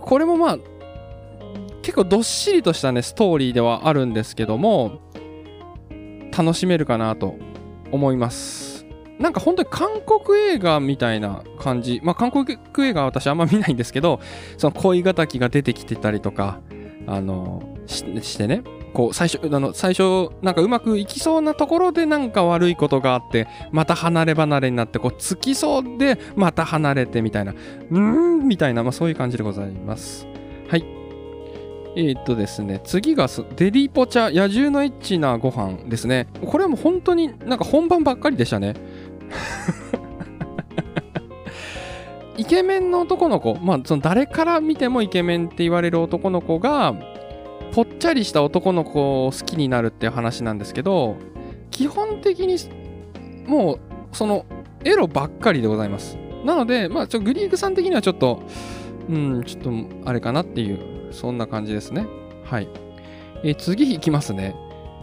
[0.00, 0.58] これもまあ、
[1.82, 5.00] 結構どっしりとしたね、ストーリーではあるんですけども、
[6.36, 7.36] 楽しめるかなと
[7.90, 8.86] 思います。
[9.18, 12.00] なんか本当に韓国映画みたいな感じ。
[12.04, 14.20] まあ韓国映画は私あんま見ないんですけど、
[14.56, 16.60] その恋敵が出てきてたりとか、
[17.06, 18.62] あの、ししてね、
[18.98, 30.26] こう最初、あの、最初、なんかうまくいきそうなところでなんか悪いことがあって、また離れ離れになって、こう、つきそうで、また離れてみたいな、うーん、みたいな、まあそういう感じでございます。
[30.68, 30.84] はい。
[31.94, 36.26] えーっとですね、次がデリポチャ野獣のエッチなご飯ですね。
[36.44, 38.74] これはもう本当になんか本番ばっかりでしたね。
[42.36, 46.96] イケメンの男の子、まあその誰から見てもイケメンって言われる男の子が、
[47.72, 51.16] ぽっちゃりした男の子を好きになるっていう話なんですけど、
[51.70, 52.56] 基本的に
[53.46, 53.80] もう
[54.12, 54.46] その
[54.84, 56.16] エロばっかりでございます。
[56.44, 58.42] なので、まあちょグリーグさん的にはちょっと、
[59.08, 59.70] うん、ちょっと
[60.04, 62.06] あれかなっていう、そんな感じですね。
[62.44, 62.68] はい。
[63.42, 64.54] えー次いきますね。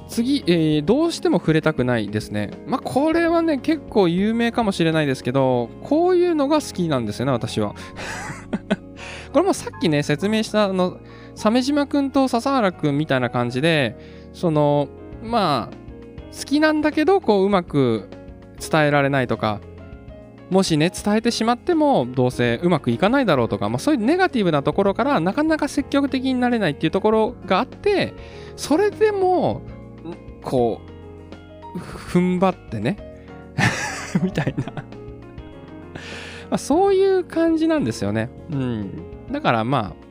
[0.08, 2.52] 次、えーどうしても触れたくないですね。
[2.68, 7.74] まあ、これはね、結構有名かもしれないですけど、こういうのが好きなんですよね、私は。
[9.34, 10.98] これもさっきね、説明した、あの、
[11.36, 13.96] 鮫島くんと笹原くんみたいな感じで、
[14.34, 14.88] その、
[15.24, 15.76] まあ、
[16.38, 18.10] 好きなんだけど、こう、うまく
[18.60, 19.60] 伝えられないとか、
[20.50, 28.14] もしね、伝えてしまっても、どうせうまくいかないだろうとか、まあ、そういうネガティブなところから、なかなか積極的になれないっていうところがあって、
[28.56, 29.62] それでも、
[30.44, 30.82] こ
[31.76, 32.98] う、踏ん張ってね、
[34.24, 34.74] みたいな。
[34.74, 34.84] ま
[36.52, 38.30] あ、そういう感じなんですよね。
[38.52, 38.92] うん。
[39.32, 40.05] だからまあ、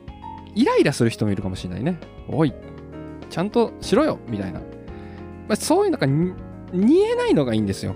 [0.55, 1.99] イライラする人もいるかもしれないね。
[2.27, 2.53] おい、
[3.29, 4.59] ちゃんとしろよみたいな。
[4.59, 4.65] ま
[5.49, 6.33] あ、そういうのがに
[6.73, 7.95] 煮えないのがいいんですよ。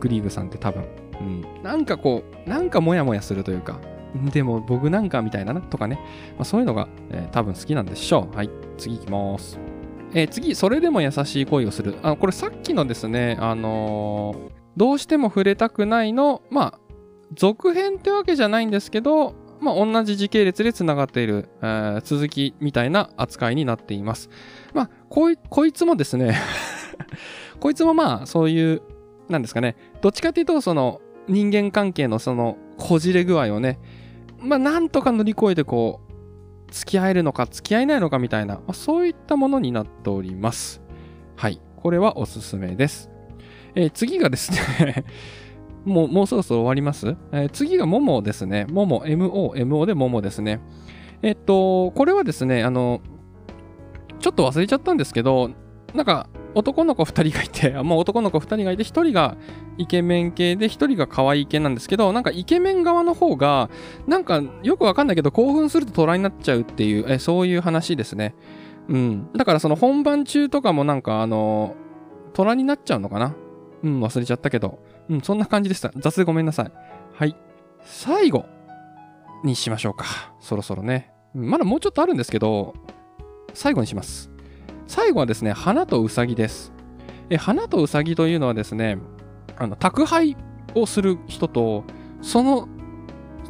[0.00, 0.84] グリーグさんって多分。
[1.20, 1.44] うん。
[1.62, 3.78] なんかこう、なんかモヤモヤするというか、
[4.32, 5.96] でも僕なんかみたいななとかね。
[6.36, 8.36] まあ、そういうのが、えー多分好きなんでしょう。
[8.36, 9.58] はい、次行きます。
[10.14, 11.94] えー次、それでも優しい恋をする。
[12.02, 16.78] あ、これさっきのですね、あのーどうしても触れたくないの、まあ、
[17.34, 24.30] 続編ってわけじゃないんですけど、まあ、同じ時系列で繋がっている、えー続きみたいな扱いになっています。
[24.72, 26.36] まあ、こい、こいつもですね、
[27.60, 28.82] こいつもまあ、そういう、
[29.28, 33.78] なんですかね、どっちかっていうと、その、人間関係のその、こじれ具合をね、
[34.38, 40.80] まあ、なんとか乗り越えてこう、付き合えるのか付き合えないのかみたいな、まあ、そういったものになっております。
[41.36, 41.60] はい。
[41.76, 43.10] これはおすすめです。
[43.74, 45.04] えー次がですね、
[45.84, 48.66] もう、もうそろそろ終わります、えー次がモモですね。
[48.70, 50.60] モモ、MO、MO でモモですね。
[51.22, 53.00] えっと、これはですね、あの、
[54.20, 55.50] ちょっと忘れちゃったんですけど、
[55.94, 59.36] なんか、男の子2人がいて、 もう男の子2人がいて、1人が
[59.78, 63.70] イケメン系で、1人が可愛い系なんですけど、なんかイケメン側の方が、
[64.06, 68.34] なんかよくわかんないけど、興奮すると虎になっちゃうっていう、えそういう話ですね。
[68.88, 69.28] うん。
[69.34, 71.76] だからその本番中とかもなんかあの、
[72.32, 73.34] 虎になっちゃうのかな？
[73.82, 74.80] うん、忘れちゃったけど。
[75.10, 75.90] うん、そんな感じでした。
[75.96, 76.72] 雑でごめんなさい。
[77.12, 77.36] はい。
[77.82, 78.46] 最後
[79.44, 80.04] にしましょうか。
[80.38, 81.12] そろそろね。
[81.34, 82.74] まだもうちょっとあるんですけど、
[83.52, 84.30] 最後にします。
[84.86, 86.72] 最後はですね、花とうさぎです。
[87.28, 88.98] え、花とうさぎというのはですね、
[89.56, 90.36] あの、宅配
[90.74, 91.84] をする人と、
[92.22, 92.68] その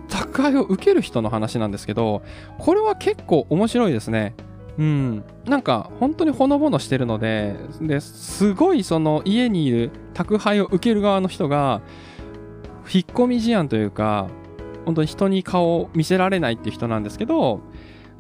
[0.09, 2.23] 宅配を受ける人の話なんですけど、
[2.59, 4.35] これは結構面白いですね。
[4.79, 5.25] うん。
[5.47, 11.83] なんか、本当にほのぼのしてるので、で、すごいその家にいる宅配を受ける側の人が、
[12.93, 14.29] 引っ込み思案というか、
[14.85, 17.61] 本当に人に顔を見せられないっていう人なんですけど、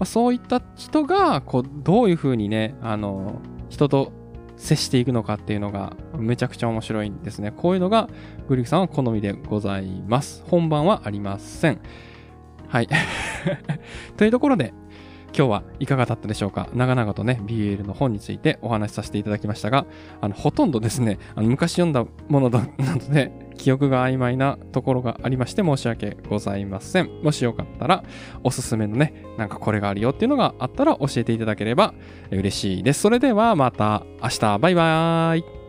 [0.00, 4.12] あ、そういった人がこうどういうふうにねあの人と
[4.56, 7.52] 接していくのかっていうのがめちゃくちゃ面白いんですね。
[7.52, 8.08] こういうのが
[8.48, 10.44] グリフさんは好みでございます。
[10.48, 11.80] 本番はありません。
[12.68, 12.88] はい。
[14.16, 14.74] というところで、
[15.36, 16.68] 今日はいかがだったでしょうか？
[16.74, 19.86] 長々とね、BL の本についてお話しさせていただきましたが、
[20.20, 27.10] あの、ほとんどですね、あの昔読んだものなので、記憶が曖昧なところがありまして申し訳ございません。
[27.22, 28.04] もしよかったら、
[28.42, 31.94] おすすめのね、なんかこれがあるよっていうのがあったら教えていただければ
[32.30, 33.00] 嬉しいです。
[33.00, 35.59] それではまた明日、バイバーイ。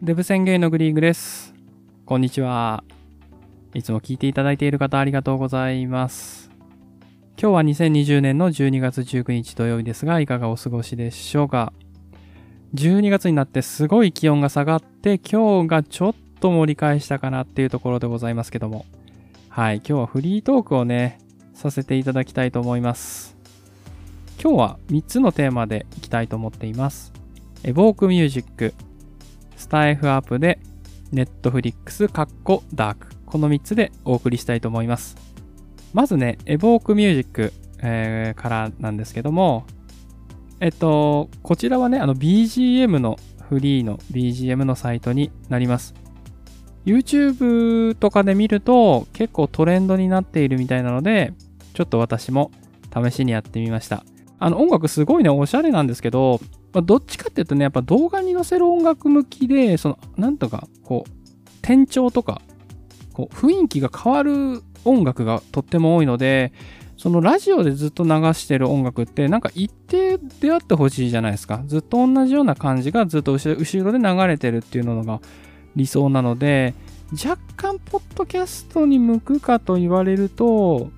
[0.00, 1.52] デブ宣言のグリーグです。
[2.06, 2.84] こんにちは。
[3.74, 6.50] いつも聞いていただいている方ありがとうございます。
[7.36, 11.72] 今日は2020年の12月19日土曜日ですが、いかがお過ごしでしょうか。
[12.74, 18.86] 12月になってすごい気温が下がって、今日がちょっと盛り返したかなっていうところでございますけども。
[19.48, 21.18] はい、今日はフリートークをね、
[21.54, 23.36] させていただきたいと思います。
[24.40, 27.12] 今日は3つのテーマでいきたいと思っています。
[27.64, 28.74] エボークミュージック、
[29.58, 30.60] スタイフアップで、
[31.12, 33.08] ネットフリックス、カッコ、ダーク。
[33.26, 35.16] この3つでお送りしたいと思います。
[35.92, 37.52] まずね、エボークミュージック、
[37.82, 39.66] えーからなんですけども、
[40.60, 43.18] えっと、こちらはね、あの BGM の
[43.48, 45.94] フリーの BGM のサイトになります。
[46.86, 51.32] YouTube とかで見ると結構トレンドになっているみたいなので、
[51.74, 52.50] ちょっと私も
[52.94, 54.04] 試しにやってみました。
[54.38, 56.40] あの音楽すごいね、おしゃれなんですけど、
[56.78, 61.10] まあ、どっちかっていうとね、やっぱ動画に載せる音楽向きで、その、なんとか、こう、
[61.60, 62.40] 転調とか、
[63.12, 66.52] こう、雰囲気が変わる音楽がとっても多いので、
[66.96, 71.62] そのラジオでずっと流してる音楽って、なんか一定であってほしいじゃないですか。
[71.66, 75.20] ずっと同じような感じがずっと後ろで流れてるっていうのが
[75.74, 76.74] 理想なので、
[77.12, 80.90] 若干、ポッドキャストに向くかと言われると、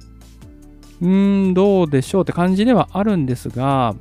[1.01, 3.94] うーん、どうでしょうって感じではあるんですが、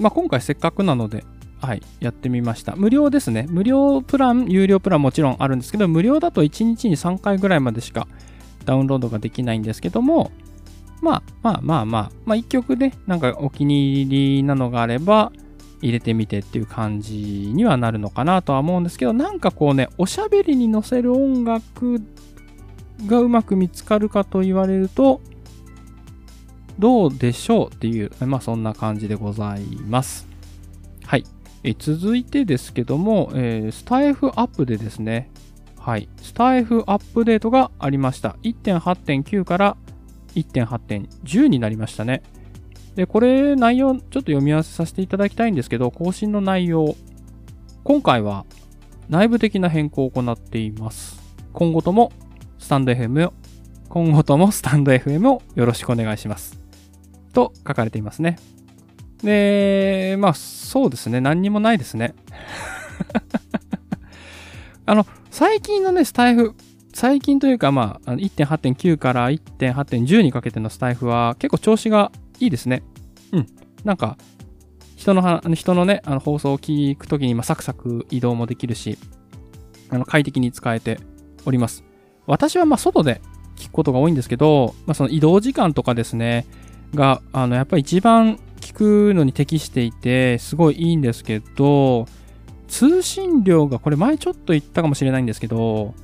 [0.00, 1.24] まあ、今回せっかくなので、
[1.60, 2.76] はい、やってみました。
[2.76, 3.46] 無料ですね。
[3.48, 8.06] 無料プラン、有料プランもちろんあるんですけど、無料だと1日に3回ぐらいまでしか
[8.64, 10.30] ダウンロードができないんですけども、
[11.00, 15.32] まあまあまあまあ、まあ1曲ね、なんかお気に入りなのがあれば、
[15.80, 22.00] 入れてみてっていう感じにはなるのかなとは思うんですけど、なんかこうね、おしゃべりに乗せる音楽
[23.06, 25.20] がうまく見つかるかと言われると、
[26.78, 30.26] どうでしょうっていう、まあそんな感じでございます。
[31.04, 31.24] はい。
[31.62, 35.30] え続いてですけども、えースタイフアップでですね、
[35.78, 36.08] はい。
[36.22, 38.36] スタイフアップデートがありました。
[38.42, 39.76] 1.8.9から
[40.34, 42.22] 1.8.10になりましたね。
[42.94, 46.96] で、これ内容ちょっと読み合わせさせていただきたいんですけど、更新の内容。
[47.82, 48.46] 今回は
[49.10, 51.20] 内部的な変更を行っています。
[51.52, 52.12] 今後とも
[52.58, 53.32] スタンド FM を、
[53.88, 56.63] 今後ともスタンド FM をよろしくお願いします。
[57.34, 58.38] と書かれていますね。
[59.22, 61.20] で、まあそうですね。
[61.20, 62.14] 何にもないですね。
[64.86, 66.54] あの、最近のね、スタイフ、
[66.92, 72.82] 最近というか、まあ、1.8.9から1.8.10にかけてのスタイフは結構調子がいいですね。
[73.32, 73.46] うん。
[73.82, 74.16] なんか、
[74.96, 78.98] 人の人のね、あの放送を聞くときに、まあ、サクサク移動もできるし、
[79.90, 81.00] あの快適に使えて
[81.44, 81.84] おります。
[82.26, 83.20] 私はまあ外で
[83.56, 86.46] 聞くことが多いんですけど、まあ、その移動時間とかですね、
[86.94, 88.74] が、あの、やっぱり一番聞
[89.10, 92.06] くのに適していて、すごいいいんですけど、
[92.68, 95.94] 通信量が、これ前ちょっと言ったかもしれないんですけど、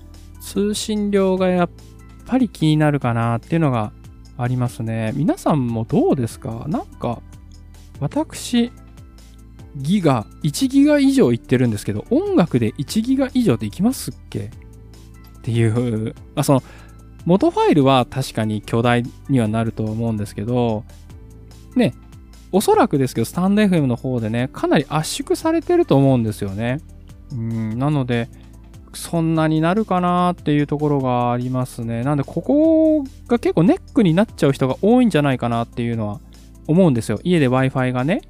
[0.41, 1.71] 通信量がやっ
[2.27, 3.93] ぱり気になるかなっていうのが
[4.37, 5.13] ありますね。
[5.17, 6.67] 皆さんもどうですか？
[6.69, 7.21] なんか、
[7.99, 8.73] 私、
[9.77, 14.51] ギガ、1ギガ以上いってるんですけど、音楽で1ギガ以上でいきますっけ？
[15.39, 16.63] っていう、まあ、その、
[17.27, 20.85] 元ファイルは確かに巨大にはなると思うんですけど、
[21.77, 21.95] ね、
[22.53, 26.81] おそらくですけど、スタンド FM の方でね、かなり圧縮されてると思うんですよね。
[27.33, 28.29] うん、なので、
[28.93, 32.03] そんなになるかなっていうところがありますね。
[32.03, 36.21] なんで、ここが結構ネックになっちゃう人が多いんじゃないかなっていうのは
[36.67, 37.21] 思うんですよ。
[37.23, 38.23] 家で Wi-Fi がね、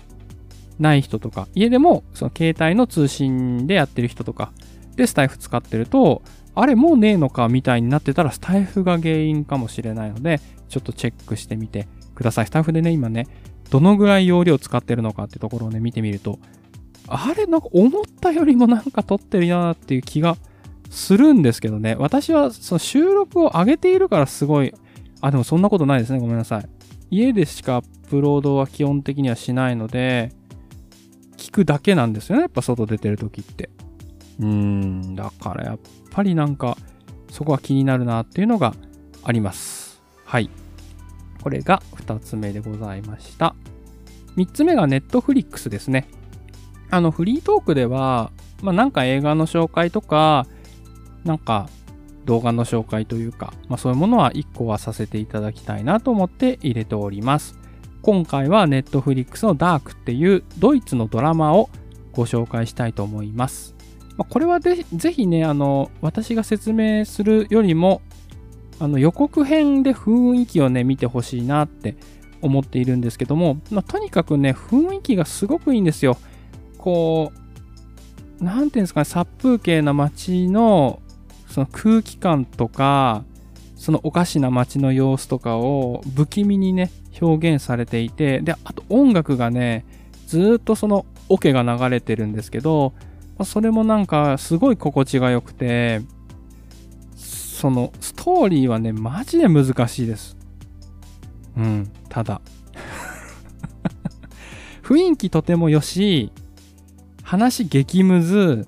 [0.79, 4.53] ない人とか、家でもその携帯の通信でやってる人とか、
[4.97, 6.23] で、スタイフ使ってると、
[6.55, 12.47] あれもうねえのかみたいになってたらスタイフが原因かもしれないので、ちょっとチェックしてみてください。
[12.47, 13.27] スタイフでね、今ね、
[13.71, 16.39] どのぐらい容量使ってるのかってところをね、見てみると、
[17.07, 20.37] あれなんか思ったよりもなんか取ってるなっていう気が
[20.91, 24.75] するんですけどね、私はその収録を上げているからすごい、
[25.21, 26.19] あ、でもそんなことないですね。
[26.19, 26.69] ごめんなさい。
[27.11, 30.33] 家でしかアップロードは基本的にはしないので、
[31.37, 32.43] 聞くだけなんですよね。
[32.43, 33.71] やっぱ外出てる時って。
[34.41, 35.79] うん、だからやっ
[36.11, 36.77] ぱりなんか、
[37.31, 38.75] そこは気になるなっていうのが
[39.23, 40.01] あります。
[40.25, 40.51] はい。
[41.43, 43.55] これが2つ目でございました。
[44.37, 46.09] 3つ目がネットフリックスですね。
[46.91, 50.47] あの、フリートークでは、まあ、なんか映画の紹介とか、
[51.25, 51.69] なんか
[52.25, 57.59] 動画の紹介というか、まあ、そういうものは1個はさせていただきたいなと思って入れております。
[58.03, 61.69] 今回はネットフリックスのダークっていうドイツのドラマを
[62.13, 63.75] ご紹介したいと思います。
[64.21, 64.85] まあ、これはぜ
[65.15, 68.03] ひね、あの、私が説明するよりも、
[68.79, 71.97] あの予告編で雰囲気をね、見てほしいなって
[72.43, 76.19] 思っているんですけども、まあ、とにかくね、雰囲気がすごくいいんですよ。
[76.77, 77.33] こ
[78.41, 81.01] う、なんていうんですかね、殺風景な街の
[81.49, 83.25] その空気感とか、
[83.75, 86.91] そのおかしな街の様子とかを不気味にね、
[87.23, 89.87] 表現されていて、で、あと音楽がね、
[90.27, 92.93] ずっとそのオケが流れてるんですけど、
[93.45, 96.03] それもなんかすごい心地が良くて、
[97.17, 100.37] そのストーリーはね、マジで難しいです。
[101.57, 102.41] うん、ただ。
[104.83, 106.33] 雰囲気とても良し、
[107.23, 108.67] 話激ムズ、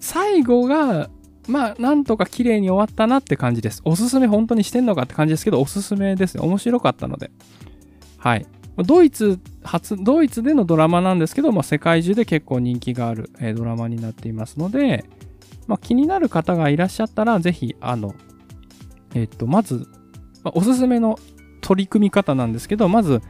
[0.00, 1.08] 最後が
[1.48, 3.82] まあ、なんとか綺麗に終わったなって感じです。
[3.84, 6.42] おすすめ本当にしてんのかって感じですけど、おすすめですね。
[6.42, 7.30] 面白かったので。
[8.18, 8.46] はい。
[8.78, 15.04] ドイツ初、ドイツでのドラマなんですけど、まあ、世界中で結構人気がある、ドラマになっていますので、
[15.66, 18.14] まあ、気になる方がいらっしゃったら、ぜひ、あの、
[19.14, 19.86] えっ、と、まず、
[20.42, 21.18] まあ、おすすめの
[21.60, 23.22] 取り組み方なんですけど、まず、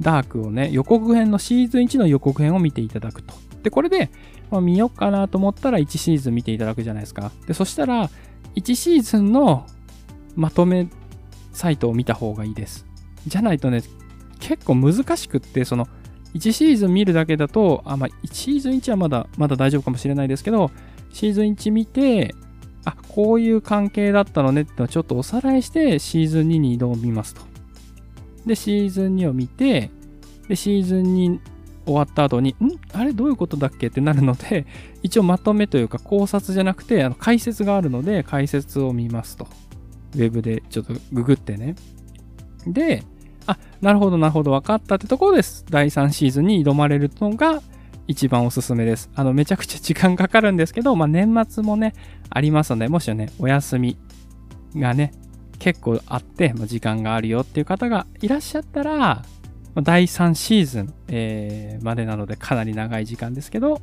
[0.00, 3.34] ダークをね、予告編のシーズン1の予告編を見ていただくと。
[3.62, 4.10] で、これで、
[4.50, 7.32] まあ、見ようかなと思ったら1シーズン見ていただくじゃないですか。
[7.46, 8.10] で、そしたら、
[8.56, 9.66] 1シーズンの
[10.36, 10.88] まとめ
[11.52, 12.86] サイトを見た方がいいです。
[13.26, 13.82] じゃないとね、
[14.42, 15.86] 結構難しくって、その、
[16.34, 20.70] 1シーズン見るだけだと、あ、まあ、1シーズン1はまだ、まだ大丈夫かもしれないですけど、
[21.12, 22.34] シーズン1見て、
[22.84, 27.42] あ、こういう関係だったのねってのをちょっとおさらいして、シーズン2に挑みますと。
[28.44, 29.90] で、シーズン2を見て、
[30.48, 31.38] で、シーズン2
[31.84, 32.78] 終わった後に、ん？
[32.92, 34.66] あれどういうことだっけってなるので、
[35.02, 39.46] 一応まとめというか考察じゃなくて、あの解説があるので、解説を見ますと。
[40.14, 41.74] ウェブでちょっとググってね。
[42.66, 43.04] で、
[43.46, 45.64] あ、なるほど、なるほど、分かったってところです。
[45.68, 47.62] 第3シーズンに挑まれるのが
[48.08, 49.10] 一番おすすめです。
[49.14, 51.94] あの、めちゃくちゃ時間かかるんですけど、まあ、年末もね、
[52.30, 53.96] ありますので、もしね、お休み
[54.76, 55.12] がね、
[55.58, 59.22] 結構あって、まあ、時間があるよっていう方がいらっしゃったら、
[59.82, 63.80] 第3シーズン、えー、までなのでかなり長い時間ですけど、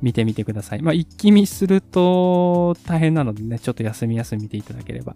[0.00, 0.82] 見てみてください。
[0.82, 5.14] まあ、一気見すると大変なのでね、ちょっと休み休み見ていただければ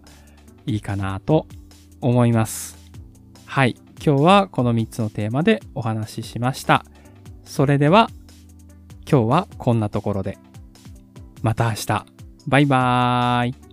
[0.65, 1.45] いいかなと
[1.99, 2.76] 思います。
[3.47, 3.75] はい。
[4.05, 6.85] 今日はこの3つのテーマでお話ししました。
[7.45, 8.09] それでは、
[9.09, 10.37] 今日はこんなところで。
[11.41, 12.05] また明日。
[12.45, 13.66] バイバーイ。